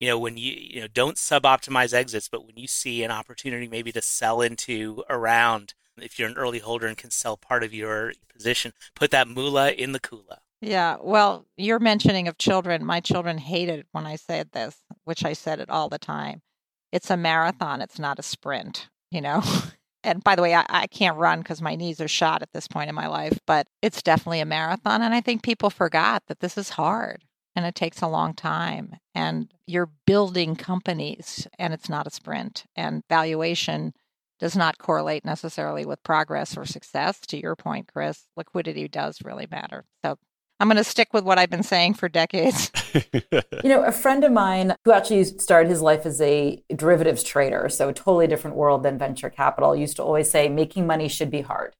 you 0.00 0.08
know, 0.08 0.18
when 0.18 0.36
you, 0.36 0.52
you 0.52 0.80
know, 0.80 0.88
don't 0.88 1.18
sub 1.18 1.44
optimize 1.44 1.94
exits, 1.94 2.28
but 2.28 2.46
when 2.46 2.56
you 2.56 2.66
see 2.66 3.02
an 3.02 3.10
opportunity 3.10 3.68
maybe 3.68 3.92
to 3.92 4.02
sell 4.02 4.40
into 4.40 5.04
around, 5.08 5.74
if 5.96 6.18
you're 6.18 6.28
an 6.28 6.36
early 6.36 6.58
holder 6.58 6.86
and 6.86 6.96
can 6.96 7.10
sell 7.10 7.36
part 7.36 7.62
of 7.62 7.72
your 7.72 8.12
position, 8.32 8.72
put 8.94 9.10
that 9.12 9.28
moolah 9.28 9.72
in 9.72 9.92
the 9.92 10.00
kula. 10.00 10.38
Yeah, 10.60 10.96
well, 11.00 11.46
you're 11.56 11.78
mentioning 11.78 12.26
of 12.26 12.38
children. 12.38 12.84
My 12.84 13.00
children 13.00 13.38
hated 13.38 13.86
when 13.92 14.06
I 14.06 14.16
said 14.16 14.50
this, 14.52 14.76
which 15.04 15.24
I 15.24 15.34
said 15.34 15.60
it 15.60 15.70
all 15.70 15.88
the 15.88 15.98
time. 15.98 16.42
It's 16.90 17.10
a 17.10 17.16
marathon, 17.16 17.80
it's 17.80 17.98
not 17.98 18.18
a 18.18 18.22
sprint, 18.22 18.88
you 19.10 19.20
know? 19.20 19.42
and 20.04 20.24
by 20.24 20.36
the 20.36 20.42
way, 20.42 20.54
I, 20.54 20.64
I 20.68 20.86
can't 20.86 21.18
run 21.18 21.40
because 21.40 21.60
my 21.60 21.76
knees 21.76 22.00
are 22.00 22.08
shot 22.08 22.42
at 22.42 22.52
this 22.52 22.66
point 22.66 22.88
in 22.88 22.94
my 22.94 23.08
life, 23.08 23.38
but 23.46 23.66
it's 23.82 24.02
definitely 24.02 24.40
a 24.40 24.46
marathon. 24.46 25.02
And 25.02 25.14
I 25.14 25.20
think 25.20 25.42
people 25.42 25.70
forgot 25.70 26.22
that 26.28 26.40
this 26.40 26.56
is 26.56 26.70
hard 26.70 27.24
and 27.56 27.64
it 27.64 27.74
takes 27.74 28.02
a 28.02 28.08
long 28.08 28.34
time. 28.34 28.96
And 29.14 29.52
you're 29.66 29.90
building 30.06 30.56
companies 30.56 31.46
and 31.58 31.72
it's 31.72 31.88
not 31.88 32.06
a 32.06 32.10
sprint. 32.10 32.64
And 32.76 33.02
valuation 33.08 33.92
does 34.40 34.56
not 34.56 34.78
correlate 34.78 35.24
necessarily 35.24 35.86
with 35.86 36.02
progress 36.02 36.56
or 36.56 36.64
success. 36.64 37.20
To 37.28 37.40
your 37.40 37.56
point, 37.56 37.90
Chris, 37.92 38.24
liquidity 38.36 38.88
does 38.88 39.22
really 39.24 39.46
matter. 39.50 39.84
So 40.04 40.18
I'm 40.60 40.68
going 40.68 40.76
to 40.76 40.84
stick 40.84 41.12
with 41.12 41.24
what 41.24 41.38
I've 41.38 41.50
been 41.50 41.62
saying 41.62 41.94
for 41.94 42.08
decades. 42.08 42.70
you 42.94 43.70
know, 43.70 43.82
a 43.82 43.92
friend 43.92 44.24
of 44.24 44.32
mine 44.32 44.74
who 44.84 44.92
actually 44.92 45.24
started 45.24 45.68
his 45.68 45.82
life 45.82 46.06
as 46.06 46.20
a 46.20 46.62
derivatives 46.74 47.22
trader, 47.22 47.68
so 47.68 47.88
a 47.88 47.92
totally 47.92 48.26
different 48.26 48.56
world 48.56 48.82
than 48.82 48.98
venture 48.98 49.30
capital, 49.30 49.74
used 49.74 49.96
to 49.96 50.02
always 50.02 50.30
say 50.30 50.48
making 50.48 50.86
money 50.86 51.08
should 51.08 51.30
be 51.30 51.40
hard. 51.40 51.74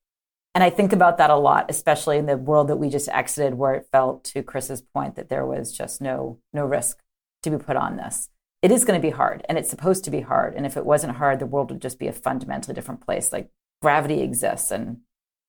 And 0.54 0.62
I 0.62 0.70
think 0.70 0.92
about 0.92 1.18
that 1.18 1.30
a 1.30 1.36
lot, 1.36 1.66
especially 1.68 2.16
in 2.16 2.26
the 2.26 2.36
world 2.36 2.68
that 2.68 2.76
we 2.76 2.88
just 2.88 3.08
exited, 3.08 3.54
where 3.54 3.74
it 3.74 3.88
felt, 3.90 4.22
to 4.24 4.42
Chris's 4.42 4.82
point, 4.82 5.16
that 5.16 5.28
there 5.28 5.44
was 5.44 5.72
just 5.72 6.00
no 6.00 6.38
no 6.52 6.64
risk 6.64 6.98
to 7.42 7.50
be 7.50 7.58
put 7.58 7.76
on 7.76 7.96
this. 7.96 8.28
It 8.62 8.70
is 8.70 8.84
going 8.84 8.98
to 8.98 9.06
be 9.06 9.10
hard, 9.10 9.44
and 9.48 9.58
it's 9.58 9.68
supposed 9.68 10.04
to 10.04 10.10
be 10.10 10.20
hard. 10.20 10.54
And 10.54 10.64
if 10.64 10.76
it 10.76 10.86
wasn't 10.86 11.16
hard, 11.16 11.38
the 11.38 11.46
world 11.46 11.70
would 11.70 11.82
just 11.82 11.98
be 11.98 12.06
a 12.06 12.12
fundamentally 12.12 12.74
different 12.74 13.00
place. 13.00 13.32
Like 13.32 13.50
gravity 13.82 14.20
exists, 14.20 14.70
and 14.70 14.98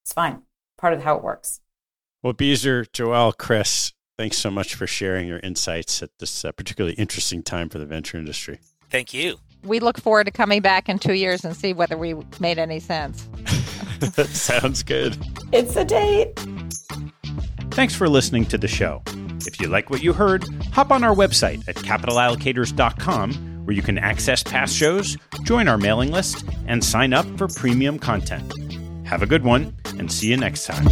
it's 0.03 0.13
fine. 0.13 0.41
Part 0.77 0.93
of 0.93 1.03
how 1.03 1.15
it 1.15 1.23
works. 1.23 1.61
Well, 2.23 2.33
Beezer, 2.33 2.85
Joelle, 2.85 3.37
Chris, 3.37 3.93
thanks 4.17 4.37
so 4.37 4.49
much 4.49 4.73
for 4.73 4.87
sharing 4.87 5.27
your 5.27 5.39
insights 5.39 6.01
at 6.01 6.09
this 6.19 6.43
uh, 6.43 6.51
particularly 6.51 6.95
interesting 6.95 7.43
time 7.43 7.69
for 7.69 7.77
the 7.77 7.85
venture 7.85 8.17
industry. 8.17 8.59
Thank 8.89 9.13
you. 9.13 9.37
We 9.63 9.79
look 9.79 9.99
forward 9.99 10.25
to 10.25 10.31
coming 10.31 10.61
back 10.61 10.89
in 10.89 10.97
two 10.97 11.13
years 11.13 11.45
and 11.45 11.55
see 11.55 11.73
whether 11.73 11.97
we 11.97 12.15
made 12.39 12.57
any 12.57 12.79
sense. 12.79 13.27
That 13.99 14.27
sounds 14.31 14.83
good. 14.83 15.17
It's 15.51 15.75
a 15.75 15.85
date. 15.85 16.39
Thanks 17.71 17.95
for 17.95 18.07
listening 18.07 18.45
to 18.45 18.57
the 18.57 18.67
show. 18.67 19.01
If 19.47 19.59
you 19.59 19.67
like 19.67 19.89
what 19.89 20.01
you 20.01 20.13
heard, 20.13 20.45
hop 20.71 20.91
on 20.91 21.03
our 21.03 21.13
website 21.13 21.67
at 21.67 21.75
capitalallocators.com 21.75 23.55
where 23.65 23.75
you 23.75 23.81
can 23.81 23.97
access 23.97 24.43
past 24.43 24.75
shows, 24.75 25.17
join 25.43 25.67
our 25.67 25.77
mailing 25.77 26.11
list, 26.11 26.45
and 26.67 26.83
sign 26.83 27.13
up 27.13 27.25
for 27.37 27.47
premium 27.47 27.99
content. 27.99 28.53
Have 29.07 29.21
a 29.21 29.25
good 29.25 29.43
one, 29.43 29.75
and 29.97 30.11
see 30.11 30.29
you 30.29 30.37
next 30.37 30.65
time. 30.65 30.85